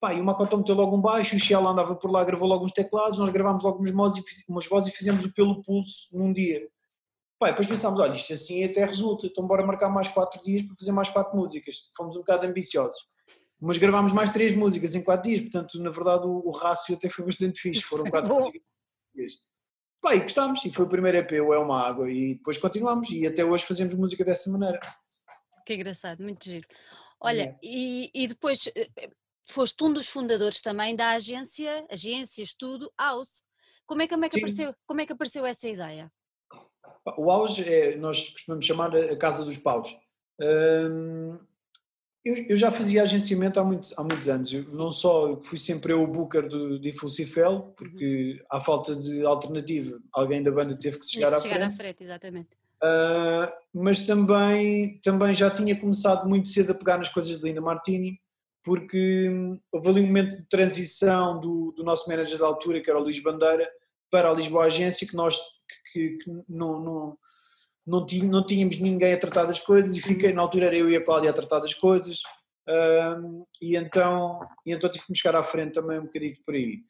Pá, 0.00 0.12
e 0.12 0.20
o 0.20 0.24
Macotó 0.24 0.56
meteu 0.56 0.74
logo 0.74 0.96
um 0.96 1.00
baixo, 1.00 1.36
o 1.36 1.38
Shell 1.38 1.66
andava 1.66 1.94
por 1.94 2.10
lá, 2.10 2.22
gravou 2.24 2.48
logo 2.48 2.64
uns 2.64 2.72
teclados, 2.72 3.18
nós 3.18 3.30
gravámos 3.30 3.62
logo 3.62 3.78
umas 3.78 3.90
vozes, 3.90 4.24
umas 4.48 4.66
vozes 4.66 4.92
e 4.92 4.96
fizemos 4.96 5.24
o 5.24 5.32
pelo 5.32 5.62
pulso 5.62 6.08
num 6.12 6.32
dia. 6.32 6.68
Pá, 7.38 7.50
depois 7.50 7.66
pensámos, 7.66 8.00
olha, 8.00 8.14
isto 8.14 8.32
assim 8.32 8.64
até 8.64 8.84
resulta, 8.84 9.26
então 9.26 9.46
bora 9.46 9.66
marcar 9.66 9.88
mais 9.88 10.08
quatro 10.08 10.42
dias 10.42 10.62
para 10.62 10.76
fazer 10.76 10.92
mais 10.92 11.08
quatro 11.08 11.36
músicas. 11.36 11.90
Fomos 11.96 12.16
um 12.16 12.20
bocado 12.20 12.46
ambiciosos 12.46 12.98
mas 13.64 13.78
gravámos 13.78 14.12
mais 14.12 14.30
três 14.30 14.54
músicas 14.54 14.94
em 14.94 15.02
quatro 15.02 15.30
dias, 15.30 15.40
portanto, 15.40 15.80
na 15.80 15.90
verdade, 15.90 16.26
o, 16.26 16.46
o 16.46 16.50
rácio 16.50 16.94
até 16.94 17.08
foi 17.08 17.24
bastante 17.24 17.60
fixe, 17.60 17.80
foram 17.80 18.04
quatro 18.10 18.28
músicas. 18.34 18.62
Pá, 20.02 20.14
e 20.14 20.20
gostámos, 20.20 20.62
e 20.64 20.70
foi 20.70 20.84
o 20.84 20.88
primeiro 20.88 21.16
EP, 21.16 21.32
o 21.40 21.54
É 21.54 21.58
Uma 21.58 21.80
Água, 21.80 22.10
e 22.10 22.34
depois 22.34 22.58
continuamos, 22.58 23.10
e 23.10 23.26
até 23.26 23.42
hoje 23.42 23.64
fazemos 23.64 23.94
música 23.94 24.22
dessa 24.22 24.50
maneira. 24.50 24.78
Que 25.64 25.74
engraçado, 25.74 26.22
muito 26.22 26.44
giro. 26.44 26.68
Olha, 27.18 27.42
é. 27.42 27.58
e, 27.62 28.10
e 28.12 28.26
depois 28.28 28.68
eh, 28.76 28.90
foste 29.52 29.82
um 29.84 29.92
dos 29.92 30.08
fundadores 30.08 30.60
também 30.60 30.96
da 30.96 31.10
agência, 31.10 31.86
agência, 31.90 32.42
estudo, 32.42 32.90
House. 32.98 33.42
Como 33.86 34.02
é, 34.02 34.08
como 34.08 34.24
é, 34.24 34.28
que, 34.28 34.38
apareceu, 34.38 34.74
como 34.86 35.00
é 35.00 35.06
que 35.06 35.12
apareceu 35.12 35.44
essa 35.44 35.68
ideia? 35.68 36.10
O 37.18 37.26
House, 37.26 37.58
é, 37.58 37.96
nós 37.96 38.30
costumamos 38.30 38.64
chamar 38.64 38.96
a 38.96 39.16
Casa 39.16 39.44
dos 39.44 39.58
Paus. 39.58 39.94
Hum, 40.40 41.38
eu, 42.24 42.36
eu, 42.48 42.56
já 42.56 42.72
fazia 42.72 43.02
agenciamento 43.02 43.60
há 43.60 43.64
muitos, 43.64 43.92
há 43.98 44.02
muitos 44.02 44.26
anos. 44.28 44.52
Eu, 44.52 44.64
não 44.70 44.90
só 44.90 45.38
fui 45.42 45.58
sempre 45.58 45.92
eu 45.92 46.02
o 46.02 46.06
booker 46.06 46.48
do, 46.48 46.78
de 46.78 46.92
Flucifel, 46.92 47.74
porque 47.76 48.42
à 48.50 48.60
falta 48.60 48.96
de 48.96 49.24
alternativa, 49.26 50.00
alguém 50.12 50.42
da 50.42 50.50
banda 50.50 50.74
teve 50.74 50.98
que 50.98 51.06
chegar, 51.06 51.34
à, 51.34 51.40
chegar 51.40 51.56
frente. 51.56 51.74
à 51.74 51.76
frente. 51.76 52.04
exatamente. 52.04 52.48
Uh, 52.82 53.52
mas 53.72 54.00
também, 54.00 54.98
também 55.02 55.34
já 55.34 55.50
tinha 55.50 55.78
começado 55.78 56.28
muito 56.28 56.48
cedo 56.48 56.72
a 56.72 56.74
pegar 56.74 56.98
nas 56.98 57.08
coisas 57.08 57.38
de 57.38 57.44
Linda 57.44 57.60
Martini, 57.60 58.20
porque 58.64 59.30
houve 59.70 59.88
ali 59.88 60.00
um 60.00 60.06
momento 60.06 60.38
de 60.38 60.48
transição 60.48 61.38
do, 61.40 61.72
do 61.72 61.84
nosso 61.84 62.08
manager 62.08 62.38
da 62.38 62.46
altura, 62.46 62.80
que 62.80 62.90
era 62.90 62.98
o 62.98 63.02
Luís 63.02 63.20
Bandeira, 63.22 63.70
para 64.10 64.30
a 64.30 64.34
Lisboa 64.34 64.64
Agência, 64.64 65.06
que 65.06 65.14
nós 65.14 65.38
que, 65.92 66.18
que 66.18 66.30
não, 66.48 66.80
não 66.80 67.18
não, 67.86 68.06
não 68.06 68.46
tínhamos 68.46 68.80
ninguém 68.80 69.12
a 69.12 69.18
tratar 69.18 69.44
das 69.44 69.60
coisas 69.60 69.94
e 69.94 70.00
fiquei, 70.00 70.32
na 70.32 70.40
altura 70.40 70.66
era 70.66 70.76
eu 70.76 70.90
e 70.90 70.96
a 70.96 71.04
Cláudia 71.04 71.28
a 71.28 71.34
tratar 71.34 71.60
das 71.60 71.74
coisas 71.74 72.22
um, 72.66 73.44
e, 73.60 73.76
então, 73.76 74.40
e 74.64 74.72
então 74.72 74.90
tive 74.90 75.04
que 75.04 75.12
me 75.12 75.18
chegar 75.18 75.38
à 75.38 75.44
frente 75.44 75.74
também 75.74 75.98
um 75.98 76.04
bocadinho 76.04 76.36
por 76.44 76.54
aí. 76.54 76.82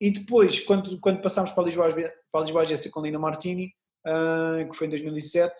E 0.00 0.10
depois, 0.10 0.60
quando, 0.60 0.98
quando 0.98 1.22
passámos 1.22 1.52
para 1.52 1.62
a 1.62 1.66
Lisboa, 1.66 1.92
para 1.92 2.40
a 2.40 2.40
Lisboa 2.40 2.62
Agência 2.62 2.90
com 2.90 3.02
Lina 3.02 3.18
Martini, 3.18 3.72
uh, 4.06 4.68
que 4.68 4.76
foi 4.76 4.86
em 4.86 4.90
2007, 4.90 5.54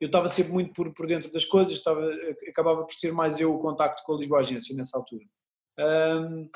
eu 0.00 0.06
estava 0.06 0.28
sempre 0.28 0.52
muito 0.52 0.72
por, 0.72 0.92
por 0.92 1.06
dentro 1.06 1.30
das 1.32 1.44
coisas, 1.44 1.72
estava, 1.72 2.04
acabava 2.48 2.84
por 2.84 2.94
ser 2.94 3.12
mais 3.12 3.38
eu 3.38 3.54
o 3.54 3.60
contacto 3.60 4.02
com 4.04 4.14
a 4.14 4.18
Lisboa 4.18 4.40
Agência 4.40 4.74
nessa 4.76 4.98
altura. 4.98 5.24
Um, 5.78 6.48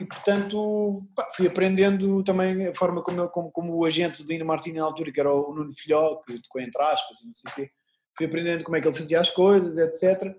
e 0.00 0.04
portanto 0.04 1.00
pá, 1.14 1.28
fui 1.34 1.48
aprendendo 1.48 2.22
também 2.22 2.68
a 2.68 2.74
forma 2.74 3.02
como, 3.02 3.28
como, 3.28 3.50
como 3.50 3.76
o 3.76 3.84
agente 3.84 4.22
de 4.22 4.28
Lino 4.28 4.46
Martini 4.46 4.78
na 4.78 4.84
altura, 4.84 5.10
que 5.10 5.18
era 5.18 5.32
o 5.32 5.52
Nuno 5.52 5.74
Filhó, 5.74 6.16
que 6.24 6.40
tocou 6.42 6.60
entre 6.60 6.80
aspas, 6.82 7.18
não 7.24 7.34
sei 7.34 7.50
o 7.50 7.54
quê, 7.54 7.70
fui 8.16 8.26
aprendendo 8.26 8.62
como 8.62 8.76
é 8.76 8.80
que 8.80 8.86
ele 8.86 8.96
fazia 8.96 9.20
as 9.20 9.30
coisas, 9.30 9.76
etc. 9.76 10.36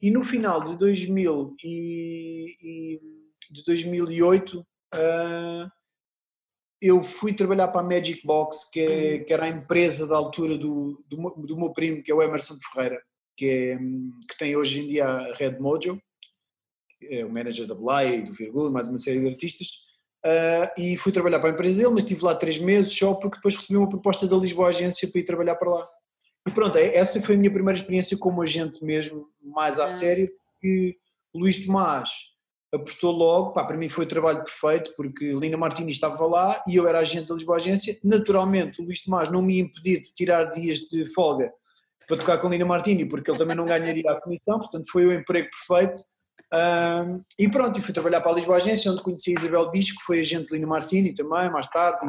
E 0.00 0.10
no 0.10 0.22
final 0.22 0.62
de 0.62 0.76
2000 0.76 1.56
e, 1.64 2.56
e 2.60 3.00
de 3.50 3.64
2008 3.64 4.60
uh, 4.60 5.70
eu 6.82 7.02
fui 7.02 7.32
trabalhar 7.32 7.68
para 7.68 7.80
a 7.80 7.84
Magic 7.84 8.26
Box, 8.26 8.68
que, 8.70 8.80
é, 8.80 9.18
que 9.20 9.32
era 9.32 9.44
a 9.44 9.48
empresa 9.48 10.06
da 10.06 10.16
altura 10.16 10.58
do, 10.58 11.02
do, 11.08 11.16
do 11.30 11.56
meu 11.56 11.70
primo, 11.70 12.02
que 12.02 12.10
é 12.10 12.14
o 12.14 12.20
Emerson 12.20 12.58
Ferreira, 12.72 13.00
que, 13.36 13.46
é, 13.46 13.78
que 14.28 14.36
tem 14.36 14.56
hoje 14.56 14.80
em 14.80 14.88
dia 14.88 15.06
a 15.06 15.32
Red 15.34 15.58
Mojo 15.60 16.00
é 17.10 17.24
o 17.24 17.30
manager 17.30 17.66
da 17.66 17.74
Blay, 17.74 18.22
do 18.22 18.32
Virgula, 18.32 18.70
mais 18.70 18.88
uma 18.88 18.98
série 18.98 19.20
de 19.20 19.28
artistas, 19.28 19.68
uh, 20.24 20.80
e 20.80 20.96
fui 20.96 21.12
trabalhar 21.12 21.40
para 21.40 21.50
a 21.50 21.52
empresa 21.52 21.76
dele, 21.76 21.90
mas 21.90 22.02
estive 22.02 22.24
lá 22.24 22.34
três 22.34 22.58
meses 22.58 22.96
só 22.96 23.14
porque 23.14 23.36
depois 23.36 23.56
recebi 23.56 23.76
uma 23.76 23.88
proposta 23.88 24.26
da 24.26 24.36
Lisboa 24.36 24.68
Agência 24.68 25.08
para 25.08 25.20
ir 25.20 25.24
trabalhar 25.24 25.56
para 25.56 25.70
lá. 25.70 25.88
E 26.46 26.50
pronto, 26.50 26.76
é, 26.76 26.96
essa 26.96 27.20
foi 27.22 27.34
a 27.34 27.38
minha 27.38 27.52
primeira 27.52 27.78
experiência 27.78 28.16
como 28.16 28.42
agente 28.42 28.84
mesmo, 28.84 29.28
mais 29.42 29.78
à 29.78 29.86
ah. 29.86 29.90
sério, 29.90 30.30
porque 30.52 30.96
Luís 31.34 31.64
Tomás 31.64 32.31
apostou 32.72 33.12
logo, 33.12 33.52
pá, 33.52 33.64
para 33.64 33.76
mim 33.76 33.88
foi 33.88 34.04
o 34.04 34.08
trabalho 34.08 34.42
perfeito, 34.42 34.94
porque 34.96 35.32
Lina 35.34 35.58
Martini 35.58 35.92
estava 35.92 36.24
lá 36.26 36.62
e 36.66 36.76
eu 36.76 36.88
era 36.88 37.00
agente 37.00 37.28
da 37.28 37.34
Lisboa 37.34 37.56
Agência, 37.56 37.98
naturalmente 38.02 38.80
o 38.80 38.84
Luís 38.84 39.04
Tomás 39.04 39.30
não 39.30 39.42
me 39.42 39.60
impedia 39.60 40.00
de 40.00 40.12
tirar 40.14 40.44
dias 40.46 40.78
de 40.78 41.04
folga 41.12 41.52
para 42.08 42.16
tocar 42.16 42.38
com 42.38 42.48
Lina 42.48 42.64
Martini, 42.64 43.04
porque 43.04 43.30
ele 43.30 43.38
também 43.38 43.54
não 43.54 43.66
ganharia 43.66 44.10
a 44.10 44.20
comissão, 44.20 44.58
portanto 44.58 44.90
foi 44.90 45.06
o 45.06 45.12
emprego 45.12 45.48
perfeito, 45.50 46.00
um, 46.52 47.22
e 47.38 47.48
pronto, 47.48 47.78
e 47.78 47.82
fui 47.82 47.94
trabalhar 47.94 48.20
para 48.20 48.32
a 48.32 48.34
Lisboa 48.34 48.56
Agência, 48.56 48.90
onde 48.90 49.02
conheci 49.02 49.34
a 49.34 49.40
Isabel 49.40 49.70
Bisco, 49.70 49.98
que 49.98 50.04
foi 50.04 50.20
agente 50.20 50.46
de 50.46 50.54
Lina 50.54 50.66
Martini 50.66 51.14
também, 51.14 51.50
mais 51.50 51.66
tarde, 51.68 52.06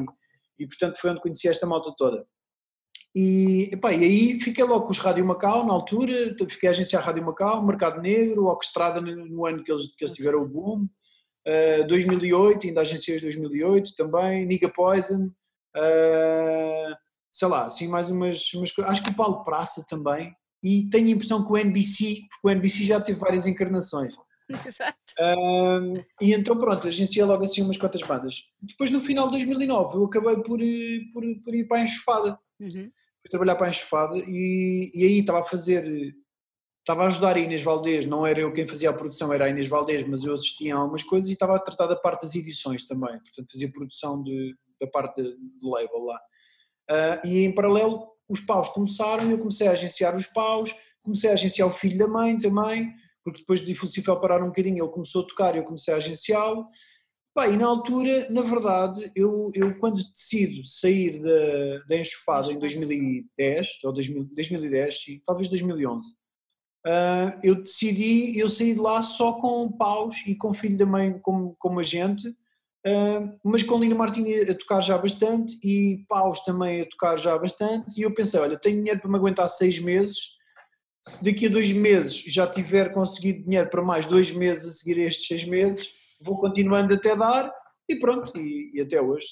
e, 0.60 0.64
e 0.64 0.68
portanto 0.68 0.98
foi 0.98 1.12
onde 1.12 1.22
conheci 1.22 1.48
esta 1.48 1.68
malta 1.68 1.94
toda. 1.98 2.26
E, 3.16 3.70
epá, 3.72 3.94
e 3.94 4.04
aí 4.04 4.40
fiquei 4.40 4.64
logo 4.64 4.86
com 4.86 4.92
os 4.92 4.98
Rádio 4.98 5.24
Macau, 5.24 5.66
na 5.66 5.74
altura, 5.74 6.36
fiquei 6.50 6.68
a 6.68 6.72
agenciar 6.72 7.04
Rádio 7.04 7.24
Macau, 7.24 7.64
Mercado 7.64 8.02
Negro, 8.02 8.46
Orquestrada 8.46 9.00
no 9.00 9.46
ano 9.46 9.64
que 9.64 9.72
eles, 9.72 9.96
que 9.96 10.04
eles 10.04 10.16
tiveram 10.16 10.42
o 10.42 10.48
boom, 10.48 10.88
uh, 11.48 11.88
2008, 11.88 12.68
ainda 12.68 12.82
agenciei 12.82 13.20
2008 13.20 13.94
também, 13.96 14.48
Niga 14.48 14.68
Poison, 14.68 15.26
uh, 15.78 16.96
sei 17.32 17.48
lá, 17.48 17.66
assim 17.66 17.88
mais 17.88 18.10
umas, 18.10 18.52
umas 18.54 18.72
coisas, 18.72 18.92
acho 18.92 19.04
que 19.04 19.12
o 19.12 19.16
Paulo 19.16 19.44
Praça 19.44 19.86
também, 19.88 20.34
e 20.64 20.90
tenho 20.90 21.08
a 21.08 21.12
impressão 21.12 21.46
que 21.46 21.52
o 21.52 21.58
NBC, 21.58 22.22
porque 22.30 22.48
o 22.48 22.50
NBC 22.50 22.84
já 22.86 23.00
teve 23.00 23.20
várias 23.20 23.46
encarnações. 23.46 24.16
Exato. 24.66 24.98
Um, 25.20 25.94
e 26.22 26.34
então 26.34 26.58
pronto, 26.58 26.88
agenciei 26.88 27.26
logo 27.26 27.44
assim 27.44 27.62
umas 27.62 27.78
quantas 27.78 28.02
bandas. 28.02 28.52
Depois 28.62 28.90
no 28.92 29.02
final 29.02 29.30
de 29.30 29.38
2009 29.38 29.98
eu 29.98 30.06
acabei 30.06 30.38
por, 30.38 30.62
eh, 30.62 31.02
por, 31.14 31.24
por 31.44 31.56
ir 31.56 31.68
para 31.68 31.78
a 31.78 31.84
enxofada. 31.84 32.40
Uhum 32.64 32.92
fui 33.24 33.30
trabalhar 33.30 33.56
para 33.56 33.68
a 33.68 33.70
enxofada 33.70 34.18
e, 34.18 34.92
e 34.94 35.04
aí 35.04 35.20
estava 35.20 35.40
a 35.40 35.44
fazer, 35.44 36.14
estava 36.80 37.04
a 37.04 37.08
ajudar 37.08 37.38
a 37.38 37.40
Inês 37.40 37.64
Valdez, 37.64 38.06
não 38.06 38.28
era 38.28 38.42
eu 38.42 38.52
quem 38.52 38.68
fazia 38.68 38.90
a 38.90 38.94
produção, 38.94 39.32
era 39.32 39.46
a 39.46 39.50
Inês 39.50 39.68
Valdez, 39.68 40.06
mas 40.06 40.24
eu 40.24 40.34
assistia 40.34 40.76
a 40.76 40.80
algumas 40.80 41.04
coisas 41.04 41.30
e 41.30 41.34
estava 41.34 41.56
a 41.56 41.60
tratar 41.60 41.88
da 41.88 41.96
parte 41.96 42.24
das 42.24 42.36
edições 42.36 42.86
também, 42.86 43.18
portanto 43.20 43.48
fazia 43.52 43.72
produção 43.72 44.22
de, 44.22 44.56
da 44.80 44.88
parte 44.88 45.24
de, 45.24 45.30
de 45.32 45.66
label 45.66 46.04
lá. 46.04 46.20
Uh, 46.92 47.28
e 47.28 47.46
em 47.46 47.56
paralelo 47.56 48.12
os 48.28 48.42
paus 48.42 48.70
começaram 48.70 49.32
eu 49.32 49.38
comecei 49.38 49.68
a 49.68 49.72
agenciar 49.72 50.16
os 50.16 50.28
paus, 50.28 50.76
comecei 51.02 51.30
a 51.30 51.34
agenciar 51.34 51.68
o 51.68 51.74
filho 51.74 51.98
da 51.98 52.08
mãe 52.08 52.38
também, 52.38 52.94
porque 53.24 53.40
depois 53.40 53.62
de 53.62 53.74
Felicifel 53.74 54.20
parar 54.20 54.44
um 54.44 54.48
bocadinho 54.48 54.84
ele 54.84 54.92
começou 54.92 55.24
a 55.24 55.28
tocar 55.28 55.56
e 55.56 55.60
eu 55.60 55.64
comecei 55.64 55.94
a 55.94 55.98
agenciá-lo 55.98 56.68
Pá, 57.34 57.48
e 57.48 57.58
na 57.58 57.66
altura, 57.66 58.28
na 58.30 58.42
verdade, 58.42 59.12
eu, 59.16 59.52
eu 59.56 59.76
quando 59.80 60.04
decido 60.12 60.64
sair 60.68 61.20
da, 61.20 61.80
da 61.88 61.98
enxofada 61.98 62.54
em 62.54 62.60
2010, 62.60 63.80
ou 63.84 63.92
2000, 63.92 64.30
2010, 64.36 65.04
sim, 65.04 65.22
talvez 65.26 65.50
2011, 65.50 66.10
uh, 66.10 66.14
ah, 66.86 67.40
eu 67.42 67.56
decidi, 67.56 68.38
eu 68.38 68.48
saí 68.48 68.76
de 68.76 68.80
lá 68.80 69.02
só 69.02 69.34
com 69.34 69.72
paus 69.72 70.18
e 70.28 70.36
com 70.36 70.54
filho 70.54 70.78
da 70.78 70.86
mãe 70.86 71.18
como, 71.24 71.56
como 71.58 71.80
agente, 71.80 72.28
uh, 72.28 73.40
mas 73.44 73.64
com 73.64 73.80
Lina 73.80 73.96
Martini 73.96 74.42
a 74.42 74.56
tocar 74.56 74.82
já 74.82 74.96
bastante 74.96 75.58
e 75.64 76.06
paus 76.08 76.42
também 76.42 76.82
a 76.82 76.86
tocar 76.86 77.18
já 77.18 77.36
bastante, 77.36 78.00
e 78.00 78.04
eu 78.04 78.14
pensei, 78.14 78.40
olha, 78.40 78.60
tenho 78.60 78.78
dinheiro 78.78 79.02
para 79.02 79.10
me 79.10 79.18
aguentar 79.18 79.50
seis 79.50 79.80
meses, 79.80 80.36
se 81.02 81.26
daqui 81.26 81.48
a 81.48 81.50
dois 81.50 81.74
meses 81.74 82.16
já 82.28 82.46
tiver 82.46 82.94
conseguido 82.94 83.44
dinheiro 83.44 83.72
para 83.72 83.82
mais 83.82 84.06
dois 84.06 84.32
meses 84.32 84.66
a 84.68 84.72
seguir 84.72 85.00
estes 85.00 85.28
seis 85.28 85.46
meses 85.46 86.03
vou 86.24 86.40
continuando 86.40 86.94
até 86.94 87.16
dar 87.16 87.52
e 87.88 87.96
pronto, 87.98 88.38
e, 88.40 88.72
e 88.74 88.82
até 88.82 89.02
hoje. 89.02 89.28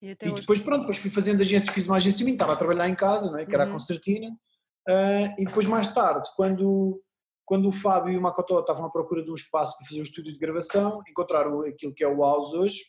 E, 0.00 0.10
até 0.10 0.26
e 0.26 0.30
hoje. 0.30 0.40
depois 0.40 0.60
pronto, 0.60 0.80
depois 0.80 0.98
fui 0.98 1.10
fazendo 1.10 1.40
agência, 1.40 1.72
fiz 1.72 1.86
uma 1.86 1.96
agência 1.96 2.24
minha, 2.24 2.34
estava 2.34 2.52
a 2.52 2.56
trabalhar 2.56 2.88
em 2.88 2.94
casa, 2.94 3.30
não 3.30 3.38
é? 3.38 3.44
que 3.44 3.54
era 3.54 3.64
uhum. 3.64 3.70
a 3.70 3.72
Concertina, 3.72 4.28
uh, 4.28 5.34
e 5.40 5.44
depois 5.44 5.66
mais 5.66 5.92
tarde, 5.92 6.28
quando, 6.36 7.02
quando 7.44 7.68
o 7.68 7.72
Fábio 7.72 8.12
e 8.12 8.16
o 8.16 8.22
Macotó 8.22 8.60
estavam 8.60 8.86
à 8.86 8.90
procura 8.90 9.22
de 9.22 9.30
um 9.30 9.34
espaço 9.34 9.76
para 9.76 9.86
fazer 9.86 10.00
um 10.00 10.04
estúdio 10.04 10.32
de 10.32 10.38
gravação, 10.38 11.02
encontraram 11.08 11.60
aquilo 11.62 11.94
que 11.94 12.04
é 12.04 12.08
o 12.08 12.20
House 12.22 12.54
hoje, 12.54 12.80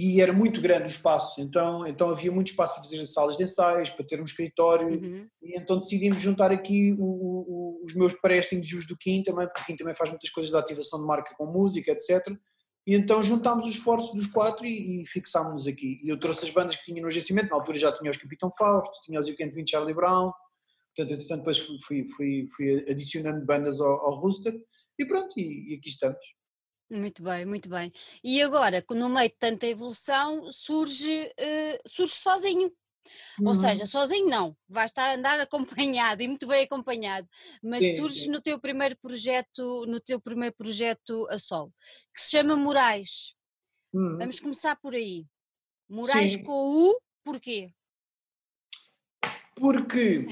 e 0.00 0.20
era 0.20 0.32
muito 0.32 0.62
grande 0.62 0.84
o 0.84 0.86
espaço, 0.86 1.42
então, 1.42 1.86
então 1.86 2.08
havia 2.08 2.32
muito 2.32 2.48
espaço 2.48 2.72
para 2.72 2.82
fazer 2.82 3.06
salas 3.06 3.36
de 3.36 3.44
ensaios, 3.44 3.90
para 3.90 4.06
ter 4.06 4.18
um 4.18 4.24
escritório, 4.24 4.88
uhum. 4.88 5.28
e 5.42 5.58
então 5.58 5.78
decidimos 5.78 6.22
juntar 6.22 6.50
aqui 6.50 6.96
o, 6.98 7.04
o, 7.04 7.84
os 7.84 7.94
meus 7.94 8.14
préstimos 8.14 8.66
e 8.70 8.76
os 8.76 8.86
do 8.86 8.96
Kim 8.96 9.22
também, 9.22 9.46
porque 9.46 9.60
o 9.60 9.64
Kim 9.66 9.76
também 9.76 9.94
faz 9.94 10.08
muitas 10.08 10.30
coisas 10.30 10.50
de 10.50 10.56
ativação 10.56 11.00
de 11.00 11.06
marca 11.06 11.34
com 11.36 11.44
música, 11.44 11.92
etc. 11.92 12.26
E 12.86 12.94
então 12.94 13.22
juntámos 13.22 13.66
os 13.66 13.74
esforços 13.74 14.14
dos 14.14 14.26
quatro 14.32 14.64
e, 14.64 15.02
e 15.02 15.06
fixámos-nos 15.06 15.66
aqui. 15.66 16.00
E 16.02 16.08
eu 16.08 16.18
trouxe 16.18 16.46
as 16.46 16.50
bandas 16.50 16.76
que 16.76 16.84
tinha 16.84 17.02
no 17.02 17.08
agenciamento, 17.08 17.50
na 17.50 17.56
altura 17.56 17.76
já 17.76 17.92
tinha 17.92 18.10
os 18.10 18.16
Capitão 18.16 18.50
Fausto, 18.56 19.02
tinha 19.04 19.20
os 19.20 19.26
Weekend 19.26 19.52
Twin 19.52 19.66
Charlie 19.66 19.94
Brown, 19.94 20.32
portanto, 20.96 21.14
entretanto 21.14 21.38
depois 21.40 21.58
fui, 21.58 22.08
fui, 22.16 22.48
fui, 22.56 22.86
adicionando 22.88 23.44
bandas 23.44 23.82
ao, 23.82 24.00
ao 24.06 24.14
Rooster, 24.18 24.58
e 24.98 25.04
pronto, 25.04 25.38
e, 25.38 25.72
e 25.72 25.76
aqui 25.76 25.90
estamos. 25.90 26.39
Muito 26.90 27.22
bem, 27.22 27.46
muito 27.46 27.68
bem. 27.68 27.92
E 28.22 28.42
agora, 28.42 28.84
no 28.90 29.08
meio 29.08 29.28
de 29.28 29.36
tanta 29.36 29.66
evolução, 29.66 30.50
surge, 30.50 31.24
uh, 31.38 31.88
surge 31.88 32.14
sozinho. 32.14 32.72
Uhum. 33.38 33.48
Ou 33.48 33.54
seja, 33.54 33.86
sozinho 33.86 34.28
não, 34.28 34.56
vai 34.68 34.84
estar 34.84 35.10
a 35.10 35.14
andar 35.14 35.40
acompanhado 35.40 36.22
e 36.22 36.28
muito 36.28 36.46
bem 36.46 36.64
acompanhado, 36.64 37.28
mas 37.62 37.84
sim, 37.84 37.96
surge 37.96 38.24
sim. 38.24 38.28
no 38.28 38.40
teu 38.40 38.58
primeiro 38.60 38.96
projeto, 38.98 39.86
no 39.86 40.00
teu 40.00 40.20
primeiro 40.20 40.54
projeto 40.54 41.26
a 41.30 41.38
solo, 41.38 41.72
que 42.12 42.20
se 42.20 42.32
chama 42.32 42.56
Moraes. 42.56 43.34
Uhum. 43.92 44.18
Vamos 44.18 44.40
começar 44.40 44.76
por 44.76 44.94
aí. 44.94 45.26
Moraes 45.88 46.32
sim. 46.32 46.42
com 46.42 46.52
o 46.52 47.00
porquê? 47.24 47.72
Porque 49.54 50.26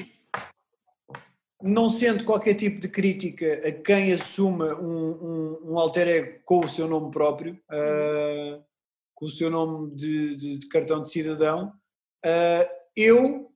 não 1.62 1.88
sendo 1.88 2.24
qualquer 2.24 2.54
tipo 2.54 2.80
de 2.80 2.88
crítica 2.88 3.66
a 3.66 3.72
quem 3.72 4.12
assuma 4.12 4.74
um, 4.76 5.10
um, 5.10 5.72
um 5.72 5.78
alter 5.78 6.08
ego 6.08 6.40
com 6.44 6.64
o 6.64 6.68
seu 6.68 6.86
nome 6.86 7.10
próprio, 7.10 7.54
uh, 7.70 8.62
com 9.14 9.26
o 9.26 9.30
seu 9.30 9.50
nome 9.50 9.94
de, 9.96 10.36
de, 10.36 10.58
de 10.58 10.68
cartão 10.68 11.02
de 11.02 11.10
cidadão, 11.10 11.72
uh, 12.24 12.68
eu 12.96 13.52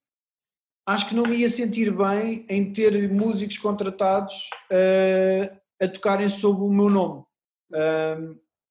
acho 0.87 1.09
que 1.09 1.15
não 1.15 1.25
me 1.25 1.37
ia 1.37 1.51
sentir 1.51 1.93
bem 1.93 2.45
em 2.49 2.73
ter 2.73 3.09
músicos 3.09 3.59
contratados 3.59 4.51
uh, 4.71 5.57
a 5.81 5.89
tocarem 5.89 6.29
sob 6.29 6.61
o 6.61 6.69
meu 6.69 6.89
nome. 6.89 7.25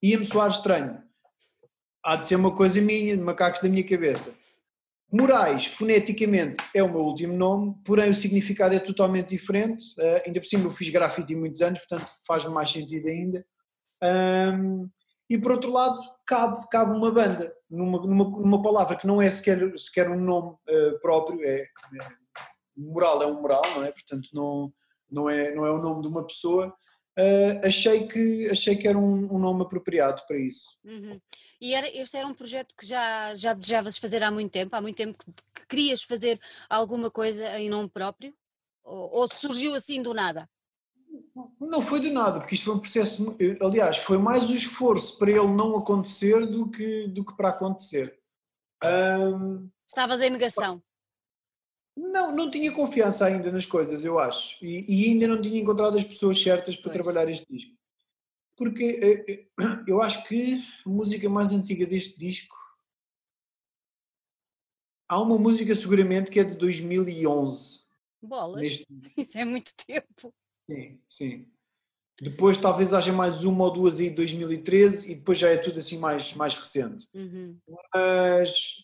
Ia-me 0.03 0.25
soar 0.25 0.49
estranho. 0.49 1.01
Há 2.03 2.15
de 2.15 2.25
ser 2.25 2.35
uma 2.35 2.55
coisa 2.55 2.81
minha, 2.81 3.15
de 3.15 3.21
macacos 3.21 3.61
da 3.61 3.69
minha 3.69 3.87
cabeça. 3.87 4.33
Moraes, 5.11 5.65
foneticamente, 5.65 6.63
é 6.73 6.81
o 6.81 6.89
meu 6.89 7.01
último 7.01 7.35
nome, 7.35 7.75
porém 7.83 8.09
o 8.09 8.15
significado 8.15 8.73
é 8.73 8.79
totalmente 8.79 9.29
diferente. 9.29 9.83
Uh, 9.99 10.21
ainda 10.25 10.39
por 10.39 10.47
cima 10.47 10.65
eu 10.65 10.71
fiz 10.71 10.89
grafite 10.89 11.35
muitos 11.35 11.61
anos, 11.61 11.79
portanto 11.79 12.11
faz 12.25 12.45
mais 12.45 12.71
sentido 12.71 13.07
ainda. 13.07 13.45
Um, 14.01 14.89
e 15.29 15.37
por 15.37 15.51
outro 15.51 15.71
lado, 15.71 15.99
cabe, 16.25 16.65
cabe 16.69 16.95
uma 16.95 17.11
banda, 17.11 17.53
numa, 17.69 17.99
numa, 17.99 18.23
numa 18.23 18.61
palavra 18.61 18.97
que 18.97 19.07
não 19.07 19.21
é 19.21 19.29
sequer, 19.29 19.77
sequer 19.77 20.09
um 20.09 20.19
nome 20.19 20.55
uh, 20.69 20.99
próprio, 21.01 21.41
é, 21.43 21.61
é, 21.61 21.67
moral 22.75 23.21
é 23.21 23.27
um 23.27 23.41
moral, 23.41 23.61
não 23.75 23.83
é? 23.83 23.91
Portanto, 23.91 24.29
não, 24.33 24.73
não, 25.09 25.29
é, 25.29 25.53
não 25.53 25.65
é 25.65 25.71
o 25.71 25.81
nome 25.81 26.01
de 26.01 26.07
uma 26.07 26.25
pessoa. 26.25 26.73
Uh, 27.17 27.65
achei, 27.65 28.07
que, 28.07 28.49
achei 28.49 28.75
que 28.75 28.87
era 28.87 28.97
um, 28.97 29.33
um 29.33 29.37
nome 29.37 29.61
apropriado 29.63 30.21
para 30.27 30.37
isso. 30.37 30.77
Uhum. 30.83 31.19
E 31.61 31.75
era, 31.75 31.87
este 31.95 32.17
era 32.17 32.27
um 32.27 32.33
projeto 32.33 32.73
que 32.75 32.83
já, 32.83 33.35
já 33.35 33.53
desejavas 33.53 33.95
fazer 33.99 34.23
há 34.23 34.31
muito 34.31 34.51
tempo? 34.51 34.75
Há 34.75 34.81
muito 34.81 34.97
tempo 34.97 35.15
que, 35.15 35.31
que 35.53 35.67
querias 35.67 36.01
fazer 36.01 36.41
alguma 36.67 37.11
coisa 37.11 37.47
em 37.59 37.69
nome 37.69 37.87
próprio? 37.87 38.33
Ou, 38.83 39.19
ou, 39.19 39.29
surgiu 39.31 39.75
assim 39.75 40.01
do 40.01 40.11
nada? 40.11 40.49
Não 41.59 41.83
foi 41.83 41.99
do 41.99 42.11
nada, 42.11 42.39
porque 42.39 42.55
isto 42.55 42.65
foi 42.65 42.73
um 42.73 42.79
processo. 42.79 43.37
Aliás, 43.61 43.97
foi 43.97 44.17
mais 44.17 44.49
o 44.49 44.55
esforço 44.55 45.19
para 45.19 45.29
ele 45.29 45.53
não 45.53 45.77
acontecer 45.77 46.47
do 46.47 46.67
que, 46.67 47.07
do 47.07 47.23
que 47.23 47.37
para 47.37 47.49
acontecer. 47.49 48.19
Um, 48.83 49.69
Estavas 49.87 50.23
em 50.23 50.31
negação? 50.31 50.81
Não, 51.95 52.35
não 52.35 52.49
tinha 52.49 52.71
confiança 52.71 53.25
ainda 53.25 53.51
nas 53.51 53.67
coisas, 53.67 54.03
eu 54.03 54.17
acho. 54.17 54.57
E, 54.65 54.85
e 54.87 55.11
ainda 55.11 55.27
não 55.27 55.39
tinha 55.39 55.61
encontrado 55.61 55.95
as 55.95 56.03
pessoas 56.03 56.41
certas 56.41 56.75
para 56.75 56.91
pois. 56.91 57.03
trabalhar 57.03 57.29
este 57.29 57.45
disco 57.53 57.80
porque 58.61 58.99
eh, 59.01 59.25
eh, 59.27 59.45
eu 59.87 60.03
acho 60.03 60.23
que 60.27 60.63
a 60.85 60.89
música 60.89 61.27
mais 61.27 61.51
antiga 61.51 61.83
deste 61.83 62.15
disco 62.19 62.55
há 65.09 65.19
uma 65.19 65.35
música 65.39 65.73
seguramente 65.73 66.29
que 66.29 66.39
é 66.39 66.43
de 66.43 66.53
2011. 66.55 67.81
Bolas, 68.21 68.61
neste... 68.61 68.85
isso 69.17 69.35
é 69.39 69.45
muito 69.45 69.71
tempo. 69.75 70.31
Sim, 70.69 70.99
sim. 71.07 71.47
Depois 72.21 72.59
talvez 72.59 72.93
haja 72.93 73.11
mais 73.11 73.43
uma 73.43 73.63
ou 73.63 73.73
duas 73.73 73.99
aí 73.99 74.11
de 74.11 74.17
2013 74.17 75.11
e 75.11 75.15
depois 75.15 75.39
já 75.39 75.49
é 75.49 75.57
tudo 75.57 75.79
assim 75.79 75.97
mais, 75.97 76.35
mais 76.35 76.55
recente. 76.55 77.07
Uhum. 77.15 77.57
Mas 77.91 78.75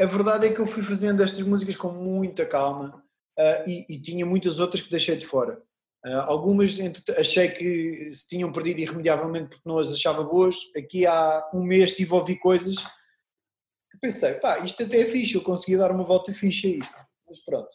a 0.00 0.06
verdade 0.06 0.46
é 0.46 0.52
que 0.54 0.58
eu 0.58 0.66
fui 0.66 0.82
fazendo 0.82 1.22
estas 1.22 1.42
músicas 1.42 1.76
com 1.76 1.90
muita 1.90 2.46
calma 2.46 3.04
uh, 3.38 3.68
e, 3.68 3.84
e, 3.90 4.00
tinha 4.00 4.24
muitas 4.24 4.58
outras 4.58 4.80
que 4.80 4.90
deixei 4.90 5.16
de 5.18 5.26
fora. 5.26 5.62
Uh, 6.04 6.18
algumas 6.26 6.76
achei 7.16 7.48
que 7.48 8.10
se 8.12 8.26
tinham 8.26 8.50
perdido 8.50 8.80
irremediavelmente 8.80 9.50
porque 9.50 9.68
não 9.68 9.78
as 9.78 9.92
achava 9.92 10.24
boas. 10.24 10.56
Aqui 10.76 11.06
há 11.06 11.48
um 11.54 11.62
mês 11.62 11.90
estive 11.90 12.12
a 12.12 12.16
ouvir 12.16 12.36
coisas 12.38 12.76
que 12.76 13.98
pensei, 14.00 14.34
pá, 14.34 14.58
isto 14.60 14.82
até 14.82 15.00
é 15.00 15.04
fixe, 15.04 15.34
eu 15.34 15.42
consegui 15.42 15.76
dar 15.76 15.92
uma 15.92 16.04
volta 16.04 16.32
fixe 16.32 16.66
a 16.66 16.70
isto. 16.70 16.96
Mas 17.28 17.44
pronto. 17.44 17.70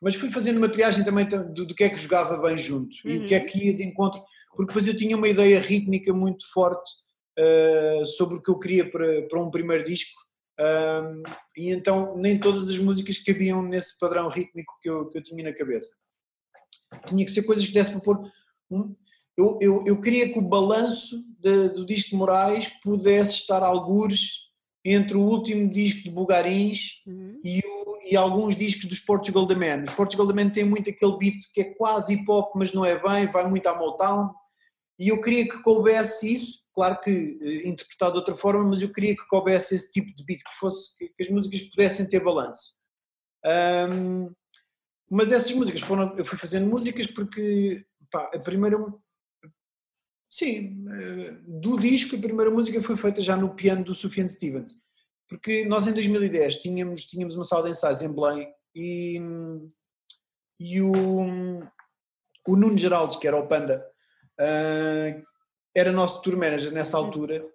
Mas 0.00 0.14
fui 0.14 0.30
fazendo 0.30 0.58
uma 0.58 0.68
triagem 0.68 1.04
também 1.04 1.26
do, 1.26 1.64
do 1.64 1.74
que 1.74 1.84
é 1.84 1.88
que 1.88 1.96
jogava 1.96 2.36
bem 2.36 2.58
junto 2.58 2.94
uhum. 3.04 3.10
e 3.10 3.18
o 3.18 3.28
que 3.28 3.34
é 3.34 3.38
uhum. 3.38 3.46
que 3.46 3.66
ia 3.66 3.74
de 3.74 3.84
encontro, 3.84 4.22
porque 4.50 4.66
depois 4.66 4.86
eu 4.86 4.96
tinha 4.96 5.16
uma 5.16 5.28
ideia 5.28 5.60
rítmica 5.60 6.12
muito 6.12 6.44
forte 6.52 6.90
uh, 7.38 8.06
sobre 8.06 8.36
o 8.36 8.42
que 8.42 8.50
eu 8.50 8.58
queria 8.58 8.90
para, 8.90 9.22
para 9.28 9.40
um 9.40 9.50
primeiro 9.50 9.84
disco. 9.84 10.20
E 11.56 11.70
então 11.70 12.16
nem 12.16 12.38
todas 12.38 12.68
as 12.68 12.78
músicas 12.78 13.18
cabiam 13.18 13.62
nesse 13.62 13.98
padrão 13.98 14.28
rítmico 14.28 14.78
que 14.80 14.88
eu, 14.88 15.08
que 15.08 15.18
eu 15.18 15.22
tinha 15.22 15.42
na 15.42 15.52
cabeça. 15.52 15.96
Tinha 17.06 17.24
que 17.24 17.30
ser 17.30 17.42
coisas 17.42 17.66
que 17.66 17.72
desse 17.72 17.90
para 17.90 18.00
pôr. 18.00 18.30
Um, 18.70 18.92
eu, 19.36 19.58
eu, 19.60 19.84
eu 19.86 20.00
queria 20.00 20.30
que 20.32 20.38
o 20.38 20.42
balanço 20.42 21.16
de, 21.38 21.70
do 21.70 21.86
disco 21.86 22.10
de 22.10 22.16
Moraes 22.16 22.68
pudesse 22.82 23.34
estar 23.34 23.62
algures 23.62 24.50
entre 24.84 25.16
o 25.16 25.22
último 25.22 25.72
disco 25.72 26.02
de 26.02 26.10
Bugarins 26.10 27.02
uhum. 27.06 27.40
e, 27.42 27.60
o, 27.60 27.98
e, 28.10 28.16
alguns 28.16 28.56
discos 28.56 28.86
dos 28.86 29.00
Portugal 29.00 29.46
The 29.46 29.54
Man. 29.54 29.84
Os 29.84 29.94
Portugal 29.94 30.26
The 30.26 30.32
Man 30.32 30.50
têm 30.50 30.64
muito 30.64 30.90
aquele 30.90 31.16
beat 31.18 31.36
que 31.54 31.60
é 31.60 31.64
quase 31.74 32.14
hip 32.14 32.24
hop, 32.28 32.54
mas 32.56 32.72
não 32.72 32.84
é 32.84 33.00
bem, 33.00 33.26
vai 33.26 33.48
muito 33.48 33.66
à 33.68 33.78
Motown. 33.78 34.30
E 34.98 35.08
eu 35.08 35.20
queria 35.20 35.48
que 35.48 35.62
coubesse 35.62 36.34
isso, 36.34 36.62
claro 36.74 37.00
que 37.00 37.10
eh, 37.10 37.68
interpretado 37.68 38.12
de 38.12 38.18
outra 38.18 38.34
forma, 38.34 38.64
mas 38.64 38.82
eu 38.82 38.92
queria 38.92 39.16
que 39.16 39.26
coubesse 39.28 39.74
esse 39.74 39.90
tipo 39.90 40.12
de 40.14 40.24
beat, 40.24 40.40
que, 40.40 40.58
fosse, 40.58 40.96
que 40.98 41.12
as 41.20 41.28
músicas 41.28 41.62
pudessem 41.62 42.06
ter 42.06 42.22
balanço. 42.22 42.74
Um, 43.44 44.30
mas 45.12 45.30
essas 45.30 45.52
músicas 45.52 45.82
foram. 45.82 46.16
Eu 46.16 46.24
fui 46.24 46.38
fazendo 46.38 46.66
músicas 46.66 47.06
porque. 47.06 47.84
Pá, 48.10 48.30
a 48.34 48.38
primeira. 48.38 48.78
Sim, 50.30 50.86
eh, 50.90 51.36
do 51.46 51.78
disco, 51.78 52.16
a 52.16 52.18
primeira 52.18 52.50
música 52.50 52.82
foi 52.82 52.96
feita 52.96 53.20
já 53.20 53.36
no 53.36 53.54
piano 53.54 53.84
do 53.84 53.94
Sufjan 53.94 54.26
Stevens. 54.26 54.72
Porque 55.28 55.66
nós 55.66 55.86
em 55.86 55.92
2010 55.92 56.62
tínhamos, 56.62 57.04
tínhamos 57.04 57.36
uma 57.36 57.44
sala 57.44 57.64
de 57.64 57.72
ensaios 57.72 58.00
em 58.00 58.10
Belém 58.10 58.50
e, 58.74 59.20
e 60.58 60.80
o, 60.80 61.60
o 62.48 62.56
Nuno 62.56 62.78
Geraldes, 62.78 63.18
que 63.18 63.28
era 63.28 63.36
o 63.36 63.46
Panda, 63.46 63.84
uh, 64.40 65.22
era 65.74 65.92
nosso 65.92 66.22
tour 66.22 66.38
manager 66.38 66.72
nessa 66.72 66.96
altura, 66.96 67.46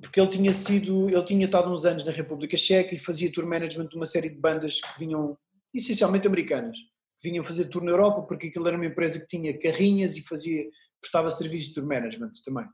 porque 0.00 0.18
ele 0.18 0.30
tinha 0.30 0.54
sido, 0.54 1.10
ele 1.10 1.24
tinha 1.24 1.44
estado 1.44 1.70
uns 1.70 1.84
anos 1.84 2.04
na 2.06 2.12
República 2.12 2.56
Checa 2.56 2.94
e 2.94 2.98
fazia 2.98 3.30
tour 3.30 3.46
management 3.46 3.88
de 3.88 3.96
uma 3.96 4.06
série 4.06 4.30
de 4.30 4.40
bandas 4.40 4.80
que 4.80 4.98
vinham 4.98 5.36
essencialmente 5.74 6.26
americanas 6.26 6.78
vinham 7.22 7.44
fazer 7.44 7.66
tour 7.66 7.82
na 7.82 7.90
Europa, 7.90 8.22
porque 8.22 8.48
aquilo 8.48 8.66
era 8.66 8.76
uma 8.76 8.86
empresa 8.86 9.20
que 9.20 9.26
tinha 9.26 9.58
carrinhas 9.58 10.16
e 10.16 10.22
fazia, 10.22 10.64
prestava 11.00 11.30
serviço 11.30 11.68
de 11.68 11.74
tour 11.74 11.86
management 11.86 12.32
também. 12.44 12.66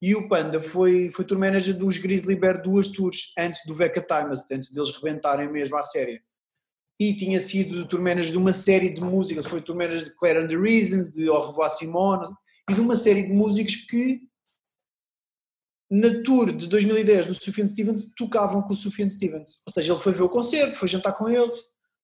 E 0.00 0.14
o 0.14 0.28
Panda 0.28 0.60
foi, 0.60 1.10
foi 1.10 1.24
tour 1.24 1.38
manager 1.38 1.76
dos 1.76 1.96
Grizzly 1.96 2.36
Bear 2.36 2.62
duas 2.62 2.88
tours 2.88 3.32
antes 3.38 3.64
do 3.66 3.74
Veca 3.74 4.02
Timers, 4.02 4.42
antes 4.50 4.70
deles 4.70 4.90
rebentarem 4.90 5.50
mesmo 5.50 5.76
à 5.76 5.84
série. 5.84 6.20
E 7.00 7.14
tinha 7.14 7.40
sido 7.40 7.86
tour 7.86 8.00
manager 8.00 8.32
de 8.32 8.38
uma 8.38 8.52
série 8.52 8.90
de 8.90 9.00
músicas, 9.00 9.46
foi 9.46 9.62
tour 9.62 9.76
manager 9.76 10.04
de 10.04 10.16
Claire 10.16 10.40
and 10.40 10.48
the 10.48 10.56
Reasons, 10.56 11.10
de 11.10 11.28
Au 11.28 11.48
revoir 11.48 11.70
Simone, 11.70 12.26
e 12.70 12.74
de 12.74 12.80
uma 12.80 12.96
série 12.96 13.22
de 13.22 13.32
músicos 13.32 13.76
que 13.86 14.20
na 15.90 16.22
tour 16.22 16.52
de 16.52 16.66
2010 16.66 17.26
do 17.26 17.34
Sufjan 17.34 17.66
Stevens 17.66 18.10
tocavam 18.16 18.62
com 18.62 18.72
o 18.72 18.76
Sufjan 18.76 19.08
Stevens. 19.08 19.62
Ou 19.66 19.72
seja, 19.72 19.92
ele 19.92 20.02
foi 20.02 20.12
ver 20.12 20.22
o 20.22 20.28
concerto, 20.28 20.76
foi 20.76 20.88
jantar 20.88 21.12
com 21.12 21.28
eles, 21.28 21.56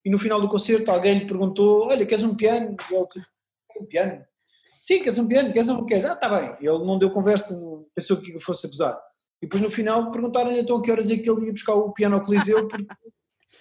e 0.04 0.10
no 0.10 0.18
final 0.18 0.40
do 0.40 0.48
concerto 0.48 0.90
alguém 0.90 1.18
lhe 1.18 1.26
perguntou: 1.26 1.88
Olha, 1.88 2.04
queres 2.04 2.24
um 2.24 2.34
piano? 2.34 2.76
E 2.90 2.94
ele 2.94 3.06
disse: 3.14 3.26
Um 3.80 3.86
piano? 3.86 4.24
Sim, 4.86 4.98
queres 4.98 5.18
um 5.18 5.28
piano? 5.28 5.52
Queres 5.52 5.68
um 5.68 5.86
queres? 5.86 6.04
Ah, 6.04 6.14
está 6.14 6.28
bem. 6.28 6.56
Ele 6.60 6.84
não 6.84 6.98
deu 6.98 7.10
conversa, 7.10 7.56
pensou 7.94 8.16
que 8.16 8.38
fosse 8.40 8.66
abusar. 8.66 9.00
E 9.40 9.46
depois 9.46 9.62
no 9.62 9.70
final 9.70 10.10
perguntaram-lhe 10.10 10.60
então 10.60 10.76
a 10.76 10.82
que 10.82 10.90
horas 10.90 11.10
é 11.10 11.16
que 11.16 11.28
ele 11.28 11.46
ia 11.46 11.52
buscar 11.52 11.74
o 11.74 11.92
piano 11.92 12.16
ao 12.16 12.24
Coliseu. 12.24 12.68
Porque... 12.68 12.86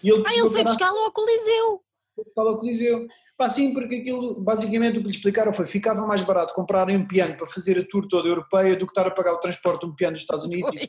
E 0.02 0.10
ele 0.10 0.24
ah, 0.26 0.34
ele 0.34 0.50
foi 0.50 0.64
buscá-lo 0.64 0.98
ao 1.00 1.12
Coliseu. 1.12 1.82
Foi 2.16 2.24
buscá-lo 2.24 2.48
ao 2.48 2.60
Coliseu. 2.60 3.06
Pá, 3.38 3.50
sim, 3.50 3.74
porque 3.74 3.96
aquilo, 3.96 4.40
basicamente 4.40 4.98
o 4.98 5.02
que 5.02 5.08
lhe 5.08 5.14
explicaram 5.14 5.52
foi 5.52 5.68
ficava 5.68 6.08
mais 6.08 6.22
barato 6.22 6.54
comprarem 6.54 6.96
um 6.96 7.06
piano 7.06 7.36
para 7.36 7.46
fazer 7.46 7.78
a 7.78 7.86
tour 7.86 8.08
toda 8.08 8.30
europeia 8.30 8.78
do 8.78 8.86
que 8.86 8.92
estar 8.92 9.06
a 9.06 9.14
pagar 9.14 9.34
o 9.34 9.40
transporte 9.40 9.82
de 9.82 9.88
um 9.88 9.94
piano 9.94 10.14
dos 10.14 10.22
Estados 10.22 10.46
Unidos 10.46 10.74
e, 10.76 10.88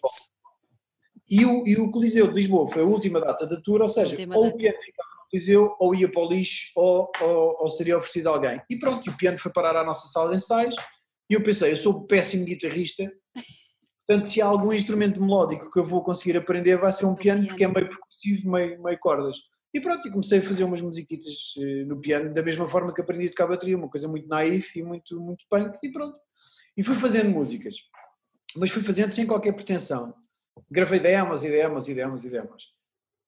e 1.29 1.45
o, 1.45 1.67
e 1.67 1.77
o 1.77 1.91
Coliseu 1.91 2.29
de 2.29 2.35
Lisboa 2.35 2.71
foi 2.71 2.83
a 2.83 2.87
última 2.87 3.21
data 3.21 3.45
da 3.45 3.61
tour, 3.61 3.83
ou 3.83 3.89
seja, 3.89 4.17
ou 4.33 4.47
o 4.47 4.57
piano 4.57 4.79
ficava 4.85 5.12
Coliseu, 5.33 5.75
ou 5.81 5.95
ia 5.95 6.11
para 6.11 6.23
o 6.23 6.29
lixo, 6.31 6.71
ou, 6.77 7.11
ou, 7.21 7.57
ou, 7.63 7.69
seria 7.71 7.97
oferecido 7.97 8.29
a 8.29 8.33
alguém. 8.33 8.61
E 8.69 8.79
pronto, 8.79 9.11
o 9.11 9.17
piano 9.17 9.39
foi 9.39 9.51
parar 9.51 9.75
à 9.77 9.83
nossa 9.83 10.07
sala 10.09 10.31
de 10.31 10.37
ensaios, 10.37 10.77
e 11.31 11.35
eu 11.35 11.43
pensei, 11.43 11.73
eu 11.73 11.77
sou 11.79 12.07
péssimo 12.07 12.45
guitarrista, 12.45 13.11
portanto 14.07 14.29
se 14.29 14.43
há 14.43 14.47
algum 14.47 14.73
instrumento 14.75 15.19
melódico 15.19 15.71
que 15.71 15.79
eu 15.79 15.87
vou 15.87 16.05
conseguir 16.05 16.37
aprender 16.37 16.77
vai 16.77 16.93
ser 16.93 17.07
um 17.07 17.15
piano, 17.15 17.47
porque 17.47 17.65
é 17.65 17.69
meio 17.69 17.89
percussivo, 17.89 18.51
meio, 18.51 18.83
meio 18.83 18.99
cordas. 18.99 19.39
E 19.75 19.81
pronto, 19.81 20.07
e 20.07 20.11
comecei 20.11 20.41
a 20.41 20.43
fazer 20.43 20.65
umas 20.65 20.83
musiquitas 20.83 21.55
eh, 21.59 21.85
no 21.87 21.99
piano, 21.99 22.35
da 22.35 22.43
mesma 22.43 22.69
forma 22.69 22.93
que 22.93 23.01
aprendi 23.01 23.27
a 23.27 23.31
tocar 23.31 23.47
bateria, 23.47 23.79
uma 23.79 23.89
coisa 23.89 24.07
muito 24.07 24.29
naif 24.29 24.79
e 24.79 24.83
muito, 24.83 25.19
muito 25.19 25.47
punk, 25.49 25.79
e 25.83 25.91
pronto. 25.91 26.19
E 26.77 26.83
fui 26.83 26.97
fazendo 26.97 27.31
músicas, 27.31 27.77
mas 28.57 28.69
fui 28.69 28.83
fazendo 28.83 29.13
sem 29.13 29.27
qualquer 29.27 29.55
pretensão. 29.55 30.15
Gravei 30.71 31.01
demos 31.01 31.43
e 31.43 31.49
demos 31.49 31.89
e 31.89 31.95
demos 31.95 32.25
e 32.27 32.29
demos. 32.29 32.67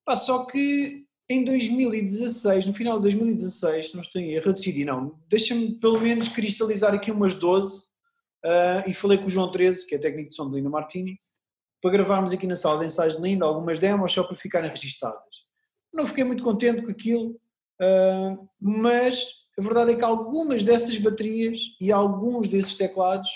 Pá, 0.05 0.19
só 0.19 0.45
que 0.45 1.04
em 1.29 1.45
2016, 1.45 2.67
no 2.67 2.75
final 2.75 2.97
de 2.97 3.05
2016, 3.05 3.95
não 3.95 4.03
estou 4.03 4.21
em 4.21 4.33
erro, 4.33 4.49
eu 4.49 4.53
decidi, 4.53 4.85
não, 4.85 5.19
deixa-me 5.29 5.73
pelo 5.79 6.01
menos 6.01 6.29
cristalizar 6.29 6.93
aqui 6.93 7.11
umas 7.11 7.35
12 7.35 7.79
uh, 7.79 7.89
ah, 8.45 8.85
e 8.87 8.93
falei 8.93 9.17
com 9.17 9.27
o 9.27 9.31
João 9.31 9.51
13, 9.51 9.87
que 9.87 9.95
é 9.95 9.99
técnico 9.99 10.31
de 10.31 10.37
som 10.37 10.51
de 10.51 10.57
Linda 10.57 10.69
Martini, 10.69 11.19
para 11.81 11.93
gravarmos 11.93 12.33
aqui 12.33 12.47
na 12.47 12.57
sala 12.57 12.81
de 12.81 12.87
ensaios 12.87 13.17
de 13.17 13.23
Linda 13.23 13.47
algumas 13.47 13.79
demos 13.79 14.13
só 14.13 14.23
para 14.23 14.37
ficarem 14.37 14.71
registadas. 14.71 15.45
Não 15.93 16.07
fiquei 16.07 16.25
muito 16.25 16.43
contente 16.43 16.83
com 16.83 16.91
aquilo, 16.91 17.31
uh, 17.81 18.49
mas 18.61 19.45
a 19.59 19.63
verdade 19.63 19.93
é 19.93 19.97
que 19.97 20.05
algumas 20.05 20.63
dessas 20.63 20.99
baterias 20.99 21.61
e 21.81 21.91
alguns 21.91 22.49
desses 22.49 22.75
teclados 22.75 23.31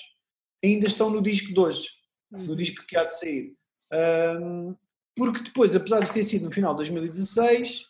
ainda 0.62 0.86
estão 0.86 1.08
no 1.08 1.22
disco 1.22 1.54
de 1.54 1.60
hoje, 1.60 1.88
no 2.30 2.38
uhum. 2.38 2.56
disco 2.56 2.84
que 2.86 2.96
há 2.96 3.04
de 3.04 3.18
sair. 3.18 3.54
Uh, 3.92 4.76
porque 5.18 5.42
depois, 5.42 5.74
apesar 5.74 5.98
de 5.98 6.12
ter 6.12 6.22
sido 6.22 6.44
no 6.44 6.52
final 6.52 6.72
de 6.72 6.78
2016, 6.78 7.86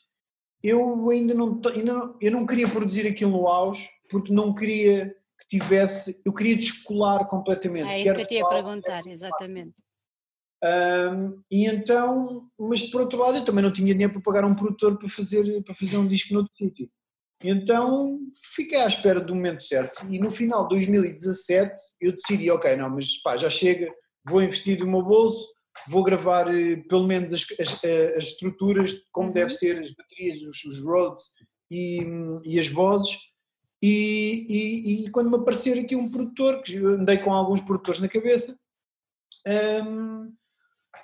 eu 0.64 1.10
ainda 1.10 1.34
não, 1.34 1.60
ainda 1.66 1.92
não, 1.92 2.16
eu 2.20 2.32
não 2.32 2.46
queria 2.46 2.66
produzir 2.66 3.06
aquilo 3.06 3.32
no 3.32 3.46
auge, 3.46 3.86
porque 4.10 4.32
não 4.32 4.54
queria 4.54 5.14
que 5.38 5.58
tivesse, 5.58 6.20
eu 6.24 6.32
queria 6.32 6.56
descolar 6.56 7.26
completamente. 7.26 7.86
É 7.86 8.00
isso 8.00 8.14
que 8.14 8.22
eu 8.22 8.26
te 8.26 8.34
ia 8.36 8.48
perguntar, 8.48 9.06
exatamente. 9.06 9.74
Um, 10.64 11.42
e 11.50 11.66
então, 11.66 12.48
mas 12.58 12.82
por 12.90 13.02
outro 13.02 13.18
lado, 13.18 13.36
eu 13.36 13.44
também 13.44 13.62
não 13.62 13.72
tinha 13.72 13.92
dinheiro 13.92 14.14
para 14.14 14.22
pagar 14.22 14.44
um 14.44 14.54
produtor 14.54 14.98
para 14.98 15.08
fazer, 15.08 15.62
para 15.62 15.74
fazer 15.74 15.98
um 15.98 16.08
disco 16.08 16.32
noutro 16.32 16.52
sítio. 16.56 16.90
Então 17.44 18.18
fiquei 18.56 18.80
à 18.80 18.88
espera 18.88 19.20
do 19.20 19.34
momento 19.34 19.62
certo 19.62 20.04
e 20.06 20.18
no 20.18 20.30
final 20.30 20.64
de 20.64 20.70
2017 20.70 21.72
eu 22.00 22.10
decidi, 22.10 22.50
ok, 22.50 22.74
não, 22.74 22.90
mas 22.90 23.16
pá, 23.22 23.36
já 23.36 23.48
chega, 23.48 23.94
vou 24.26 24.42
investir 24.42 24.76
do 24.78 24.88
meu 24.88 25.02
bolso, 25.02 25.46
vou 25.86 26.02
gravar 26.02 26.52
eh, 26.52 26.76
pelo 26.88 27.06
menos 27.06 27.32
as, 27.32 27.46
as, 27.60 27.84
eh, 27.84 28.14
as 28.16 28.24
estruturas, 28.24 29.06
como 29.12 29.28
uhum. 29.28 29.34
deve 29.34 29.50
ser, 29.50 29.78
as 29.78 29.92
baterias, 29.92 30.42
os, 30.42 30.64
os 30.64 30.84
Rhodes 30.84 31.24
e, 31.70 32.00
e, 32.44 32.58
as 32.58 32.68
vozes. 32.68 33.16
E, 33.80 34.46
e, 34.48 35.06
e, 35.06 35.10
quando 35.10 35.30
me 35.30 35.36
aparecer 35.36 35.78
aqui 35.78 35.94
um 35.94 36.10
produtor, 36.10 36.62
que 36.62 36.76
andei 36.76 37.18
com 37.18 37.32
alguns 37.32 37.60
produtores 37.60 38.00
na 38.00 38.08
cabeça, 38.08 38.58
um, 39.86 40.32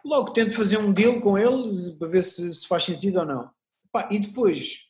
logo 0.04 0.32
tento 0.32 0.56
fazer 0.56 0.78
um 0.78 0.92
deal 0.92 1.20
com 1.20 1.38
eles 1.38 1.90
para 1.92 2.08
ver 2.08 2.24
se, 2.24 2.52
se 2.52 2.66
faz 2.66 2.84
sentido 2.84 3.20
ou 3.20 3.26
não. 3.26 3.50
Pá, 3.92 4.08
e 4.10 4.18
depois, 4.18 4.88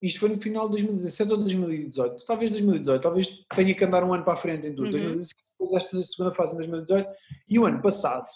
isto 0.00 0.20
foi 0.20 0.30
no 0.30 0.40
final 0.40 0.66
de 0.66 0.76
2017 0.76 1.32
ou 1.32 1.38
2018, 1.38 2.24
talvez 2.24 2.50
2018, 2.50 3.02
talvez 3.02 3.44
tenha 3.54 3.74
que 3.74 3.84
andar 3.84 4.02
um 4.02 4.14
ano 4.14 4.24
para 4.24 4.32
a 4.34 4.38
frente 4.38 4.66
em 4.66 4.74
tudo. 4.74 4.86
Uhum. 4.86 4.92
2017, 4.92 5.34
depois 5.58 5.84
esta 5.84 6.02
segunda 6.04 6.34
fase 6.34 6.54
em 6.54 6.58
2018, 6.58 7.10
e 7.48 7.58
o 7.58 7.66
ano 7.66 7.82
passado 7.82 8.26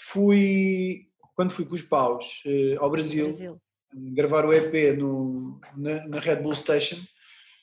fui, 0.00 1.06
quando 1.34 1.52
fui 1.52 1.64
com 1.64 1.74
os 1.74 1.82
paus 1.82 2.42
uh, 2.46 2.82
ao 2.82 2.90
Brasil, 2.90 3.24
Brasil, 3.24 3.60
gravar 3.92 4.44
o 4.44 4.52
EP 4.52 4.98
no, 4.98 5.60
na, 5.76 6.06
na 6.06 6.20
Red 6.20 6.36
Bull 6.36 6.54
Station, 6.54 6.96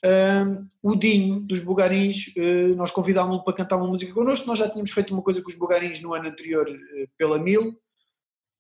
um, 0.06 0.68
o 0.82 0.96
Dinho 0.96 1.40
dos 1.40 1.60
Bugarins, 1.60 2.34
uh, 2.38 2.76
nós 2.76 2.92
convidámos-lo 2.92 3.44
para 3.44 3.54
cantar 3.54 3.78
uma 3.78 3.88
música 3.88 4.14
connosco, 4.14 4.48
nós 4.48 4.60
já 4.60 4.70
tínhamos 4.70 4.92
feito 4.92 5.14
uma 5.14 5.24
coisa 5.24 5.42
com 5.42 5.50
os 5.50 5.58
Bugarins 5.58 6.02
no 6.02 6.14
ano 6.14 6.30
anterior 6.30 6.68
uh, 6.70 7.10
pela 7.18 7.40
Mil, 7.40 7.78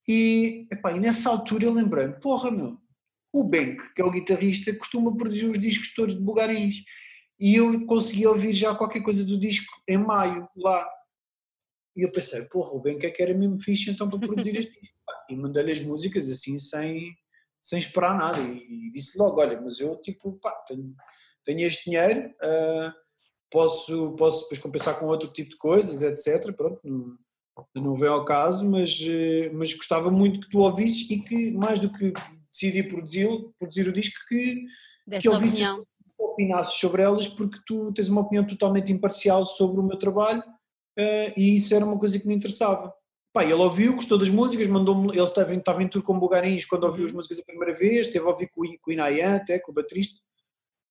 e, 0.07 0.67
epá, 0.71 0.93
e 0.93 0.99
nessa 0.99 1.29
altura 1.29 1.65
eu 1.65 1.73
lembrei-me, 1.73 2.19
porra 2.19 2.49
meu, 2.49 2.77
o 3.33 3.43
Benk, 3.43 3.93
que 3.93 4.01
é 4.01 4.05
o 4.05 4.11
guitarrista, 4.11 4.73
costuma 4.73 5.15
produzir 5.15 5.45
os 5.45 5.59
discos 5.59 5.93
todos 5.93 6.15
de 6.15 6.21
Bugarins, 6.21 6.83
e 7.39 7.55
eu 7.55 7.85
consegui 7.85 8.25
ouvir 8.25 8.53
já 8.53 8.73
qualquer 8.73 9.01
coisa 9.01 9.23
do 9.23 9.39
disco 9.39 9.71
em 9.87 9.97
maio, 9.97 10.47
lá, 10.55 10.87
e 11.97 12.03
eu 12.03 12.11
pensei, 12.11 12.45
porra, 12.45 12.73
o 12.73 12.79
Ben 12.79 12.99
que 12.99 13.07
é 13.07 13.09
que 13.09 13.23
era 13.23 13.33
mesmo 13.33 13.59
fixe 13.59 13.89
então 13.89 14.07
para 14.07 14.19
produzir 14.19 14.55
este 14.55 14.79
disco. 14.79 14.95
E 15.29 15.35
mandei-lhe 15.35 15.71
as 15.71 15.81
músicas 15.81 16.29
assim, 16.29 16.59
sem, 16.59 17.11
sem 17.59 17.79
esperar 17.79 18.15
nada. 18.15 18.39
E, 18.39 18.87
e, 18.87 18.91
disse 18.91 19.17
logo, 19.17 19.41
olha, 19.41 19.59
mas 19.59 19.79
eu 19.79 19.95
tipo, 19.97 20.33
pá, 20.33 20.51
tenho, 20.67 20.95
tenho 21.43 21.61
este 21.61 21.89
dinheiro, 21.89 22.29
uh, 22.29 22.93
posso, 23.49 24.11
posso 24.15 24.43
depois 24.43 24.59
compensar 24.59 24.99
com 24.99 25.07
outro 25.07 25.27
tipo 25.29 25.49
de 25.49 25.57
coisas, 25.57 26.03
etc. 26.03 26.55
Pronto, 26.55 26.79
não, 26.83 27.17
não 27.75 27.97
vem 27.97 28.09
ao 28.09 28.23
caso, 28.23 28.63
mas, 28.63 28.99
uh, 28.99 29.53
mas 29.53 29.73
gostava 29.73 30.11
muito 30.11 30.41
que 30.41 30.49
tu 30.51 30.59
ouvisses 30.59 31.09
e 31.09 31.19
que, 31.19 31.51
mais 31.51 31.79
do 31.79 31.91
que 31.91 32.13
decidir 32.53 32.87
produzir, 32.87 33.27
produzir 33.57 33.89
o 33.89 33.93
disco, 33.93 34.19
que, 34.29 34.65
que 35.19 35.27
ouvisses, 35.27 35.65
opinasses 36.15 36.75
sobre 36.75 37.01
elas, 37.01 37.27
porque 37.27 37.59
tu 37.65 37.91
tens 37.91 38.07
uma 38.07 38.21
opinião 38.21 38.45
totalmente 38.45 38.91
imparcial 38.91 39.45
sobre 39.45 39.79
o 39.79 39.83
meu 39.83 39.97
trabalho 39.97 40.43
uh, 40.97 41.33
e 41.35 41.57
isso 41.57 41.73
era 41.73 41.85
uma 41.85 41.97
coisa 41.97 42.19
que 42.19 42.27
me 42.27 42.35
interessava. 42.35 42.93
Pá, 43.33 43.43
ele 43.43 43.53
ouviu, 43.53 43.95
gostou 43.95 44.17
das 44.17 44.29
músicas, 44.29 44.67
mandou-me, 44.67 45.09
ele 45.11 45.23
estava, 45.23 45.53
estava 45.53 45.83
em 45.83 45.87
tour 45.87 46.01
com 46.01 46.19
Bugarins 46.19 46.65
quando 46.65 46.85
ouviu 46.85 47.03
uhum. 47.03 47.09
as 47.09 47.13
músicas 47.13 47.39
a 47.39 47.43
primeira 47.43 47.77
vez, 47.77 48.07
teve 48.07 48.25
a 48.25 48.29
ouvir 48.29 48.49
com, 48.49 48.61
com 48.61 48.89
o 48.89 48.93
Inayan 48.93 49.35
até, 49.35 49.59
com 49.59 49.71
o 49.71 49.75
baterista, 49.75 50.19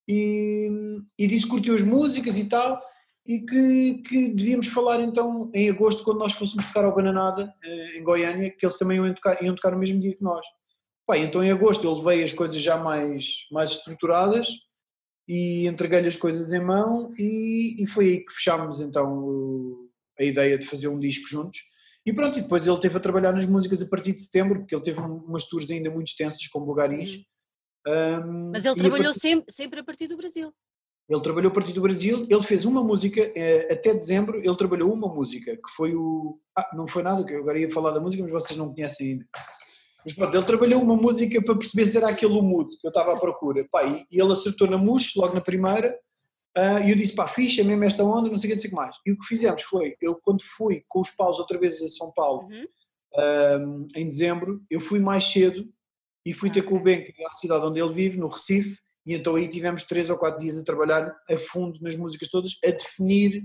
e, 0.09 0.70
e 1.18 1.26
disse 1.26 1.44
que 1.44 1.50
curtiu 1.50 1.74
as 1.74 1.82
músicas 1.82 2.38
e 2.38 2.44
tal, 2.48 2.78
e 3.26 3.40
que, 3.40 3.94
que 4.07 4.28
devíamos 4.28 4.68
falar 4.68 5.00
então 5.00 5.50
em 5.52 5.68
agosto, 5.68 6.04
quando 6.04 6.18
nós 6.18 6.32
fôssemos 6.34 6.66
tocar 6.66 6.84
ao 6.84 6.94
Bananada, 6.94 7.52
eh, 7.64 7.98
em 7.98 8.04
Goiânia, 8.04 8.50
que 8.50 8.64
eles 8.64 8.78
também 8.78 8.98
iam 8.98 9.12
tocar, 9.12 9.42
iam 9.42 9.54
tocar 9.54 9.72
no 9.72 9.78
mesmo 9.78 10.00
dia 10.00 10.14
que 10.14 10.22
nós. 10.22 10.46
Pá, 11.04 11.18
então 11.18 11.42
em 11.42 11.50
agosto 11.50 11.90
ele 11.90 12.02
veio 12.02 12.24
as 12.24 12.32
coisas 12.32 12.61
já 12.61 12.76
mais, 12.76 13.46
mais 13.50 13.72
estruturadas, 13.72 14.48
e 15.26 15.66
entreguei-lhe 15.66 16.07
as 16.07 16.16
coisas 16.16 16.52
em 16.52 16.64
mão, 16.64 17.12
e, 17.18 17.82
e 17.82 17.86
foi 17.88 18.07
aí 18.07 18.24
que 18.24 18.32
fechámos 18.32 18.80
então 18.80 19.86
a 20.18 20.24
ideia 20.24 20.58
de 20.58 20.66
fazer 20.66 20.88
um 20.88 20.98
disco 20.98 21.28
juntos 21.28 21.60
e 22.06 22.12
pronto, 22.12 22.38
e 22.38 22.42
depois 22.42 22.64
ele 22.64 22.78
teve 22.78 22.96
a 22.96 23.00
trabalhar 23.00 23.32
nas 23.32 23.46
músicas 23.46 23.82
a 23.82 23.86
partir 23.86 24.12
de 24.12 24.22
setembro, 24.22 24.60
porque 24.60 24.72
ele 24.72 24.84
teve 24.84 25.00
umas 25.00 25.48
tours 25.48 25.68
ainda 25.68 25.90
muito 25.90 26.06
extensas 26.06 26.46
com 26.46 26.60
Bulgaris. 26.60 27.24
Um, 27.84 28.50
Mas 28.52 28.64
ele 28.64 28.76
trabalhou 28.76 29.06
partir... 29.06 29.20
sempre, 29.20 29.52
sempre 29.52 29.80
a 29.80 29.84
partir 29.84 30.06
do 30.06 30.16
Brasil. 30.16 30.52
Ele 31.08 31.20
trabalhou 31.20 31.50
a 31.50 31.54
partir 31.54 31.72
do 31.72 31.80
Brasil, 31.80 32.24
ele 32.30 32.42
fez 32.42 32.64
uma 32.64 32.82
música, 32.82 33.20
eh, 33.34 33.72
até 33.72 33.94
dezembro 33.94 34.38
ele 34.38 34.56
trabalhou 34.56 34.92
uma 34.92 35.12
música, 35.12 35.56
que 35.56 35.70
foi 35.76 35.94
o... 35.94 36.40
Ah, 36.56 36.68
não 36.74 36.86
foi 36.86 37.02
nada, 37.02 37.24
que 37.24 37.32
eu 37.32 37.40
agora 37.40 37.58
ia 37.58 37.70
falar 37.70 37.92
da 37.92 38.00
música, 38.00 38.22
mas 38.22 38.32
vocês 38.32 38.56
não 38.56 38.72
conhecem 38.72 39.12
ainda. 39.12 39.26
Mas 40.04 40.14
pronto, 40.14 40.36
ele 40.36 40.46
trabalhou 40.46 40.82
uma 40.82 40.96
música 40.96 41.42
para 41.42 41.56
perceber 41.56 41.86
se 41.86 41.96
era 41.96 42.08
aquele 42.08 42.34
o 42.34 42.42
mood 42.42 42.76
que 42.78 42.86
eu 42.86 42.90
estava 42.90 43.14
à 43.14 43.18
procura. 43.18 43.66
Pá, 43.70 43.84
e, 43.84 44.04
e 44.10 44.20
ele 44.20 44.32
acertou 44.32 44.68
na 44.68 44.78
Mush, 44.78 45.14
logo 45.16 45.34
na 45.34 45.40
primeira, 45.40 45.96
Uh, 46.57 46.80
e 46.86 46.90
eu 46.90 46.96
disse, 46.96 47.14
pá, 47.14 47.28
ficha 47.28 47.62
mesmo 47.62 47.84
esta 47.84 48.02
onda, 48.02 48.30
não 48.30 48.38
sei 48.38 48.48
o 48.48 48.50
que, 48.50 48.54
não 48.54 48.61
sei 48.62 48.68
o 48.68 48.70
que 48.70 48.76
mais. 48.76 48.96
E 49.04 49.12
o 49.12 49.18
que 49.18 49.26
fizemos 49.26 49.62
foi, 49.62 49.94
eu 50.00 50.14
quando 50.16 50.42
fui 50.42 50.84
com 50.88 51.00
os 51.00 51.11
paus 51.11 51.38
outra 51.38 51.59
vez 51.59 51.82
a 51.82 51.88
São 51.88 52.11
Paulo, 52.12 52.48
uhum. 52.48 53.86
em 53.94 54.09
dezembro, 54.09 54.62
eu 54.70 54.80
fui 54.80 54.98
mais 54.98 55.24
cedo 55.24 55.68
e 56.24 56.32
fui 56.32 56.50
ter 56.50 56.62
com 56.62 56.76
o 56.76 56.82
Ben, 56.82 57.04
que 57.04 57.22
é 57.22 57.26
a 57.26 57.34
cidade 57.34 57.66
onde 57.66 57.78
ele 57.78 57.92
vive, 57.92 58.16
no 58.16 58.28
Recife, 58.28 58.78
e 59.04 59.14
então 59.14 59.36
aí 59.36 59.48
tivemos 59.48 59.84
três 59.84 60.11
ou 60.11 60.16
quatro 60.16 60.40
dias 60.40 60.59
a 60.59 60.64
trabalhar 60.64 61.14
a 61.30 61.38
fundo 61.38 61.78
nas 61.80 61.94
músicas 61.94 62.28
todas, 62.28 62.59
a 62.64 62.70
definir 62.70 63.44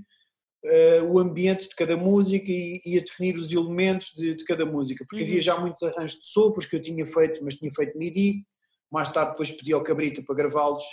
uh, 0.66 1.06
o 1.12 1.20
ambiente 1.20 1.70
de 1.70 1.76
cada 1.76 1.96
música 1.98 2.50
e, 2.50 2.82
e 2.84 2.98
a 2.98 3.02
definir 3.02 3.38
os 3.38 3.52
elementos 3.52 4.14
de, 4.16 4.36
de 4.36 4.44
cada 4.46 4.66
música, 4.66 5.06
porque 5.08 5.24
uhum. 5.24 5.30
havia 5.30 5.42
já 5.42 5.60
muitos 5.60 5.84
arranjos 5.84 6.22
de 6.22 6.28
sopros 6.28 6.66
que 6.66 6.78
eu 6.78 6.82
tinha 6.82 7.06
feito, 7.06 7.44
mas 7.44 7.56
tinha 7.58 7.72
feito 7.72 7.98
MIDI, 7.98 8.46
mais 8.90 9.12
tarde 9.12 9.32
depois 9.32 9.52
pedi 9.52 9.74
ao 9.74 9.84
Cabrita 9.84 10.24
para 10.24 10.36
gravá-los 10.36 10.84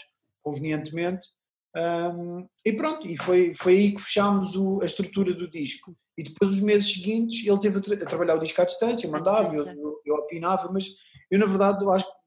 convenientemente, 0.42 1.28
um, 1.76 2.48
e 2.64 2.72
pronto, 2.72 3.06
e 3.06 3.16
foi, 3.16 3.54
foi 3.54 3.72
aí 3.74 3.94
que 3.94 4.02
fechámos 4.02 4.56
o, 4.56 4.80
a 4.82 4.86
estrutura 4.86 5.34
do 5.34 5.50
disco. 5.50 5.96
E 6.16 6.22
depois, 6.22 6.50
os 6.50 6.60
meses 6.60 6.92
seguintes, 6.92 7.46
ele 7.46 7.60
teve 7.60 7.78
a, 7.78 7.80
tra 7.80 7.94
a 7.94 8.06
trabalhar 8.06 8.34
o 8.34 8.40
disco 8.40 8.60
à 8.60 8.64
distância, 8.64 9.08
mandava, 9.08 9.54
eu, 9.54 9.66
eu, 9.66 10.00
eu, 10.04 10.14
opinava, 10.16 10.70
mas 10.72 10.86
eu, 11.30 11.38
na 11.38 11.46
verdade, 11.46 11.84
eu 11.84 11.92
acho 11.92 12.04
que 12.04 12.18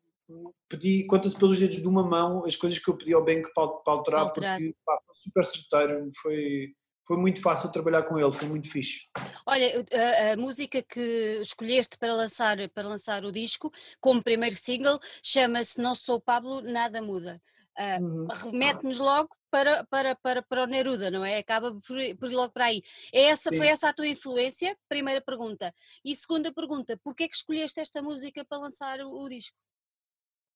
pedi, 0.70 1.06
conta-se 1.06 1.38
pelos 1.38 1.60
dedos 1.60 1.82
de 1.82 1.88
uma 1.88 2.04
mão, 2.04 2.46
as 2.46 2.56
coisas 2.56 2.80
que 2.80 2.89
eu 2.89 2.96
pedi 2.96 3.14
ao 3.14 3.24
Bank 3.24 3.54
para, 3.54 3.68
para 3.68 3.94
alterar, 3.94 4.22
alterar, 4.22 4.58
porque 4.58 4.76
pá, 4.86 4.98
foi 5.06 5.16
super 5.16 5.46
certeiro, 5.46 6.12
foi, 6.22 6.74
foi 7.06 7.18
muito 7.18 7.42
fácil 7.42 7.70
trabalhar 7.70 8.04
com 8.04 8.18
ele, 8.18 8.32
foi 8.32 8.48
muito 8.48 8.72
fixe. 8.72 9.02
Olha, 9.46 9.86
a, 9.92 10.32
a, 10.32 10.38
música 10.38 10.82
que 10.82 11.39
escolheste 11.42 11.98
para 11.98 12.14
lançar, 12.14 12.58
para 12.70 12.88
lançar 12.88 13.26
o 13.26 13.32
disco, 13.32 13.70
como 14.00 14.24
primeiro 14.24 14.56
single, 14.56 14.98
chama-se 15.22 15.82
Não 15.82 15.94
Sou 15.94 16.22
Pablo, 16.22 16.62
Nada 16.62 17.02
Muda. 17.02 17.42
Uh, 17.80 18.04
uhum. 18.04 18.28
remete-nos 18.28 19.00
logo 19.00 19.30
para, 19.50 19.86
para, 19.86 20.16
para, 20.16 20.42
para 20.42 20.64
o 20.64 20.68
Neruda, 20.68 21.10
não 21.10 21.24
é? 21.24 21.38
Acaba 21.38 21.74
por, 21.74 21.98
por 22.18 22.32
ir 22.32 22.36
logo 22.36 22.52
para 22.52 22.66
aí. 22.66 22.82
É 23.14 23.24
essa, 23.24 23.52
foi 23.52 23.68
essa 23.68 23.90
a 23.90 23.94
tua 23.94 24.08
influência? 24.08 24.78
Primeira 24.88 25.22
pergunta. 25.22 25.74
E 26.04 26.16
segunda 26.16 26.54
pergunta, 26.54 27.00
porquê 27.04 27.26
é 27.26 27.28
que 27.28 27.36
escolheste 27.36 27.80
esta 27.80 28.02
música 28.02 28.46
para 28.46 28.58
lançar 28.58 29.00
o, 29.02 29.24
o 29.24 29.30
disco? 29.30 29.56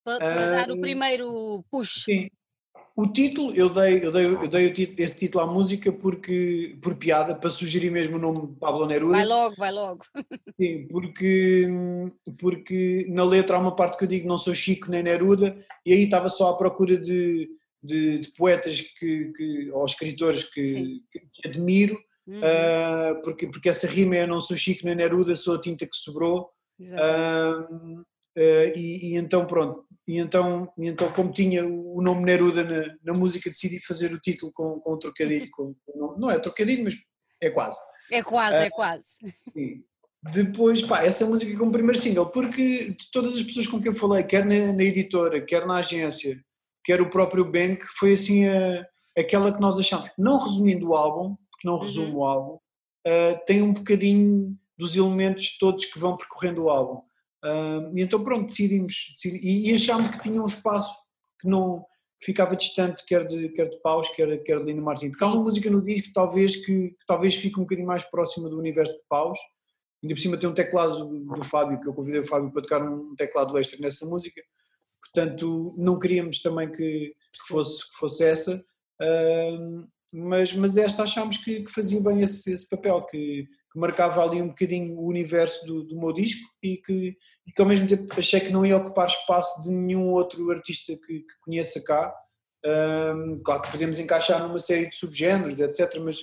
Para, 0.04 0.20
para 0.20 0.52
dar 0.52 0.72
o 0.72 0.80
primeiro 0.80 1.66
push? 1.70 2.04
Sim. 2.04 2.30
O 2.96 3.08
título, 3.08 3.54
eu 3.54 3.70
dei, 3.70 4.06
eu 4.06 4.12
dei, 4.12 4.26
eu 4.26 4.48
dei 4.48 4.72
título, 4.72 4.96
esse 5.02 5.20
título 5.20 5.44
à 5.44 5.48
música 5.48 5.92
porque, 5.92 6.78
por 6.82 6.96
piada, 6.96 7.36
para 7.36 7.50
sugerir 7.50 7.92
mesmo 7.92 8.16
o 8.16 8.20
nome 8.20 8.56
Pablo 8.58 8.86
Neruda. 8.86 9.18
Vai 9.18 9.26
logo, 9.26 9.56
vai 9.58 9.72
logo. 9.72 10.02
Sim, 10.58 10.88
porque, 10.88 11.68
porque 12.40 13.06
na 13.10 13.26
letra 13.26 13.58
há 13.58 13.60
uma 13.60 13.76
parte 13.76 13.98
que 13.98 14.06
eu 14.06 14.08
digo 14.08 14.30
não 14.30 14.38
sou 14.38 14.54
Chico 14.56 14.90
nem 14.90 15.04
Neruda 15.04 15.58
e 15.86 15.92
aí 15.92 16.06
estava 16.06 16.30
só 16.30 16.52
à 16.52 16.58
procura 16.58 16.98
de, 16.98 17.50
de, 17.84 18.20
de 18.20 18.30
poetas 18.30 18.80
que, 18.80 19.34
que, 19.36 19.70
ou 19.72 19.84
escritores 19.84 20.46
que, 20.46 21.02
que 21.12 21.50
admiro, 21.50 22.00
uhum. 22.26 22.40
uh, 22.40 23.22
porque, 23.24 23.48
porque 23.48 23.68
essa 23.68 23.88
rima 23.88 24.16
é 24.16 24.26
não 24.26 24.40
sou 24.40 24.56
Chico 24.56 24.86
nem 24.86 24.96
Neruda, 24.96 25.36
sou 25.36 25.56
a 25.56 25.62
tinta 25.62 25.86
que 25.86 25.98
sobrou. 25.98 26.50
Uh, 26.80 28.00
uh, 28.00 28.06
e, 28.74 29.12
e, 29.12 29.16
então 29.18 29.46
pronto, 29.46 29.86
e 30.08 30.18
então, 30.18 30.72
e 30.78 30.88
então 30.88 31.12
como 31.12 31.32
tinha 31.32 31.66
o 31.66 32.02
nome 32.02 32.24
Neruda 32.24 32.64
na, 32.64 32.96
na 33.04 33.14
música 33.14 33.50
decidi 33.50 33.80
fazer 33.80 34.14
o 34.14 34.20
título 34.20 34.52
com, 34.54 34.80
com 34.80 34.94
um 34.94 35.00
trocadilho, 35.00 35.50
com, 35.52 35.76
com, 35.86 36.16
não 36.18 36.30
é 36.30 36.40
trocadilho 36.40 36.84
mas 36.84 36.96
é 37.42 37.50
quase. 37.50 37.80
É 38.12 38.24
quase, 38.24 38.56
é 38.56 38.70
quase. 38.70 39.18
Sim. 39.54 39.84
Depois, 40.32 40.82
pá, 40.82 41.04
essa 41.04 41.26
música 41.26 41.56
como 41.58 41.72
primeiro 41.72 42.02
single, 42.02 42.28
porque 42.28 42.90
de 42.90 43.12
todas 43.12 43.36
as 43.36 43.44
pessoas 43.44 43.68
com 43.68 43.80
quem 43.80 43.92
eu 43.92 43.98
falei, 43.98 44.24
quer 44.24 44.44
na, 44.44 44.74
na 44.74 44.84
editora, 44.84 45.44
quer 45.46 45.68
na 45.68 45.78
agência, 45.78 46.44
quer 46.84 47.00
o 47.00 47.10
próprio 47.10 47.46
Bank, 47.46 47.84
foi 48.00 48.14
assim 48.14 48.48
a, 48.48 48.86
aquela 49.18 49.54
que 49.54 49.62
nós 49.62 49.78
achamos. 49.78 50.10
Não 50.18 50.40
resumindo 50.40 50.90
o 50.90 50.96
álbum, 50.96 51.36
porque 51.52 51.68
não 51.68 51.78
resumo 51.78 52.14
uhum. 52.14 52.18
o 52.18 52.26
álbum, 52.26 52.54
uh, 52.56 53.46
tem 53.46 53.62
um 53.62 53.74
bocadinho 53.74 54.58
dos 54.78 54.96
elementos 54.96 55.58
todos 55.60 55.86
que 55.86 56.00
vão 56.00 56.18
percorrendo 56.18 56.64
o 56.64 56.70
álbum. 56.70 57.02
E 57.94 58.02
então 58.02 58.24
pronto, 58.24 58.48
decidimos, 58.48 59.14
decidimos 59.14 59.46
e, 59.46 59.72
e, 59.72 59.76
achámos 59.76 60.10
que 60.10 60.22
tinha 60.22 60.42
um 60.42 60.46
espaço 60.46 60.96
que 61.40 61.48
não 61.48 61.86
que 62.20 62.28
ficava 62.28 62.56
distante 62.56 63.06
quer 63.06 63.28
de, 63.28 63.50
quer 63.50 63.70
de 63.70 63.80
Paus, 63.82 64.10
quer, 64.16 64.42
quer 64.44 64.60
de 64.60 64.66
Lino 64.66 64.82
Martins. 64.82 65.12
Porque 65.12 65.24
há 65.24 65.28
uma 65.28 65.44
música 65.44 65.70
no 65.70 65.82
disco 65.82 66.12
talvez 66.14 66.66
que, 66.66 66.90
que, 66.90 67.06
talvez 67.06 67.36
fique 67.36 67.60
um 67.60 67.64
bocadinho 67.64 67.88
mais 67.88 68.04
próxima 68.04 68.50
do 68.50 68.58
universo 68.58 68.94
de 68.94 69.04
Paus, 69.08 69.38
ainda 70.02 70.16
por 70.16 70.22
cima 70.22 70.38
tem 70.38 70.50
um 70.50 70.54
teclado 70.54 71.06
do, 71.06 71.36
do 71.36 71.44
Fábio, 71.44 71.80
que 71.80 71.88
eu 71.88 71.94
convidei 71.94 72.22
o 72.22 72.28
Fábio 72.28 72.52
para 72.52 72.62
tocar 72.62 72.82
um 72.82 73.16
teclado 73.16 73.58
extra 73.58 73.80
nessa 73.80 74.06
música, 74.06 74.42
portanto 75.04 75.76
não 75.78 76.00
queríamos 76.00 76.42
também 76.42 76.72
que, 76.72 77.14
que 77.14 77.48
fosse, 77.48 77.84
que 77.92 77.98
fosse 78.00 78.24
essa, 78.24 78.64
mas, 80.12 80.54
mas 80.54 80.78
esta 80.78 81.04
achámos 81.04 81.38
que, 81.38 81.64
que 81.64 81.72
fazia 81.72 82.02
bem 82.02 82.22
esse, 82.22 82.52
esse 82.52 82.68
papel, 82.68 83.06
que, 83.08 83.48
que, 83.76 83.80
marcava 83.80 84.24
ali 84.24 84.42
um 84.42 84.48
bocadinho 84.48 84.98
o 84.98 85.08
universo 85.08 85.66
do, 85.66 85.84
do 85.84 86.00
meu 86.00 86.14
disco 86.14 86.50
e 86.64 86.78
que, 86.78 87.18
e 87.46 87.52
que 87.52 87.62
ao 87.62 87.68
mesmo 87.68 87.88
tempo 87.88 88.14
achei 88.18 88.40
que 88.40 88.52
não 88.52 88.66
ia 88.66 88.78
ocupar 88.78 89.08
espaço 89.08 89.62
de 89.62 89.70
nenhum 89.70 90.12
outro 90.14 90.50
artista 90.52 90.96
que, 90.96 91.20
que 91.20 91.40
conheça 91.44 91.84
cá. 91.84 92.16
Um, 92.66 93.42
claro 93.44 93.62
que 93.62 93.72
podemos 93.72 94.00
encaixar 94.00 94.42
numa 94.42 94.60
série 94.60 94.90
de 94.90 94.96
subgéneros, 94.96 95.60
etc., 95.60 96.00
mas 96.00 96.18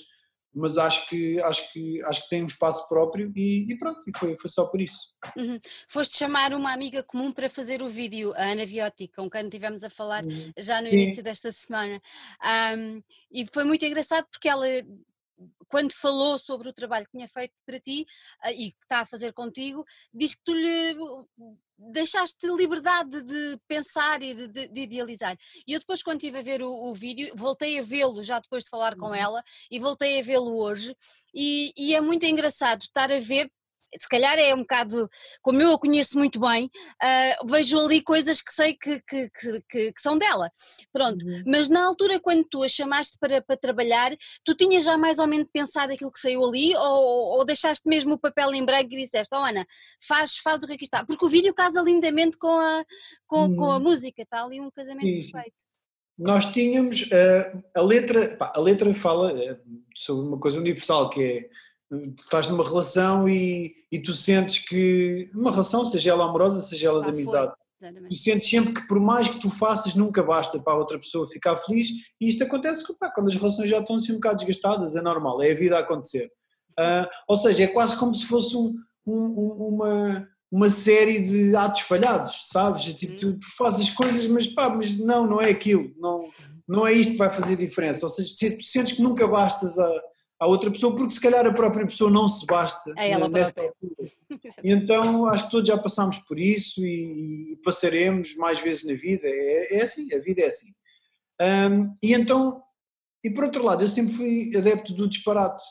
mas 0.54 0.76
acho 0.76 1.08
que, 1.08 1.40
acho 1.40 1.72
que, 1.72 2.02
acho 2.02 2.22
que 2.22 2.28
tem 2.28 2.42
um 2.42 2.46
espaço 2.46 2.86
próprio 2.86 3.32
e, 3.34 3.72
e 3.72 3.78
pronto, 3.78 4.02
e 4.06 4.12
foi, 4.16 4.36
foi 4.38 4.50
só 4.50 4.66
por 4.66 4.80
isso. 4.80 4.98
Uhum. 5.36 5.58
Foste 5.88 6.18
chamar 6.18 6.52
uma 6.52 6.72
amiga 6.72 7.02
comum 7.02 7.32
para 7.32 7.48
fazer 7.48 7.82
o 7.82 7.88
vídeo, 7.88 8.34
a 8.34 8.52
Ana 8.52 8.66
Viotti, 8.66 9.08
com 9.08 9.30
quem 9.30 9.44
estivemos 9.44 9.82
a 9.82 9.88
falar 9.88 10.24
uhum. 10.24 10.52
já 10.58 10.82
no 10.82 10.88
início 10.88 11.16
Sim. 11.16 11.22
desta 11.22 11.50
semana. 11.50 12.00
Um, 12.76 13.02
e 13.30 13.46
foi 13.46 13.64
muito 13.64 13.84
engraçado 13.84 14.26
porque 14.30 14.48
ela 14.48 14.66
quando 15.68 15.92
falou 15.92 16.38
sobre 16.38 16.68
o 16.68 16.72
trabalho 16.72 17.04
que 17.04 17.16
tinha 17.16 17.28
feito 17.28 17.54
para 17.64 17.80
ti 17.80 18.06
uh, 18.44 18.50
e 18.50 18.72
que 18.72 18.78
está 18.82 19.00
a 19.00 19.06
fazer 19.06 19.32
contigo, 19.32 19.84
diz 20.12 20.34
que 20.34 20.42
tu 20.44 20.52
lhe 20.52 20.96
deixaste 21.90 22.46
liberdade 22.46 23.22
de 23.22 23.58
pensar 23.66 24.22
e 24.22 24.34
de, 24.34 24.48
de, 24.48 24.68
de, 24.68 24.80
idealizar. 24.82 25.36
E 25.66 25.72
eu 25.72 25.80
depois, 25.80 26.02
quando 26.02 26.18
estive 26.18 26.38
a 26.38 26.42
ver 26.42 26.62
o, 26.62 26.70
o 26.70 26.94
vídeo, 26.94 27.32
voltei 27.34 27.78
a 27.78 27.82
vê-lo 27.82 28.22
já 28.22 28.38
depois 28.38 28.64
de 28.64 28.70
falar 28.70 28.96
com 28.96 29.06
uhum. 29.06 29.14
ela 29.14 29.42
e 29.70 29.78
voltei 29.80 30.20
a 30.20 30.22
vê-lo 30.22 30.56
hoje. 30.56 30.96
E, 31.34 31.72
e, 31.76 31.94
é 31.94 32.00
muito 32.00 32.24
engraçado 32.24 32.82
estar 32.82 33.10
a 33.10 33.18
ver 33.18 33.50
se 34.00 34.08
calhar 34.08 34.38
é 34.38 34.54
um 34.54 34.60
bocado, 34.60 35.08
como 35.42 35.60
eu 35.60 35.72
a 35.72 35.78
conheço 35.78 36.18
muito 36.18 36.40
bem, 36.40 36.66
uh, 36.66 37.46
vejo 37.46 37.78
ali 37.78 38.02
coisas 38.02 38.40
que 38.40 38.52
sei 38.52 38.74
que, 38.74 39.00
que, 39.08 39.30
que, 39.30 39.92
que 39.92 40.00
são 40.00 40.18
dela. 40.18 40.50
Pronto, 40.92 41.24
uhum. 41.24 41.42
mas 41.46 41.68
na 41.68 41.84
altura 41.84 42.20
quando 42.20 42.44
tu 42.44 42.62
a 42.62 42.68
chamaste 42.68 43.18
para, 43.18 43.42
para 43.42 43.56
trabalhar, 43.56 44.16
tu 44.44 44.54
tinhas 44.54 44.84
já 44.84 44.96
mais 44.96 45.18
ou 45.18 45.26
menos 45.26 45.48
pensado 45.52 45.92
aquilo 45.92 46.12
que 46.12 46.20
saiu 46.20 46.44
ali 46.44 46.74
ou, 46.76 47.38
ou 47.38 47.44
deixaste 47.44 47.88
mesmo 47.88 48.14
o 48.14 48.18
papel 48.18 48.54
em 48.54 48.64
branco 48.64 48.92
e 48.92 48.96
disseste, 48.96 49.34
oh 49.34 49.44
Ana, 49.44 49.66
faz, 50.06 50.36
faz 50.36 50.62
o 50.62 50.66
que 50.66 50.74
aqui 50.74 50.84
está, 50.84 51.04
porque 51.04 51.24
o 51.24 51.28
vídeo 51.28 51.54
casa 51.54 51.80
lindamente 51.80 52.38
com 52.38 52.58
a, 52.58 52.84
com, 53.26 53.42
uhum. 53.44 53.56
com 53.56 53.64
a 53.64 53.76
uhum. 53.76 53.82
música, 53.82 54.22
está 54.22 54.44
ali 54.44 54.60
um 54.60 54.70
casamento 54.70 55.06
Sim. 55.06 55.32
perfeito. 55.32 55.56
nós 56.18 56.46
tínhamos 56.52 57.02
uh, 57.02 57.62
a 57.74 57.82
letra, 57.82 58.36
pá, 58.36 58.52
a 58.54 58.60
letra 58.60 58.92
fala 58.94 59.32
uh, 59.32 59.58
sobre 59.94 60.28
uma 60.28 60.38
coisa 60.38 60.58
universal 60.58 61.10
que 61.10 61.22
é 61.22 61.48
tu 62.16 62.22
estás 62.24 62.48
numa 62.48 62.64
relação 62.64 63.28
e, 63.28 63.74
e 63.90 63.98
tu 63.98 64.14
sentes 64.14 64.60
que 64.60 65.30
uma 65.34 65.50
relação, 65.50 65.84
seja 65.84 66.10
ela 66.10 66.24
amorosa, 66.24 66.60
seja 66.60 66.88
ela 66.88 67.00
ah, 67.00 67.04
de 67.04 67.10
amizade, 67.10 67.52
tu 68.08 68.14
sentes 68.14 68.48
sempre 68.48 68.72
que 68.72 68.86
por 68.88 68.98
mais 68.98 69.28
que 69.28 69.40
tu 69.40 69.50
faças 69.50 69.94
nunca 69.94 70.22
basta 70.22 70.58
para 70.58 70.72
a 70.72 70.76
outra 70.76 70.98
pessoa 70.98 71.28
ficar 71.28 71.56
feliz 71.56 71.88
e 72.20 72.28
isto 72.28 72.42
acontece 72.42 72.84
pá, 72.98 73.10
quando 73.10 73.26
as 73.26 73.34
relações 73.34 73.68
já 73.68 73.78
estão 73.78 73.96
assim 73.96 74.12
um 74.12 74.16
bocado 74.16 74.38
desgastadas, 74.38 74.96
é 74.96 75.02
normal, 75.02 75.42
é 75.42 75.52
a 75.52 75.54
vida 75.54 75.76
a 75.76 75.80
acontecer. 75.80 76.30
Uh, 76.78 77.06
ou 77.28 77.36
seja, 77.36 77.64
é 77.64 77.66
quase 77.66 77.98
como 77.98 78.14
se 78.14 78.24
fosse 78.24 78.56
um, 78.56 78.74
um, 79.06 79.68
uma, 79.68 80.28
uma 80.50 80.70
série 80.70 81.20
de 81.20 81.54
atos 81.54 81.82
falhados, 81.82 82.48
sabes? 82.48 82.88
É 82.88 82.92
tipo, 82.94 83.16
tu 83.16 83.38
fazes 83.58 83.90
coisas, 83.90 84.26
mas 84.28 84.46
pá, 84.46 84.70
mas 84.70 84.96
não, 84.98 85.26
não 85.26 85.42
é 85.42 85.50
aquilo, 85.50 85.92
não, 85.98 86.22
não 86.66 86.86
é 86.86 86.94
isto 86.94 87.12
que 87.12 87.18
vai 87.18 87.28
fazer 87.28 87.56
diferença. 87.56 88.06
Ou 88.06 88.10
seja, 88.10 88.56
tu 88.56 88.64
sentes 88.64 88.94
que 88.94 89.02
nunca 89.02 89.26
bastas 89.26 89.78
a, 89.78 90.00
a 90.42 90.46
outra 90.48 90.72
pessoa, 90.72 90.92
porque 90.92 91.14
se 91.14 91.20
calhar 91.20 91.46
a 91.46 91.54
própria 91.54 91.86
pessoa 91.86 92.10
não 92.10 92.26
se 92.26 92.44
basta 92.44 92.92
é 92.98 93.12
ela 93.12 93.28
nessa 93.28 93.54
própria. 93.54 93.72
altura. 93.80 94.10
E 94.64 94.72
então 94.72 95.26
acho 95.28 95.44
que 95.44 95.50
todos 95.52 95.68
já 95.68 95.78
passamos 95.78 96.18
por 96.18 96.36
isso 96.36 96.84
e, 96.84 97.52
e 97.52 97.56
passaremos 97.62 98.34
mais 98.34 98.58
vezes 98.58 98.84
na 98.84 98.94
vida. 98.94 99.22
É, 99.24 99.78
é, 99.78 99.82
assim, 99.82 100.12
a 100.12 100.18
vida 100.18 100.42
é 100.42 100.46
assim. 100.46 100.72
Um, 101.40 101.94
e 102.02 102.12
então 102.12 102.60
e 103.24 103.30
por 103.30 103.44
outro 103.44 103.62
lado, 103.62 103.84
eu 103.84 103.88
sempre 103.88 104.14
fui 104.14 104.50
adepto 104.56 104.92
do 104.94 105.08
disparate. 105.08 105.62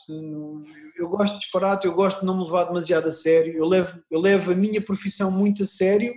Eu 0.96 1.06
gosto 1.10 1.34
de 1.34 1.40
disparate, 1.40 1.86
eu 1.86 1.92
gosto 1.92 2.20
de 2.20 2.26
não 2.26 2.38
me 2.38 2.44
levar 2.44 2.64
demasiado 2.64 3.08
a 3.08 3.12
sério. 3.12 3.54
Eu 3.54 3.66
levo, 3.66 4.02
eu 4.10 4.18
levo 4.18 4.52
a 4.52 4.54
minha 4.54 4.80
profissão 4.80 5.30
muito 5.30 5.64
a 5.64 5.66
sério, 5.66 6.14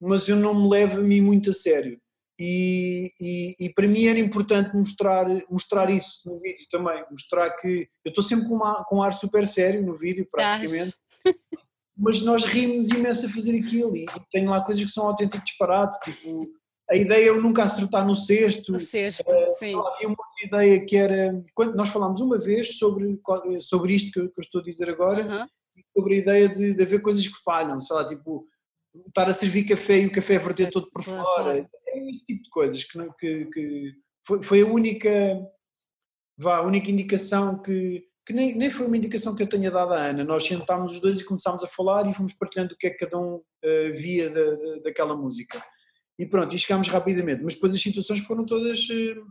mas 0.00 0.26
eu 0.26 0.36
não 0.36 0.54
me 0.54 0.70
levo 0.70 1.00
a 1.00 1.02
mim 1.02 1.20
muito 1.20 1.50
a 1.50 1.52
sério. 1.52 2.00
E, 2.38 3.12
e, 3.20 3.56
e 3.58 3.70
para 3.70 3.88
mim 3.88 4.06
era 4.06 4.18
importante 4.18 4.74
mostrar, 4.76 5.26
mostrar 5.50 5.90
isso 5.90 6.22
no 6.24 6.38
vídeo 6.38 6.66
também. 6.70 7.04
Mostrar 7.10 7.50
que 7.56 7.88
eu 8.04 8.10
estou 8.10 8.22
sempre 8.22 8.48
com, 8.48 8.54
uma, 8.54 8.84
com 8.84 8.96
um 8.96 9.02
ar 9.02 9.12
super 9.14 9.46
sério 9.48 9.82
no 9.82 9.94
vídeo, 9.94 10.26
praticamente. 10.30 10.94
mas 11.96 12.22
nós 12.22 12.44
rimos 12.44 12.90
imenso 12.90 13.26
a 13.26 13.30
fazer 13.30 13.58
aquilo 13.58 13.96
e, 13.96 14.04
e 14.04 14.20
tenho 14.30 14.50
lá 14.50 14.60
coisas 14.60 14.84
que 14.84 14.90
são 14.90 15.06
autênticos 15.06 15.44
disparate, 15.44 15.98
tipo 16.00 16.48
a 16.90 16.96
ideia 16.96 17.26
é 17.26 17.28
eu 17.28 17.40
nunca 17.40 17.62
acertar 17.62 18.06
no 18.06 18.16
sexto. 18.16 18.72
No 18.72 18.80
sexto, 18.80 19.28
uh, 19.28 19.58
sim. 19.58 19.74
Havia 19.74 20.08
uma 20.08 20.16
outra 20.18 20.46
ideia 20.46 20.84
que 20.84 20.96
era, 20.96 21.44
quando 21.54 21.76
nós 21.76 21.90
falámos 21.90 22.20
uma 22.20 22.38
vez 22.38 22.78
sobre, 22.78 23.20
sobre 23.60 23.94
isto 23.94 24.10
que 24.10 24.20
eu, 24.20 24.30
que 24.30 24.40
eu 24.40 24.42
estou 24.42 24.60
a 24.62 24.64
dizer 24.64 24.88
agora, 24.88 25.22
uh 25.22 25.28
-huh. 25.28 25.46
sobre 25.94 26.14
a 26.14 26.18
ideia 26.18 26.48
de, 26.48 26.72
de, 26.72 26.82
haver 26.82 27.02
coisas 27.02 27.26
que 27.28 27.42
falham, 27.44 27.78
sei 27.78 27.94
lá, 27.94 28.08
tipo, 28.08 28.46
estar 29.06 29.28
a 29.28 29.34
servir 29.34 29.64
café 29.64 29.98
e 29.98 30.06
o 30.06 30.12
café 30.12 30.38
verter 30.38 30.70
todo 30.70 30.90
por 30.90 31.04
fora. 31.04 31.68
É 31.90 32.10
esse 32.10 32.24
tipo 32.24 32.42
de 32.42 32.50
coisas 32.50 32.84
que, 32.84 32.98
que, 33.18 33.44
que 33.46 33.94
foi, 34.26 34.42
foi, 34.42 34.62
a 34.62 34.66
única, 34.66 35.10
vá, 36.36 36.58
a 36.58 36.62
única 36.62 36.90
indicação 36.90 37.60
que, 37.60 38.04
que 38.26 38.32
nem, 38.32 38.54
nem 38.56 38.70
foi 38.70 38.86
uma 38.86 38.96
indicação 38.96 39.34
que 39.34 39.42
eu 39.42 39.48
tenha 39.48 39.70
dado 39.70 39.94
à 39.94 40.06
Ana, 40.06 40.24
nós 40.24 40.46
sentámos 40.46 40.94
os 40.94 41.00
dois 41.00 41.20
e 41.20 41.24
começámos 41.24 41.64
a 41.64 41.68
falar 41.68 42.08
e 42.08 42.14
fomos 42.14 42.32
partilhando 42.34 42.74
o 42.74 42.76
que 42.76 42.86
é 42.86 42.90
que 42.90 43.04
cada 43.06 43.18
um 43.18 43.36
uh, 43.36 43.92
via 43.94 44.30
da, 44.30 44.56
da, 44.56 44.76
daquela 44.84 45.16
música 45.16 45.62
e 46.18 46.26
pronto, 46.26 46.54
e 46.54 46.58
chegámos 46.58 46.88
rapidamente. 46.88 47.42
Mas 47.42 47.54
depois 47.54 47.72
as 47.72 47.80
situações 47.80 48.20
foram 48.20 48.44
todas 48.44 48.80
uh, 48.88 49.26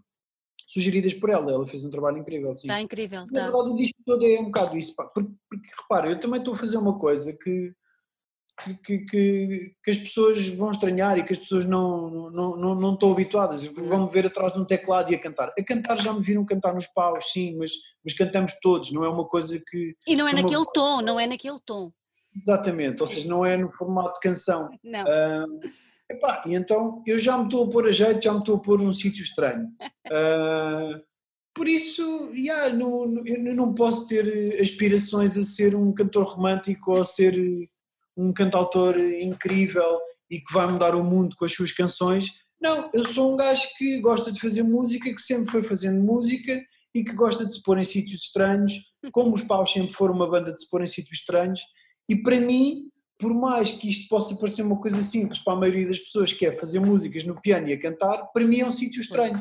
sugeridas 0.68 1.14
por 1.14 1.30
ela. 1.30 1.52
Ela 1.52 1.68
fez 1.68 1.84
um 1.84 1.90
trabalho 1.90 2.18
incrível. 2.18 2.54
Está 2.54 2.82
incrível, 2.82 3.24
está. 3.24 3.40
Na 3.40 3.52
verdade, 3.52 3.70
o 3.70 3.76
disco 3.76 4.00
todo 4.06 4.26
é 4.26 4.40
um 4.40 4.46
bocado 4.46 4.78
isso. 4.78 4.96
Pá. 4.96 5.06
Porque, 5.06 5.32
porque, 5.50 5.70
repara, 5.82 6.10
eu 6.10 6.20
também 6.20 6.40
estou 6.40 6.54
a 6.54 6.58
fazer 6.58 6.78
uma 6.78 6.98
coisa 6.98 7.34
que, 7.34 7.74
que, 8.64 8.98
que, 8.98 9.76
que, 9.84 9.92
as 9.92 9.98
pessoas 9.98 10.48
vão 10.48 10.72
estranhar 10.72 11.18
e 11.18 11.24
que 11.24 11.34
as 11.34 11.40
pessoas 11.40 11.66
não, 11.66 12.30
não, 12.32 12.58
não, 12.58 12.76
não 12.76 12.94
estão 12.94 13.12
habituadas. 13.12 13.64
Vão 13.66 14.06
me 14.06 14.12
ver 14.12 14.26
atrás 14.26 14.54
de 14.54 14.60
um 14.60 14.66
teclado 14.66 15.12
e 15.12 15.16
a 15.16 15.20
cantar. 15.20 15.52
A 15.58 15.64
cantar 15.64 16.02
já 16.02 16.12
me 16.12 16.22
viram 16.22 16.46
cantar 16.46 16.74
nos 16.74 16.88
paus, 16.88 17.32
sim, 17.32 17.56
mas, 17.58 17.72
mas 18.04 18.14
cantamos 18.14 18.54
todos, 18.62 18.92
não 18.92 19.04
é 19.04 19.10
uma 19.10 19.26
coisa 19.26 19.62
que. 19.68 19.96
E 20.08 20.16
não 20.16 20.28
é 20.28 20.34
naquele 20.34 20.58
uma... 20.58 20.72
tom, 20.74 21.02
não 21.02 21.20
é 21.20 21.28
naquele 21.28 21.60
tom. 21.66 21.92
Exatamente, 22.36 23.02
ou 23.02 23.08
seja, 23.08 23.28
não 23.28 23.46
é 23.46 23.58
no 23.58 23.72
formato 23.72 24.14
de 24.16 24.20
canção. 24.20 24.70
Não. 24.84 25.04
Uh, 25.04 25.60
Epá, 26.10 26.44
e 26.46 26.56
então 26.56 27.04
eu 27.06 27.20
já 27.20 27.38
me 27.38 27.46
estou 27.46 27.66
a 27.66 27.70
pôr 27.70 27.88
a 27.88 27.92
jeito, 27.92 28.24
já 28.24 28.32
me 28.32 28.40
estou 28.40 28.56
a 28.56 28.60
pôr 28.60 28.80
num 28.80 28.94
sítio 28.94 29.24
estranho. 29.24 29.68
Uh, 30.08 31.02
por 31.54 31.68
isso, 31.68 32.32
yeah, 32.34 32.74
não, 32.74 33.26
eu 33.26 33.56
não 33.56 33.74
posso 33.74 34.08
ter 34.08 34.62
aspirações 34.62 35.36
a 35.38 35.44
ser 35.44 35.76
um 35.76 35.94
cantor 35.94 36.26
romântico 36.26 36.92
ou 36.92 37.02
a 37.02 37.06
ser 37.06 37.36
um 38.18 38.34
cantautor 38.34 38.98
incrível 38.98 40.00
e 40.30 40.40
que 40.40 40.54
vai 40.54 40.68
mudar 40.68 40.96
o 40.96 41.04
mundo 41.04 41.36
com 41.38 41.46
as 41.46 41.54
suas 41.54 41.72
canções. 41.72 42.32
Não, 42.60 42.90
eu 42.94 43.06
sou 43.06 43.32
um 43.32 43.38
gajo 43.38 43.68
que 43.78 44.00
gosta 44.00 44.32
de 44.32 44.42
fazer 44.42 44.64
música, 44.64 45.14
que 45.14 45.22
sempre 45.22 45.52
foi 45.52 45.64
fazendo 45.64 46.02
música 46.04 46.62
e 46.94 47.04
que 47.04 47.14
gosta 47.14 47.46
de 47.46 47.54
se 47.54 47.62
pôr 47.62 47.78
em 47.78 47.84
sítios 47.84 48.24
estranhos, 48.24 48.74
como 49.12 49.36
os 49.36 49.44
Paus 49.44 49.72
sempre 49.72 49.94
foram 49.94 50.16
uma 50.16 50.30
banda 50.30 50.52
de 50.52 50.62
se 50.62 50.70
pôr 50.70 50.84
em 50.84 50.88
sítios 50.88 51.20
estranhos. 51.20 51.62
E 52.10 52.16
para 52.16 52.40
mim, 52.40 52.90
por 53.20 53.34
mais 53.34 53.72
que 53.72 53.90
isto 53.90 54.08
possa 54.10 54.36
parecer 54.36 54.64
uma 54.64 54.80
coisa 54.80 55.02
simples 55.04 55.40
para 55.40 55.54
a 55.54 55.60
maioria 55.60 55.88
das 55.88 56.00
pessoas 56.00 56.34
que 56.34 56.46
é 56.46 56.52
fazer 56.52 56.80
músicas 56.80 57.24
no 57.24 57.40
piano 57.40 57.68
e 57.68 57.74
a 57.74 57.80
cantar, 57.80 58.26
para 58.34 58.46
mim 58.46 58.60
é 58.60 58.66
um 58.66 58.72
sítio 58.72 59.02
estranho. 59.02 59.40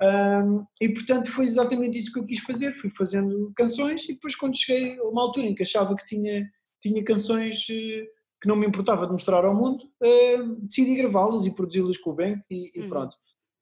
Um, 0.00 0.64
e 0.80 0.88
portanto 0.88 1.30
foi 1.30 1.44
exatamente 1.44 1.98
isso 1.98 2.12
que 2.12 2.18
eu 2.18 2.26
quis 2.26 2.40
fazer, 2.40 2.74
fui 2.74 2.90
fazendo 2.90 3.52
canções 3.54 4.08
e 4.08 4.14
depois 4.14 4.34
quando 4.34 4.58
cheguei 4.58 4.98
a 4.98 5.04
uma 5.04 5.22
altura 5.22 5.46
em 5.46 5.54
que 5.54 5.62
achava 5.62 5.94
que 5.94 6.04
tinha, 6.06 6.50
tinha 6.82 7.04
canções 7.04 7.64
eh, 7.70 8.06
que 8.40 8.48
não 8.48 8.56
me 8.56 8.66
importava 8.66 9.06
de 9.06 9.12
mostrar 9.12 9.44
ao 9.44 9.54
mundo, 9.54 9.84
uh, 9.84 10.56
decidi 10.66 10.96
gravá-las 10.96 11.46
e 11.46 11.54
produzi-las 11.54 11.96
com 11.98 12.10
o 12.10 12.14
Ben 12.14 12.42
e, 12.50 12.72
e 12.74 12.82
uhum. 12.82 12.88
pronto. 12.88 13.16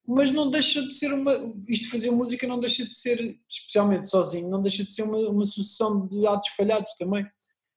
Mas 0.09 0.31
não 0.31 0.51
deixa 0.51 0.81
de 0.83 0.95
ser 0.95 1.13
uma. 1.13 1.33
Isto 1.69 1.85
de 1.85 1.91
fazer 1.91 2.11
música 2.11 2.47
não 2.47 2.59
deixa 2.59 2.85
de 2.85 2.95
ser, 2.97 3.39
especialmente 3.49 4.09
sozinho, 4.09 4.49
não 4.49 4.63
deixa 4.63 4.83
de 4.83 4.93
ser 4.93 5.03
uma, 5.03 5.19
uma 5.19 5.45
sucessão 5.45 6.07
de 6.07 6.27
atos 6.27 6.49
falhados 6.57 6.95
também 6.95 7.27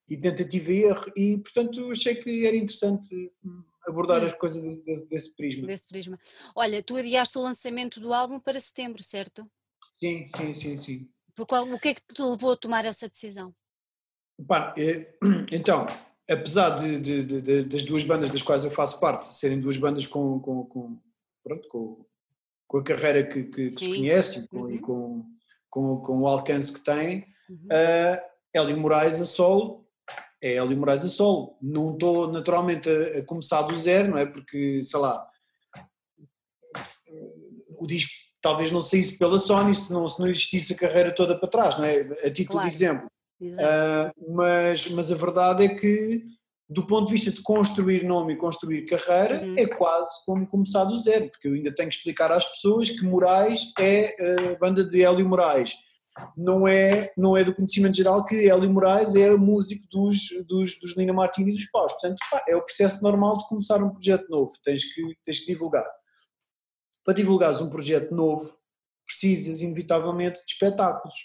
e 0.10 0.18
tentativa 0.18 0.72
e 0.72 0.84
erro, 0.84 1.12
e 1.16 1.38
portanto 1.38 1.92
achei 1.92 2.16
que 2.16 2.46
era 2.46 2.56
interessante 2.56 3.14
hum, 3.44 3.64
abordar 3.86 4.24
hum. 4.24 4.28
as 4.28 4.36
coisas 4.36 4.64
desse 5.10 5.36
prisma. 5.36 5.68
Desse 5.68 5.88
prisma. 5.88 6.18
Olha, 6.56 6.82
tu 6.82 6.96
adiaste 6.96 7.38
o 7.38 7.42
lançamento 7.42 8.00
do 8.00 8.14
álbum 8.14 8.40
para 8.40 8.60
setembro, 8.60 9.04
certo? 9.04 9.46
Sim, 10.00 10.28
sim, 10.36 10.54
sim, 10.54 10.78
sim. 10.78 11.10
Por 11.36 11.46
qual, 11.46 11.68
o 11.68 11.80
que 11.80 11.90
é 11.90 11.94
que 11.94 12.02
te 12.02 12.22
levou 12.22 12.52
a 12.52 12.58
tomar 12.58 12.86
essa 12.86 13.10
decisão? 13.10 13.54
É, 14.78 15.14
então, 15.52 15.86
apesar 16.30 16.72
de, 16.78 17.00
de, 17.00 17.42
de, 17.42 17.64
das 17.64 17.84
duas 17.84 18.04
bandas 18.04 18.32
das 18.32 18.42
quais 18.42 18.64
eu 18.64 18.72
faço 18.72 19.00
parte 19.00 19.28
serem 19.28 19.60
duas 19.60 19.78
bandas 19.78 20.08
com, 20.08 20.40
com, 20.40 20.66
com 20.66 21.00
pronto, 21.44 21.68
com, 21.68 22.06
com, 22.68 22.78
a 22.78 22.84
carreira 22.84 23.24
que, 23.24 23.44
que, 23.44 23.68
que 23.68 23.72
se 23.72 23.96
conhece 23.96 24.48
uhum. 24.52 24.72
e 24.72 24.80
com, 24.80 25.26
com, 25.70 25.98
com, 25.98 26.20
o 26.22 26.28
alcance 26.28 26.74
que 26.74 26.84
têm, 26.84 27.26
uhum. 27.50 27.68
uh, 27.68 28.22
Hélio 28.54 28.78
Moraes 28.78 29.22
a 29.22 29.26
solo 29.26 29.84
é 30.42 30.56
Hélio 30.56 30.78
Moraes 30.78 31.06
a 31.06 31.10
solo. 31.10 31.58
Não 31.62 31.94
estou 31.94 32.30
naturalmente 32.30 32.90
a, 32.90 33.20
a, 33.20 33.24
começar 33.24 33.62
do 33.62 33.76
zero, 33.76 34.12
não 34.12 34.18
é? 34.18 34.26
Porque, 34.26 34.84
sei 34.84 35.00
lá, 35.00 35.26
o 37.80 37.88
disco 37.88 38.12
talvez 38.42 38.70
não 38.70 38.82
saísse 38.82 39.18
pela 39.18 39.40
Sony 39.40 39.74
se 39.74 39.92
não, 39.94 40.08
se 40.10 40.20
não 40.20 40.28
existisse 40.28 40.74
a 40.74 40.78
carreira 40.78 41.16
toda 41.16 41.40
para 41.40 41.48
trás, 41.48 41.78
não 41.78 41.86
é? 41.86 42.02
A 42.26 42.30
título 42.30 42.60
claro. 42.60 42.70
de 42.70 42.76
exemplo. 42.76 43.10
Uh, 43.52 44.34
mas, 44.34 44.90
mas 44.90 45.12
a 45.12 45.16
verdade 45.16 45.66
é 45.66 45.70
que, 45.70 46.24
do 46.70 46.86
ponto 46.86 47.08
de 47.08 47.14
vista 47.14 47.32
de 47.32 47.42
construir 47.42 48.04
nome 48.04 48.34
e 48.34 48.38
construir 48.38 48.86
carreira, 48.86 49.44
uhum. 49.44 49.56
é 49.58 49.66
quase 49.68 50.26
como 50.26 50.48
começar 50.48 50.86
do 50.86 50.98
zero, 50.98 51.30
porque 51.30 51.48
eu 51.48 51.54
ainda 51.54 51.74
tenho 51.74 51.90
que 51.90 51.96
explicar 51.96 52.32
às 52.32 52.46
pessoas 52.46 52.90
que 52.90 53.06
Moraes 53.06 53.74
é 53.80 54.16
a 54.54 54.60
banda 54.60 54.84
de 54.84 55.04
Hélio 55.04 55.28
Moraes 55.28 55.74
não 56.38 56.68
é, 56.68 57.12
não 57.18 57.36
é 57.36 57.44
do 57.44 57.56
conhecimento 57.56 57.98
geral 57.98 58.26
que 58.26 58.48
Hélio 58.48 58.72
Moraes 58.72 59.16
é 59.16 59.32
músico 59.36 59.86
dos, 59.90 60.30
dos, 60.48 60.80
dos 60.80 60.96
Nina 60.96 61.14
Martini 61.14 61.52
e 61.52 61.56
dos 61.56 61.70
Paus. 61.72 61.92
Portanto, 61.94 62.20
pá, 62.30 62.44
é 62.48 62.56
o 62.56 62.62
processo 62.62 63.02
normal 63.02 63.38
de 63.38 63.48
começar 63.48 63.82
um 63.84 63.90
projeto 63.90 64.30
novo, 64.30 64.52
tens 64.64 64.94
que, 64.94 65.02
tens 65.26 65.40
que 65.40 65.48
divulgar. 65.48 65.88
Para 67.04 67.16
divulgares 67.16 67.62
um 67.62 67.70
projeto 67.70 68.14
novo, 68.14 68.56
precisas 69.06 69.62
inevitavelmente 69.62 70.40
de 70.46 70.52
espetáculos. 70.52 71.16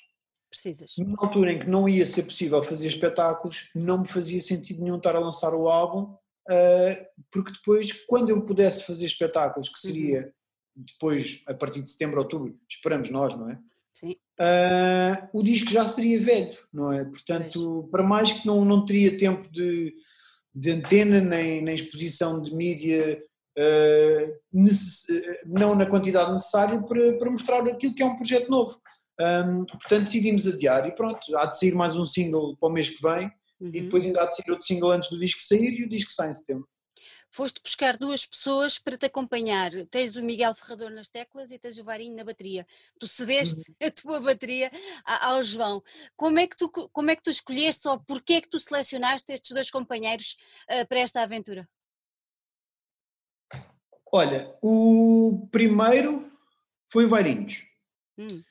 Precisas. 0.51 0.94
Numa 0.96 1.16
altura 1.20 1.53
em 1.53 1.61
que 1.61 1.68
não 1.68 1.88
ia 1.88 2.07
ser 2.07 2.22
possível 2.22 2.62
fazer 2.62 2.88
espetáculos, 2.88 3.70
não 3.74 3.99
me 3.99 4.09
fazia 4.09 4.40
sentido 4.40 4.82
nenhum 4.82 4.96
estar 4.96 5.14
a 5.14 5.20
lançar 5.20 5.55
o 5.55 5.68
álbum, 5.68 6.14
uh, 6.49 7.07
porque 7.30 7.53
depois, 7.53 7.92
quando 8.07 8.30
eu 8.30 8.42
pudesse 8.42 8.84
fazer 8.84 9.07
espetáculos, 9.07 9.68
que 9.68 9.78
seria 9.78 10.32
uhum. 10.74 10.84
depois, 10.86 11.42
a 11.46 11.53
partir 11.53 11.82
de 11.82 11.90
setembro, 11.90 12.18
outubro, 12.18 12.59
esperamos 12.68 13.11
nós, 13.11 13.36
não 13.36 13.51
é? 13.51 13.59
Sim. 13.92 14.12
Uh, 14.40 15.28
o 15.32 15.42
disco 15.42 15.70
já 15.70 15.86
seria 15.86 16.22
velho, 16.22 16.57
não 16.72 16.92
é? 16.92 17.05
Portanto, 17.05 17.88
para 17.90 18.03
mais 18.03 18.32
que 18.32 18.46
não, 18.46 18.64
não 18.64 18.86
teria 18.86 19.18
tempo 19.18 19.51
de, 19.51 19.92
de 20.55 20.70
antena 20.70 21.20
nem, 21.20 21.62
nem 21.62 21.74
exposição 21.74 22.40
de 22.40 22.55
mídia, 22.55 23.22
uh, 23.59 24.38
não 25.44 25.74
na 25.74 25.84
quantidade 25.84 26.32
necessária 26.32 26.80
para, 26.80 27.18
para 27.18 27.30
mostrar 27.30 27.61
aquilo 27.66 27.94
que 27.94 28.03
é 28.03 28.07
um 28.07 28.16
projeto 28.16 28.49
novo. 28.49 28.80
Um, 29.21 29.64
portanto, 29.64 30.05
decidimos 30.05 30.47
adiar 30.47 30.87
e 30.87 30.95
pronto, 30.95 31.37
há 31.37 31.47
de 31.47 31.59
sair 31.59 31.75
mais 31.75 31.97
um 31.97 32.07
single 32.07 32.57
para 32.57 32.69
o 32.69 32.73
mês 32.73 32.89
que 32.89 33.03
vem 33.03 33.27
uhum. 33.61 33.71
e 33.75 33.81
depois 33.81 34.05
ainda 34.05 34.23
há 34.23 34.27
de 34.27 34.37
sair 34.37 34.51
outro 34.51 34.66
single 34.66 34.93
antes 34.93 35.11
do 35.11 35.19
disco 35.19 35.43
sair 35.43 35.81
e 35.81 35.85
o 35.85 35.89
disco 35.89 36.12
sai 36.12 36.31
em 36.31 36.35
setembro. 36.35 36.69
foste 37.31 37.61
buscar 37.62 37.97
duas 37.97 38.25
pessoas 38.25 38.79
para 38.79 38.97
te 38.97 39.07
acompanhar. 39.07 39.73
Tens 39.91 40.14
o 40.14 40.23
Miguel 40.23 40.55
Ferrador 40.55 40.91
nas 40.91 41.09
teclas 41.09 41.51
e 41.51 41.59
tens 41.59 41.79
o 41.79 41.85
Varinho 41.85 42.16
na 42.16 42.25
bateria. 42.25 42.64
Tu 42.99 43.07
cedeste 43.09 43.59
uhum. 43.69 43.87
a 43.87 43.91
tua 43.91 44.21
bateria 44.21 44.71
ao 45.05 45.43
João. 45.43 45.83
Como 46.16 46.39
é 46.39 46.47
que 46.47 46.57
tu, 46.57 46.71
como 46.71 47.11
é 47.11 47.16
que 47.16 47.23
tu 47.23 47.31
escolheste 47.31 47.89
ou 47.89 47.99
porquê 47.99 48.35
é 48.35 48.41
que 48.41 48.49
tu 48.49 48.59
selecionaste 48.59 49.33
estes 49.33 49.53
dois 49.53 49.71
companheiros 49.71 50.37
uh, 50.71 50.87
para 50.89 51.01
esta 51.01 51.23
aventura? 51.23 51.69
Olha, 54.11 54.57
o 54.62 55.49
primeiro 55.51 56.33
foi 56.91 57.05
o 57.05 57.09
Varinhos. 57.09 57.66
Hum. 58.16 58.43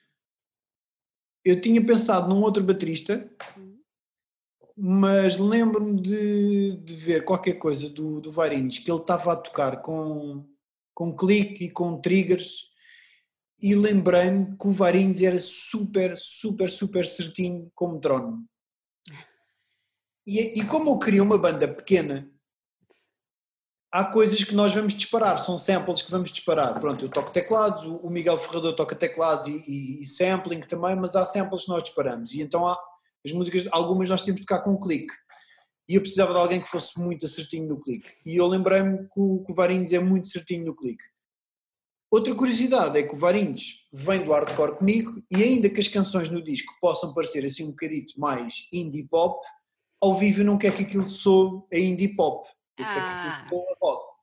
Eu 1.47 1.61
tinha 1.61 1.81
pensado 1.81 2.27
num 2.27 2.41
outro 2.41 2.61
baterista, 2.61 3.25
mas 4.75 5.37
lembro-me 5.37 6.01
de, 6.01 6.75
de, 6.75 6.93
ver 6.93 7.23
qualquer 7.23 7.53
coisa 7.53 7.89
do, 7.89 8.19
do 8.19 8.33
Varinhos, 8.33 8.79
que 8.79 8.91
ele 8.91 8.99
estava 8.99 9.31
a 9.31 9.35
tocar 9.37 9.81
com, 9.81 10.45
com 10.93 11.15
clique 11.15 11.63
e 11.63 11.71
com 11.71 12.01
triggers, 12.01 12.65
e 13.61 13.73
lembrei-me 13.73 14.57
que 14.57 14.67
o 14.67 14.71
Varinhos 14.71 15.21
era 15.21 15.39
super, 15.39 16.17
super, 16.17 16.69
super 16.69 17.05
certinho 17.05 17.71
como 17.73 17.97
drone. 17.97 18.45
E, 20.25 20.59
e 20.59 20.65
como 20.65 20.89
eu 20.89 20.99
queria 20.99 21.23
uma 21.23 21.37
banda 21.37 21.65
pequena 21.65 22.29
há 23.97 24.05
coisas 24.05 24.43
que 24.43 24.53
nós 24.53 24.75
vamos 24.75 24.93
disparar, 24.93 25.41
são 25.41 25.57
samples 25.57 26.03
que 26.03 26.11
vamos 26.11 26.31
disparar. 26.31 26.79
Pronto, 26.79 27.03
eu 27.03 27.09
toco 27.09 27.31
teclados, 27.31 27.83
o 27.83 28.07
Miguel 28.11 28.37
Ferrador 28.37 28.75
toca 28.75 28.95
teclados 28.95 29.47
e, 29.47 29.63
e, 29.67 30.01
e 30.01 30.05
sampling 30.05 30.61
também, 30.61 30.95
mas 30.95 31.15
há 31.15 31.25
samples 31.25 31.63
que 31.63 31.69
nós 31.69 31.83
disparamos. 31.83 32.31
E 32.35 32.41
então 32.41 32.67
há 32.67 32.77
as 33.25 33.31
músicas, 33.31 33.67
algumas 33.71 34.07
nós 34.07 34.21
temos 34.21 34.39
de 34.39 34.45
tocar 34.45 34.61
com 34.61 34.73
um 34.73 34.79
clique. 34.79 35.11
E 35.89 35.95
eu 35.95 36.01
precisava 36.01 36.31
de 36.31 36.37
alguém 36.37 36.61
que 36.61 36.69
fosse 36.69 36.99
muito 36.99 37.27
certinho 37.27 37.67
no 37.67 37.79
clique. 37.79 38.07
E 38.23 38.37
eu 38.37 38.45
lembrei-me 38.45 38.99
que 38.99 39.19
o, 39.19 39.43
que 39.43 39.51
o 39.51 39.55
Varinhos 39.55 39.91
é 39.91 39.99
muito 39.99 40.27
certinho 40.27 40.63
no 40.63 40.75
clique. 40.75 41.03
Outra 42.11 42.35
curiosidade 42.35 42.99
é 42.99 43.03
que 43.03 43.15
o 43.15 43.17
Varinhos 43.17 43.87
vem 43.91 44.23
do 44.23 44.31
hardcore 44.31 44.77
comigo 44.77 45.23
e 45.31 45.41
ainda 45.41 45.69
que 45.71 45.79
as 45.79 45.87
canções 45.87 46.29
no 46.29 46.43
disco 46.43 46.71
possam 46.79 47.15
parecer 47.15 47.43
assim 47.43 47.63
um 47.63 47.71
bocadito 47.71 48.19
mais 48.19 48.67
indie 48.71 49.07
pop, 49.07 49.43
ao 49.99 50.15
vivo 50.15 50.41
eu 50.41 50.45
não 50.45 50.57
quero 50.59 50.75
que 50.75 50.83
aquilo 50.83 51.09
soe 51.09 51.63
a 51.73 51.79
indie 51.79 52.15
pop 52.15 52.47
ah. 52.84 53.45
que 53.47 53.55
rock. 53.82 54.17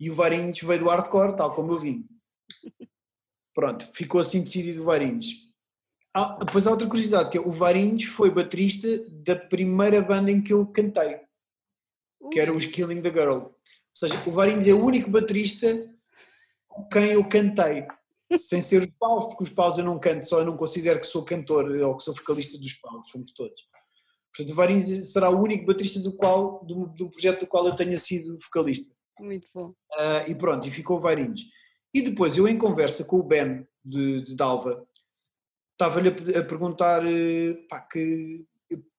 E 0.00 0.10
o 0.10 0.14
Varinhos 0.14 0.60
veio 0.60 0.80
do 0.80 0.88
hardcore, 0.88 1.36
tal 1.36 1.54
como 1.54 1.72
eu 1.72 1.80
vim. 1.80 2.06
Pronto, 3.54 3.86
ficou 3.94 4.20
assim 4.20 4.42
decidido 4.42 4.82
o 4.82 4.84
Varinhos. 4.84 5.44
Ah, 6.12 6.38
depois 6.44 6.66
há 6.66 6.70
outra 6.70 6.86
curiosidade, 6.86 7.30
que 7.30 7.38
é 7.38 7.40
o 7.40 7.50
Varinhos 7.50 8.04
foi 8.04 8.30
baterista 8.30 8.88
da 9.10 9.36
primeira 9.36 10.00
banda 10.00 10.30
em 10.30 10.42
que 10.42 10.52
eu 10.52 10.66
cantei, 10.66 11.20
que 12.32 12.38
era 12.38 12.52
os 12.52 12.66
Killing 12.66 13.02
the 13.02 13.10
Girl. 13.10 13.38
Ou 13.38 13.54
seja, 13.92 14.14
o 14.26 14.32
Varinhos 14.32 14.66
é 14.66 14.72
o 14.72 14.84
único 14.84 15.10
baterista 15.10 15.90
com 16.68 16.88
quem 16.88 17.12
eu 17.12 17.28
cantei, 17.28 17.86
sem 18.38 18.60
ser 18.62 18.82
os 18.82 18.90
paus, 18.98 19.26
porque 19.26 19.44
os 19.44 19.50
paus 19.50 19.78
eu 19.78 19.84
não 19.84 19.98
canto, 19.98 20.26
só 20.26 20.40
eu 20.40 20.44
não 20.44 20.56
considero 20.56 21.00
que 21.00 21.06
sou 21.06 21.24
cantor 21.24 21.70
ou 21.70 21.96
que 21.96 22.02
sou 22.02 22.14
vocalista 22.14 22.58
dos 22.58 22.74
paus, 22.74 23.10
somos 23.10 23.32
todos. 23.32 23.60
Portanto, 24.34 24.52
o 24.52 24.56
Varinhos 24.56 25.12
será 25.12 25.30
o 25.30 25.40
único 25.40 25.64
baterista 25.64 26.00
do, 26.00 26.12
qual, 26.12 26.64
do, 26.64 26.86
do, 26.88 27.08
projeto 27.08 27.40
do 27.40 27.46
qual 27.46 27.66
eu 27.68 27.76
tenha 27.76 27.98
sido 28.00 28.36
vocalista. 28.42 28.92
Muito 29.20 29.48
bom. 29.54 29.68
Uh, 29.92 30.28
e 30.28 30.34
pronto, 30.34 30.66
e 30.66 30.72
ficou 30.72 30.96
o 30.96 31.00
Varinhos. 31.00 31.42
E 31.92 32.02
depois 32.02 32.36
eu, 32.36 32.48
em 32.48 32.58
conversa 32.58 33.04
com 33.04 33.20
o 33.20 33.22
Ben 33.22 33.64
de, 33.84 34.24
de 34.24 34.34
Dalva, 34.34 34.84
estava-lhe 35.72 36.08
a, 36.08 36.40
a, 36.40 36.42
perguntar 36.42 37.04
eh, 37.06 37.54
pá, 37.68 37.80
que. 37.80 38.44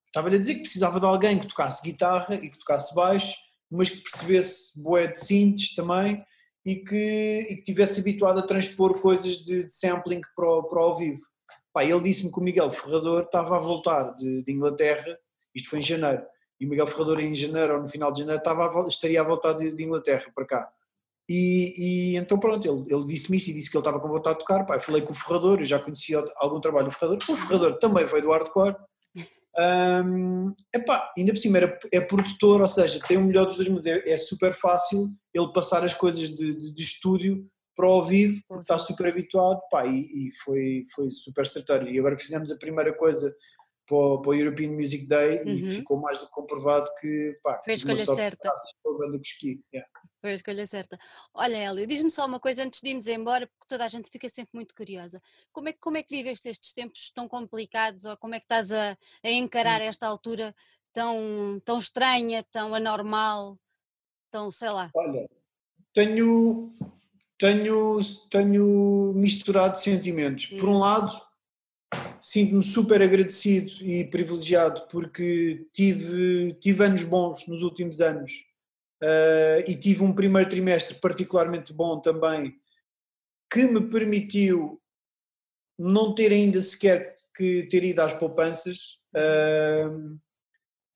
Estava-lhe 0.06 0.36
a 0.36 0.38
dizer 0.38 0.54
que 0.54 0.62
precisava 0.62 0.98
de 0.98 1.04
alguém 1.04 1.38
que 1.38 1.46
tocasse 1.46 1.82
guitarra 1.82 2.36
e 2.36 2.48
que 2.48 2.58
tocasse 2.58 2.94
baixo, 2.94 3.36
mas 3.70 3.90
que 3.90 4.02
percebesse 4.02 4.80
boé 4.80 5.08
de 5.08 5.20
synths 5.20 5.74
também 5.74 6.24
e 6.64 6.76
que, 6.76 7.46
e 7.50 7.56
que 7.56 7.64
tivesse 7.64 8.00
habituado 8.00 8.38
a 8.38 8.46
transpor 8.46 8.98
coisas 9.02 9.36
de, 9.44 9.64
de 9.64 9.74
sampling 9.74 10.22
para 10.34 10.48
o, 10.48 10.62
para 10.62 10.78
o 10.78 10.82
ao 10.82 10.96
vivo. 10.96 11.20
Pá, 11.70 11.84
ele 11.84 12.00
disse-me 12.00 12.32
que 12.32 12.38
o 12.38 12.42
Miguel 12.42 12.72
Ferrador 12.72 13.24
estava 13.24 13.56
a 13.56 13.60
voltar 13.60 14.14
de, 14.16 14.42
de 14.42 14.50
Inglaterra 14.50 15.18
isto 15.56 15.70
foi 15.70 15.80
em 15.80 15.82
janeiro. 15.82 16.22
E 16.60 16.66
o 16.66 16.68
Miguel 16.68 16.86
Ferrador, 16.86 17.20
em 17.20 17.34
janeiro 17.34 17.74
ou 17.74 17.82
no 17.82 17.88
final 17.88 18.12
de 18.12 18.20
janeiro, 18.20 18.38
estava 18.38 18.86
estaria 18.88 19.20
a 19.20 19.24
voltar 19.24 19.54
de, 19.54 19.72
de 19.72 19.82
Inglaterra 19.82 20.30
para 20.34 20.46
cá. 20.46 20.72
E, 21.28 21.74
e, 21.76 22.16
então 22.16 22.38
pronto, 22.38 22.66
ele, 22.66 22.94
ele 22.94 23.06
disse-me 23.06 23.36
isso 23.36 23.50
e 23.50 23.54
disse 23.54 23.70
que 23.70 23.76
ele 23.76 23.82
estava 23.82 23.98
com 24.00 24.08
vontade 24.08 24.38
de 24.38 24.44
tocar. 24.44 24.64
Pá, 24.64 24.78
falei 24.78 25.02
com 25.02 25.12
o 25.12 25.16
Ferrador, 25.16 25.58
eu 25.58 25.64
já 25.64 25.78
conhecia 25.78 26.24
algum 26.36 26.60
trabalho 26.60 26.86
do 26.86 26.92
Ferrador. 26.92 27.18
O 27.28 27.36
Ferrador 27.36 27.78
também 27.78 28.04
veio 28.04 28.22
do 28.22 28.30
hardcore. 28.30 28.76
Um, 29.58 30.54
epá, 30.72 31.12
ainda 31.16 31.32
por 31.32 31.38
cima 31.38 31.56
era, 31.56 31.80
é 31.90 32.00
produtor, 32.00 32.60
ou 32.60 32.68
seja, 32.68 33.00
tem 33.00 33.16
o 33.16 33.22
melhor 33.22 33.46
dos 33.46 33.56
dois 33.56 33.68
mundos. 33.68 33.86
É, 33.86 34.08
é 34.08 34.18
super 34.18 34.54
fácil 34.54 35.10
ele 35.34 35.52
passar 35.52 35.84
as 35.84 35.94
coisas 35.94 36.28
de, 36.28 36.54
de, 36.54 36.72
de 36.72 36.82
estúdio 36.82 37.46
para 37.74 37.88
o 37.88 38.04
vivo, 38.04 38.40
porque 38.48 38.62
está 38.62 38.78
super 38.78 39.08
habituado. 39.08 39.60
Pá, 39.70 39.84
e, 39.84 40.28
e 40.28 40.32
foi, 40.44 40.86
foi 40.94 41.10
super 41.10 41.46
certeiro. 41.46 41.88
E 41.88 41.98
agora 41.98 42.16
fizemos 42.16 42.52
a 42.52 42.56
primeira 42.56 42.92
coisa 42.92 43.34
para 43.86 43.96
o, 43.96 44.20
para 44.20 44.30
o 44.30 44.34
European 44.34 44.70
Music 44.72 45.06
Day 45.06 45.38
uhum. 45.38 45.44
e 45.46 45.76
ficou 45.76 45.98
mais 45.98 46.18
do 46.18 46.26
que 46.26 46.32
comprovado 46.32 46.90
que 47.00 47.38
pá, 47.42 47.60
foi 47.64 47.72
a 47.72 47.76
escolha 47.76 48.04
certa. 48.04 48.52
Que 49.40 49.60
yeah. 49.72 49.90
Foi 50.20 50.32
a 50.32 50.34
escolha 50.34 50.66
certa. 50.66 50.98
Olha, 51.32 51.56
Hélio, 51.56 51.86
diz-me 51.86 52.10
só 52.10 52.26
uma 52.26 52.40
coisa 52.40 52.64
antes 52.64 52.80
de 52.80 52.90
irmos 52.90 53.06
embora, 53.06 53.46
porque 53.46 53.66
toda 53.68 53.84
a 53.84 53.88
gente 53.88 54.10
fica 54.10 54.28
sempre 54.28 54.50
muito 54.54 54.74
curiosa. 54.74 55.22
Como 55.52 55.68
é, 55.68 55.72
como 55.72 55.96
é 55.96 56.02
que 56.02 56.16
viveste 56.16 56.48
estes 56.48 56.72
tempos 56.72 57.10
tão 57.14 57.28
complicados 57.28 58.04
ou 58.04 58.16
como 58.16 58.34
é 58.34 58.38
que 58.38 58.44
estás 58.44 58.72
a, 58.72 58.96
a 59.22 59.30
encarar 59.30 59.80
hum. 59.80 59.84
esta 59.84 60.06
altura 60.06 60.54
tão, 60.92 61.60
tão 61.64 61.78
estranha, 61.78 62.44
tão 62.50 62.74
anormal, 62.74 63.56
tão 64.30 64.50
sei 64.50 64.70
lá? 64.70 64.90
Olha, 64.94 65.28
tenho, 65.94 66.74
tenho, 67.38 68.00
tenho 68.30 69.12
misturado 69.14 69.78
sentimentos. 69.78 70.46
Por 70.46 70.68
um 70.68 70.76
hum. 70.76 70.78
lado, 70.78 71.25
sinto-me 72.26 72.64
super 72.64 73.00
agradecido 73.00 73.70
e 73.82 74.04
privilegiado 74.04 74.88
porque 74.90 75.64
tive, 75.72 76.54
tive 76.54 76.84
anos 76.84 77.04
bons 77.04 77.46
nos 77.46 77.62
últimos 77.62 78.00
anos 78.00 78.32
uh, 79.00 79.62
e 79.64 79.76
tive 79.76 80.02
um 80.02 80.12
primeiro 80.12 80.50
trimestre 80.50 80.96
particularmente 80.96 81.72
bom 81.72 82.00
também 82.00 82.52
que 83.48 83.62
me 83.62 83.80
permitiu 83.80 84.82
não 85.78 86.12
ter 86.16 86.32
ainda 86.32 86.60
sequer 86.60 87.14
que 87.32 87.62
ter 87.70 87.84
ido 87.84 88.00
às 88.00 88.12
poupanças. 88.12 88.98
Uh, 89.14 90.18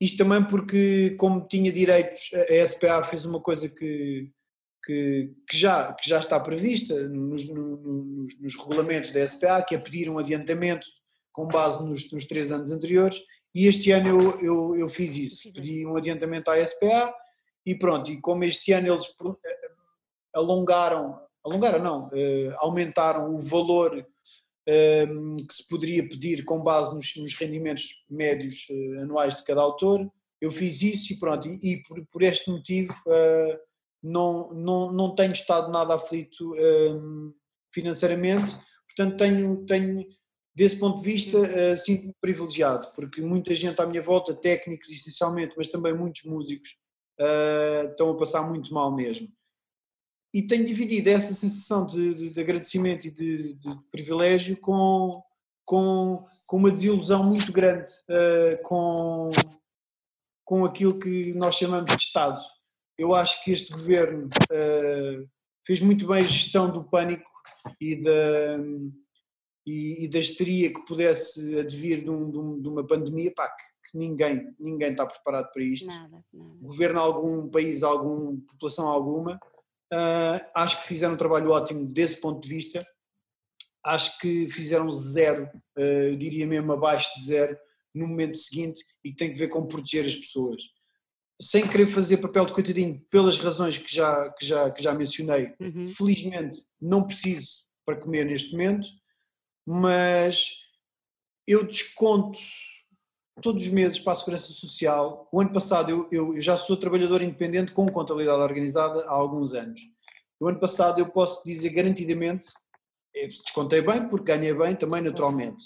isto 0.00 0.18
também 0.18 0.42
porque, 0.42 1.10
como 1.10 1.46
tinha 1.46 1.70
direitos, 1.70 2.30
a 2.34 2.66
SPA 2.66 3.04
fez 3.04 3.24
uma 3.24 3.38
coisa 3.38 3.68
que, 3.68 4.32
que, 4.84 5.32
que, 5.48 5.56
já, 5.56 5.92
que 5.92 6.08
já 6.08 6.18
está 6.18 6.40
prevista 6.40 7.08
nos, 7.08 7.48
nos, 7.48 8.40
nos, 8.40 8.56
regulamentos 8.56 9.12
da 9.12 9.24
SPA, 9.28 9.62
que 9.62 9.76
é 9.76 9.78
pedir 9.78 10.10
um 10.10 10.18
adiantamento 10.18 10.88
com 11.32 11.46
base 11.46 11.84
nos, 11.84 12.12
nos 12.12 12.24
três 12.24 12.50
anos 12.50 12.70
anteriores, 12.70 13.20
e 13.54 13.66
este 13.66 13.90
ano 13.90 14.08
eu, 14.08 14.40
eu, 14.40 14.76
eu 14.76 14.88
fiz 14.88 15.16
isso, 15.16 15.52
pedi 15.52 15.84
um 15.84 15.96
adiantamento 15.96 16.50
à 16.50 16.64
SPA 16.64 17.12
e 17.66 17.74
pronto, 17.74 18.10
e 18.10 18.20
como 18.20 18.44
este 18.44 18.72
ano 18.72 18.92
eles 18.92 19.06
eh, 19.44 19.70
alongaram, 20.34 21.20
alongaram 21.44 21.82
não, 21.82 22.10
eh, 22.12 22.54
aumentaram 22.58 23.34
o 23.34 23.40
valor 23.40 24.06
ehm, 24.66 25.36
que 25.38 25.54
se 25.54 25.68
poderia 25.68 26.08
pedir 26.08 26.44
com 26.44 26.62
base 26.62 26.94
nos, 26.94 27.16
nos 27.16 27.34
rendimentos 27.34 28.04
médios 28.08 28.66
eh, 28.70 29.02
anuais 29.02 29.36
de 29.36 29.44
cada 29.44 29.60
autor, 29.60 30.08
eu 30.40 30.50
fiz 30.50 30.80
isso 30.82 31.12
e 31.12 31.18
pronto, 31.18 31.48
e, 31.48 31.58
e 31.62 31.82
por, 31.82 32.06
por, 32.06 32.22
este 32.22 32.50
motivo 32.50 32.94
não, 34.02 34.48
não, 34.54 34.90
não 34.90 35.14
tenho 35.14 35.32
estado 35.32 35.70
nada 35.70 35.94
aflito 35.94 36.54
ehm, 36.56 37.32
financeiramente, 37.74 38.56
portanto 38.86 39.18
tenho, 39.18 39.66
tenho 39.66 40.06
desse 40.54 40.76
ponto 40.76 40.98
de 40.98 41.04
vista, 41.04 41.38
uh, 41.38 41.78
sinto-me 41.78 42.14
privilegiado, 42.20 42.92
porque 42.94 43.20
muita 43.20 43.54
gente 43.54 43.80
à 43.80 43.86
minha 43.86 44.02
volta, 44.02 44.34
técnicos 44.34 44.90
essencialmente, 44.90 45.54
mas 45.56 45.68
também 45.68 45.94
muitos 45.94 46.24
músicos, 46.24 46.76
uh, 47.20 47.90
estão 47.90 48.10
a 48.10 48.16
passar 48.18 48.42
muito 48.48 48.72
mal 48.72 48.94
mesmo. 48.94 49.28
E 50.32 50.42
tenho 50.42 50.64
dividido 50.64 51.08
essa 51.10 51.34
sensação 51.34 51.86
de, 51.86 52.14
de, 52.14 52.30
de 52.30 52.40
agradecimento 52.40 53.06
e 53.06 53.10
de, 53.10 53.54
de, 53.54 53.76
privilégio 53.90 54.56
com, 54.56 55.22
com, 55.64 56.24
com 56.46 56.56
uma 56.56 56.70
desilusão 56.70 57.24
muito 57.24 57.52
grande 57.52 57.90
uh, 58.08 58.62
com, 58.62 59.30
com 60.44 60.64
aquilo 60.64 60.98
que 60.98 61.32
nós 61.34 61.56
chamamos 61.56 61.96
de 61.96 62.02
Estado. 62.02 62.40
Eu 62.96 63.14
acho 63.14 63.42
que 63.42 63.50
este 63.50 63.72
governo 63.72 64.28
fez 65.64 65.80
muito 65.80 66.06
bem 66.06 66.18
a 66.18 66.26
gestão 66.26 66.70
do 66.70 66.84
pânico 66.84 67.30
e 67.80 67.96
da 67.96 68.58
e, 69.66 70.04
e 70.04 70.08
da 70.08 70.18
histeria 70.18 70.72
que 70.72 70.84
pudesse 70.84 71.58
advir 71.58 72.02
de, 72.02 72.10
um, 72.10 72.30
de, 72.30 72.38
um, 72.38 72.72
uma 72.72 72.86
pandemia, 72.86 73.32
pá, 73.34 73.48
que, 73.48 73.90
que, 73.90 73.98
ninguém, 73.98 74.54
ninguém 74.58 74.90
está 74.92 75.06
preparado 75.06 75.50
para 75.52 75.62
isto. 75.62 75.86
Nada, 75.86 76.08
nada. 76.08 76.24
Governo 76.60 77.00
algum, 77.00 77.48
país 77.48 77.82
algum, 77.82 78.40
população 78.40 78.88
alguma. 78.88 79.38
Uh, 79.92 80.40
acho 80.54 80.80
que 80.82 80.88
fizeram 80.88 81.14
um 81.14 81.18
trabalho 81.18 81.50
ótimo 81.50 81.84
desse 81.86 82.16
ponto 82.20 82.40
de 82.42 82.48
vista. 82.48 82.86
Acho 83.84 84.18
que 84.18 84.48
fizeram 84.50 84.90
zero, 84.92 85.44
uh, 85.76 85.80
eu 85.80 86.16
diria 86.16 86.46
mesmo 86.46 86.72
abaixo 86.72 87.10
de 87.18 87.26
zero, 87.26 87.56
no 87.94 88.06
momento 88.06 88.36
seguinte 88.38 88.82
e 89.04 89.10
que 89.10 89.16
tem 89.16 89.32
que 89.32 89.38
ver 89.38 89.48
com 89.48 89.66
proteger 89.66 90.04
as 90.06 90.14
pessoas. 90.14 90.62
sem 91.42 91.66
querer 91.66 91.86
fazer 91.86 92.18
papel 92.18 92.44
de 92.44 92.52
coitadinho 92.52 93.00
pelas 93.10 93.38
razões 93.38 93.78
que 93.78 93.92
já, 93.94 94.30
que 94.30 94.44
já, 94.44 94.70
que 94.70 94.82
já 94.82 94.92
mencionei, 94.94 95.54
Uhum. 95.58 95.92
felizmente 95.96 96.60
não 96.80 97.06
preciso 97.06 97.64
para 97.84 97.96
comer 97.96 98.26
neste 98.26 98.52
momento, 98.52 98.86
mas 99.72 100.56
eu 101.46 101.64
desconto 101.64 102.38
todos 103.40 103.64
os 103.66 103.72
meses 103.72 104.00
para 104.00 104.14
a 104.14 104.16
Segurança 104.16 104.48
Social. 104.52 105.28
O 105.32 105.40
ano 105.40 105.52
passado 105.52 105.90
eu, 105.90 106.08
eu- 106.10 106.34
eu 106.34 106.42
já 106.42 106.56
sou 106.56 106.76
trabalhador 106.76 107.22
independente 107.22 107.70
com 107.72 107.86
contabilidade 107.88 108.42
organizada 108.42 109.04
há 109.06 109.12
alguns 109.12 109.54
anos. 109.54 109.80
O 110.40 110.48
ano 110.48 110.58
passado 110.58 110.98
eu 110.98 111.06
posso 111.08 111.44
dizer 111.44 111.70
garantidamente, 111.70 112.48
descontei 113.14 113.80
bem 113.80 114.08
porque 114.08 114.24
ganhei 114.36 114.52
bem 114.54 114.74
também 114.74 115.00
naturalmente, 115.02 115.62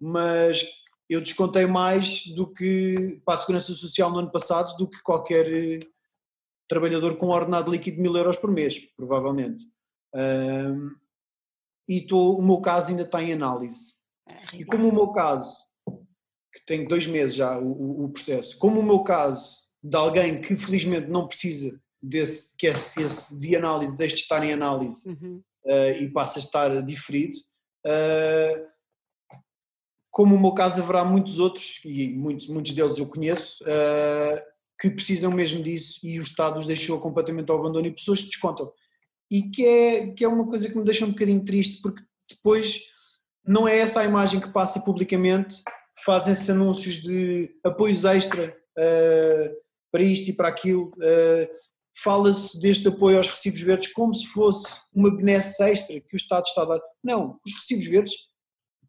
mas 0.00 0.84
eu 1.08 1.20
descontei 1.20 1.66
mais 1.66 2.26
do 2.28 2.46
que 2.52 3.20
para 3.24 3.34
a 3.34 3.38
Segurança 3.38 3.72
Social 3.74 4.10
no 4.12 4.18
ano 4.20 4.30
passado 4.30 4.76
do 4.76 4.88
que 4.88 5.02
qualquer 5.02 5.52
eh, 5.52 5.80
trabalhador 6.68 7.16
com 7.16 7.26
ordenado 7.28 7.70
líquido 7.70 7.96
de 7.96 8.02
mil 8.02 8.16
euros 8.16 8.36
por 8.36 8.50
mês, 8.52 8.78
provavelmente. 8.96 9.64
Ahm, 10.14 10.94
e 11.88 12.00
tô- 12.00 12.36
o 12.36 12.42
meu 12.42 12.60
caso 12.60 12.90
ainda 12.90 13.02
está 13.02 13.22
em 13.22 13.32
análise. 13.32 13.94
É 14.28 14.56
E 14.56 14.64
como 14.64 14.88
o 14.88 14.92
meu 14.94 15.08
caso, 15.12 15.56
que 16.52 16.64
tem 16.66 16.86
dois 16.88 17.06
meses 17.06 17.34
já 17.34 17.58
o, 17.58 18.04
o- 18.04 18.08
processo, 18.08 18.58
como 18.58 18.80
o 18.80 18.82
meu 18.82 19.00
caso 19.04 19.66
de 19.82 19.96
alguém 19.96 20.40
que 20.40 20.56
felizmente 20.56 21.08
não 21.08 21.28
precisa 21.28 21.78
desse, 22.02 22.56
que 22.56 22.66
esse, 22.66 23.00
esse 23.02 23.38
de 23.38 23.54
análise 23.54 23.96
deixe 23.96 24.16
de 24.16 24.22
estar 24.22 24.42
em 24.44 24.52
análise 24.52 25.08
Uhum. 25.08 25.42
eh, 25.64 26.02
e 26.02 26.10
passa 26.10 26.38
a 26.38 26.40
estar 26.42 26.82
diferido, 26.82 27.36
eh, 27.84 28.66
como 30.10 30.34
o 30.34 30.40
meu 30.40 30.52
caso 30.54 30.82
haverá 30.82 31.04
muitos 31.04 31.38
outros, 31.38 31.80
e 31.84 32.08
muitos, 32.14 32.48
muitos 32.48 32.72
deles 32.72 32.96
eu 32.98 33.06
conheço, 33.06 33.62
eh, 33.66 34.44
que 34.80 34.90
precisam 34.90 35.30
mesmo 35.30 35.62
disso 35.62 36.00
e 36.06 36.18
o 36.18 36.22
Estado 36.22 36.58
os 36.58 36.66
deixou 36.66 37.00
completamente 37.00 37.50
ao 37.50 37.58
abandono 37.58 37.86
e 37.86 37.92
pessoas 37.94 38.20
que 38.20 38.26
descontam. 38.28 38.72
E 39.30 39.50
que 39.50 39.66
é, 39.66 40.06
que 40.08 40.24
é 40.24 40.28
uma 40.28 40.46
coisa 40.46 40.68
que 40.68 40.78
me 40.78 40.84
deixa 40.84 41.04
um 41.04 41.10
bocadinho 41.10 41.44
triste, 41.44 41.80
porque 41.82 42.02
depois 42.30 42.80
não 43.44 43.66
é 43.66 43.78
essa 43.78 44.00
a 44.00 44.04
imagem 44.04 44.40
que 44.40 44.52
passa 44.52 44.80
publicamente, 44.80 45.62
fazem-se 46.04 46.50
anúncios 46.50 46.96
de 46.96 47.50
apoios 47.64 48.04
extra 48.04 48.56
eh, 48.76 49.52
para 49.90 50.02
isto 50.02 50.30
e 50.30 50.32
para 50.32 50.48
aquilo, 50.48 50.92
eh, 51.00 51.50
fala-se 52.02 52.60
deste 52.60 52.86
apoio 52.88 53.16
aos 53.16 53.28
recibos 53.28 53.60
verdes 53.60 53.92
como 53.92 54.14
se 54.14 54.26
fosse 54.26 54.80
uma 54.92 55.14
benesse 55.14 55.62
extra 55.62 55.98
que 56.00 56.14
o 56.14 56.16
Estado 56.16 56.44
está 56.44 56.62
a 56.62 56.66
dar. 56.66 56.80
Não, 57.02 57.40
os 57.44 57.54
recibos 57.54 57.86
verdes, 57.86 58.14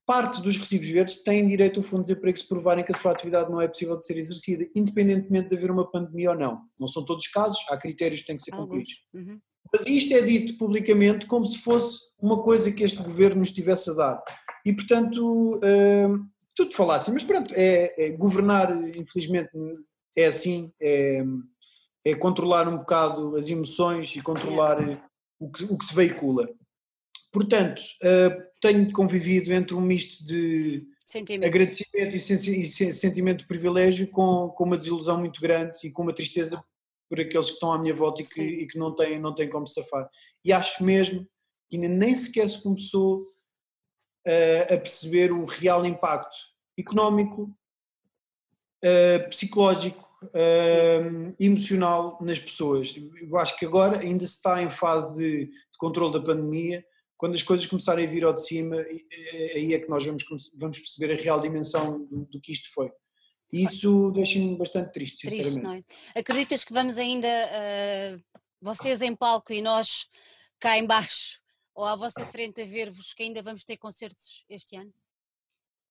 parte 0.05 0.41
dos 0.41 0.57
recibos 0.57 0.89
verdes 0.89 1.23
têm 1.23 1.47
direito 1.47 1.79
ao 1.79 1.83
fundo 1.83 2.01
de 2.01 2.07
desemprego 2.07 2.37
se 2.37 2.47
provarem 2.47 2.83
que 2.83 2.91
a 2.91 2.97
sua 2.97 3.11
atividade 3.11 3.49
não 3.49 3.61
é 3.61 3.67
possível 3.67 3.97
de 3.97 4.05
ser 4.05 4.17
exercida, 4.17 4.67
independentemente 4.75 5.49
de 5.49 5.55
haver 5.55 5.71
uma 5.71 5.89
pandemia 5.89 6.31
ou 6.31 6.37
não. 6.37 6.61
Não 6.79 6.87
são 6.87 7.05
todos 7.05 7.25
os 7.25 7.31
casos, 7.31 7.59
há 7.69 7.77
critérios 7.77 8.21
que 8.21 8.27
têm 8.27 8.37
que 8.37 8.43
ser 8.43 8.51
cumpridos. 8.51 9.05
Uhum. 9.13 9.39
Mas 9.71 9.85
isto 9.87 10.13
é 10.13 10.21
dito 10.21 10.57
publicamente 10.57 11.25
como 11.25 11.45
se 11.45 11.57
fosse 11.59 11.99
uma 12.21 12.41
coisa 12.41 12.71
que 12.71 12.83
este 12.83 13.01
governo 13.01 13.39
nos 13.39 13.49
estivesse 13.49 13.89
a 13.89 13.93
dar. 13.93 14.23
E, 14.65 14.73
portanto, 14.73 15.59
hum, 15.63 16.27
tudo 16.55 16.73
falasse, 16.73 17.11
mas 17.11 17.23
pronto, 17.23 17.53
é, 17.55 17.93
é 17.97 18.09
governar, 18.11 18.71
infelizmente, 18.97 19.49
é 20.15 20.25
assim, 20.25 20.71
é, 20.81 21.23
é 22.05 22.15
controlar 22.15 22.67
um 22.67 22.77
bocado 22.77 23.35
as 23.35 23.47
emoções 23.49 24.15
e 24.15 24.21
controlar 24.21 24.79
o, 25.39 25.49
que, 25.51 25.63
o 25.65 25.77
que 25.77 25.85
se 25.85 25.93
veicula. 25.95 26.49
Portanto, 27.31 27.81
hum, 28.03 28.43
tenho 28.61 28.91
convivido 28.91 29.53
entre 29.53 29.75
um 29.75 29.81
misto 29.81 30.25
de 30.25 30.83
Sentimento. 31.05 31.47
agradecimento 31.47 32.15
e, 32.15 32.19
sen- 32.19 32.59
e 32.61 32.65
sen- 32.65 32.91
sentimento 32.91 33.39
de 33.41 33.47
privilégio 33.47 34.07
com, 34.09 34.49
com 34.49 34.63
uma 34.63 34.77
desilusão 34.77 35.19
muito 35.19 35.39
grande 35.39 35.77
e 35.83 35.91
com 35.91 36.01
uma 36.01 36.13
tristeza 36.13 36.61
por 37.09 37.19
aqueles 37.19 37.47
que 37.47 37.53
estão 37.53 37.71
à 37.71 37.79
minha 37.79 37.93
volta 37.93 38.21
e 38.21 38.25
que, 38.25 38.41
e 38.41 38.67
que 38.67 38.77
não, 38.77 38.95
têm, 38.95 39.19
não 39.19 39.33
têm 39.33 39.49
como 39.49 39.67
safar. 39.67 40.09
E 40.43 40.51
acho 40.51 40.83
mesmo 40.83 41.27
que 41.69 41.75
ainda 41.75 41.87
nem 41.87 42.15
sequer 42.15 42.49
se 42.49 42.61
começou 42.61 43.25
eh, 44.25 44.63
a 44.73 44.77
perceber 44.77 45.31
o 45.31 45.45
real 45.45 45.85
impacto 45.85 46.37
económico, 46.77 47.49
eh, 48.83 49.19
psicológico, 49.29 50.05
eh, 50.33 51.33
emocional 51.39 52.17
nas 52.21 52.37
pessoas. 52.37 52.93
Eu 53.21 53.37
acho 53.37 53.57
que 53.57 53.65
agora 53.65 53.99
ainda 53.99 54.25
se 54.25 54.33
está 54.33 54.61
em 54.61 54.69
fase 54.69 55.13
de, 55.13 55.45
de 55.45 55.77
controle 55.77 56.13
da 56.13 56.21
pandemia, 56.21 56.85
quando 57.17 57.35
as 57.35 57.43
coisas 57.43 57.65
começarem 57.65 58.05
a 58.05 58.09
vir 58.09 58.23
ao 58.23 58.33
de 58.33 58.45
cima, 58.45 58.75
aí 58.75 59.73
é 59.73 59.79
que 59.79 59.89
nós 59.89 60.05
vamos, 60.05 60.23
vamos 60.55 60.77
perceber 60.77 61.13
a 61.13 61.15
real 61.15 61.41
dimensão 61.41 62.05
do, 62.05 62.25
do 62.25 62.41
que 62.41 62.51
isto 62.51 62.71
foi. 62.73 62.91
E 63.51 63.63
isso 63.63 64.11
deixa-me 64.11 64.57
bastante 64.57 64.91
triste, 64.91 65.27
Triste, 65.27 65.51
sinceramente. 65.51 65.63
não 65.63 65.73
é? 66.13 66.19
Acreditas 66.19 66.63
que 66.63 66.73
vamos 66.73 66.97
ainda, 66.97 67.27
ah, 67.27 68.19
vocês 68.61 69.01
em 69.01 69.15
palco 69.15 69.53
e 69.53 69.61
nós 69.61 70.07
cá 70.59 70.77
em 70.77 70.85
baixo, 70.85 71.39
ou 71.73 71.85
à 71.85 71.95
vossa 71.95 72.25
frente 72.25 72.61
a 72.61 72.65
ver-vos, 72.65 73.13
que 73.13 73.23
ainda 73.23 73.41
vamos 73.41 73.63
ter 73.63 73.77
concertos 73.77 74.43
este 74.49 74.75
ano? 74.75 74.91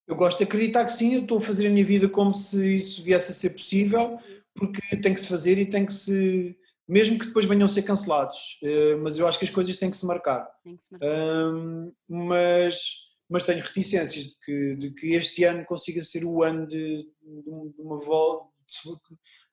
Eu 0.07 0.17
gosto 0.17 0.39
de 0.39 0.45
acreditar 0.45 0.85
que 0.85 0.93
sim, 0.93 1.15
eu 1.15 1.23
estou 1.23 1.39
a 1.39 1.41
fazer 1.41 1.67
a 1.67 1.71
minha 1.71 1.85
vida 1.85 2.09
como 2.09 2.33
se 2.33 2.77
isso 2.77 3.03
viesse 3.03 3.33
a 3.33 3.35
ser 3.35 3.51
possível, 3.51 4.19
porque 4.55 4.97
tem 4.99 5.13
que 5.13 5.21
se 5.21 5.27
fazer 5.27 5.59
e 5.59 5.67
tem 5.67 5.85
que 5.85 5.93
se. 5.93 6.57
Mesmo 6.89 7.19
que 7.19 7.27
depois 7.27 7.45
venham 7.45 7.67
a 7.67 7.69
ser 7.69 7.83
cancelados, 7.83 8.59
eh, 8.63 8.95
mas 8.97 9.19
eu 9.19 9.27
acho 9.27 9.41
que 9.41 9.45
as 9.45 9.51
coisas 9.51 9.77
têm 9.77 9.91
que 9.91 9.97
se 9.97 10.07
marcar. 10.07 10.49
Tem 10.63 10.77
que 10.77 10.85
se 10.85 10.93
marcar. 10.93 11.09
Hum, 11.09 11.93
mas, 12.09 13.06
mas 13.29 13.45
tenho 13.45 13.63
reticências 13.63 14.25
de 14.25 14.35
que, 14.45 14.77
de 14.77 14.91
que 14.95 15.15
este 15.15 15.45
ano 15.45 15.65
consiga 15.65 16.03
ser 16.03 16.25
o 16.25 16.43
ano 16.43 16.67
de, 16.67 17.03
de 17.23 17.51
um- 17.51 17.75
uma 17.79 17.99
volta, 17.99 18.49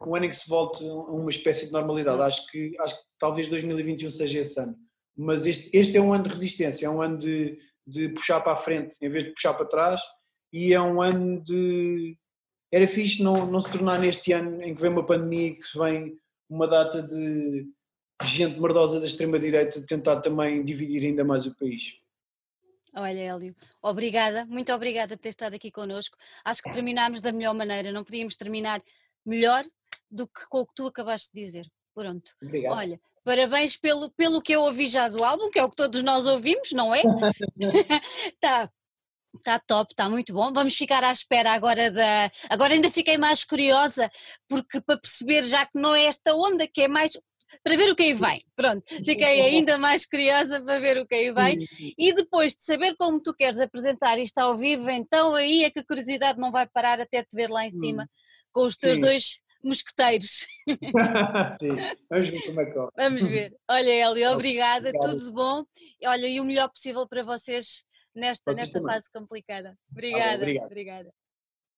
um 0.06 0.16
ano 0.16 0.26
em 0.26 0.30
que 0.30 0.36
se 0.36 0.50
volte 0.50 0.84
a 0.88 0.94
uma 0.94 1.30
espécie 1.30 1.68
de 1.68 1.72
normalidade. 1.72 2.22
Acho 2.22 2.50
que, 2.52 2.76
acho 2.80 2.96
que 2.96 3.04
talvez 3.20 3.48
2021 3.48 4.10
seja 4.12 4.40
esse 4.40 4.60
ano. 4.60 4.76
Mas 5.16 5.46
este, 5.46 5.76
este 5.78 5.98
é 5.98 6.02
um 6.02 6.14
ano 6.14 6.24
de 6.24 6.30
resistência, 6.30 6.86
é 6.86 6.90
um 6.90 7.02
ano 7.02 7.18
de, 7.18 7.58
de 7.86 8.10
puxar 8.10 8.42
para 8.42 8.54
a 8.54 8.58
frente 8.58 8.96
em 9.02 9.10
vez 9.10 9.24
de 9.26 9.32
puxar 9.32 9.54
para 9.54 9.68
trás 9.68 10.02
e 10.52 10.74
é 10.74 10.82
um 10.82 11.02
ano 11.02 11.44
de. 11.44 12.18
Era 12.72 12.88
fixe 12.88 13.22
não, 13.22 13.46
não 13.46 13.62
se 13.62 13.72
tornar 13.72 14.00
neste 14.00 14.32
ano 14.34 14.62
em 14.62 14.74
que 14.74 14.82
vem 14.82 14.90
uma 14.92 15.06
pandemia 15.06 15.56
que 15.56 15.64
se 15.64 15.78
vem 15.78 16.18
uma 16.50 16.68
data 16.68 17.02
de 17.04 17.68
gente 18.24 18.60
merdosa 18.60 19.00
da 19.00 19.06
extrema-direita 19.06 19.86
tentar 19.86 20.22
também 20.22 20.64
dividir 20.64 21.04
ainda 21.06 21.24
mais 21.24 21.46
o 21.46 21.56
país. 21.58 22.03
Olha, 22.96 23.20
Hélio, 23.20 23.56
obrigada, 23.82 24.46
muito 24.46 24.72
obrigada 24.72 25.18
por 25.18 25.24
ter 25.24 25.30
estado 25.30 25.56
aqui 25.56 25.72
connosco. 25.72 26.16
Acho 26.46 26.62
que 26.62 26.72
terminámos 26.72 27.22
da 27.22 27.32
melhor 27.32 27.54
maneira, 27.54 27.92
não 27.92 28.04
podíamos 28.04 28.36
terminar 28.36 28.82
melhor 29.26 29.66
do 30.12 30.28
que 30.28 30.48
com 30.48 30.60
o 30.60 30.68
que 30.68 30.76
tu 30.76 30.88
acabaste 30.88 31.32
de 31.34 31.42
dizer. 31.42 31.66
Pronto. 31.94 32.32
Obrigado. 32.42 32.78
Olha, 32.78 33.00
parabéns 33.24 33.78
pelo, 33.78 34.12
pelo 34.12 34.42
que 34.42 34.54
eu 34.54 34.62
ouvi 34.62 34.88
já 34.88 35.08
do 35.08 35.24
álbum, 35.24 35.50
que 35.50 35.60
é 35.60 35.64
o 35.64 35.70
que 35.70 35.76
todos 35.76 36.04
nós 36.04 36.26
ouvimos, 36.26 36.72
não 36.72 36.94
é? 36.94 37.02
Está 38.28 38.70
tá 39.44 39.60
top, 39.60 39.92
está 39.92 40.10
muito 40.10 40.34
bom. 40.34 40.52
Vamos 40.54 40.76
ficar 40.76 41.04
à 41.04 41.12
espera 41.12 41.52
agora 41.52 41.90
da. 41.92 42.32
Agora 42.50 42.74
ainda 42.74 42.92
fiquei 42.92 43.18
mais 43.18 43.44
curiosa, 43.44 44.10
porque 44.48 44.82
para 44.82 45.00
perceber 45.00 45.44
já 45.46 45.66
que 45.66 45.80
não 45.80 45.96
é 45.96 46.06
esta 46.06 46.36
onda, 46.36 46.68
que 46.68 46.84
é 46.84 46.88
mais. 46.88 47.12
Para 47.62 47.76
ver 47.76 47.92
o 47.92 47.96
que 47.96 48.04
aí 48.04 48.14
vem. 48.14 48.42
Pronto, 48.56 48.84
fiquei 48.88 49.42
ainda 49.42 49.78
mais 49.78 50.06
curiosa 50.06 50.62
para 50.62 50.80
ver 50.80 50.98
o 50.98 51.06
que 51.06 51.16
aí 51.16 51.32
vem. 51.32 51.66
E 51.98 52.14
depois 52.14 52.54
de 52.56 52.64
saber 52.64 52.96
como 52.96 53.22
tu 53.22 53.34
queres 53.34 53.60
apresentar 53.60 54.18
isto 54.18 54.38
ao 54.38 54.56
vivo, 54.56 54.90
então 54.90 55.36
aí 55.36 55.64
é 55.64 55.70
que 55.70 55.80
a 55.80 55.86
curiosidade 55.86 56.40
não 56.40 56.52
vai 56.52 56.68
parar 56.68 57.00
até 57.00 57.24
te 57.24 57.36
ver 57.36 57.50
lá 57.50 57.66
em 57.66 57.72
cima 57.72 58.10
com 58.52 58.66
os 58.66 58.78
teus 58.78 58.98
Sim. 58.98 59.02
dois 59.02 59.40
mosqueteiros. 59.64 60.46
Sim, 61.60 61.76
vamos 62.10 62.30
ver 62.30 62.46
como 62.46 62.62
é 62.62 62.66
que. 62.66 62.88
Vamos 62.96 63.26
ver. 63.26 63.56
Olha, 63.70 63.90
Hélio, 63.90 64.32
obrigada, 64.32 64.90
Obrigado. 64.90 65.12
tudo 65.12 65.26
de 65.26 65.32
bom. 65.32 65.64
Olha, 66.06 66.28
e 66.28 66.40
o 66.40 66.46
melhor 66.46 66.70
possível 66.70 67.08
para 67.08 67.24
vocês 67.24 67.84
nesta, 68.14 68.54
nesta 68.54 68.80
também. 68.80 68.94
fase 68.94 69.12
complicada. 69.12 69.78
Obrigada, 69.92 70.36
obrigado. 70.36 70.66
obrigada. 70.66 71.14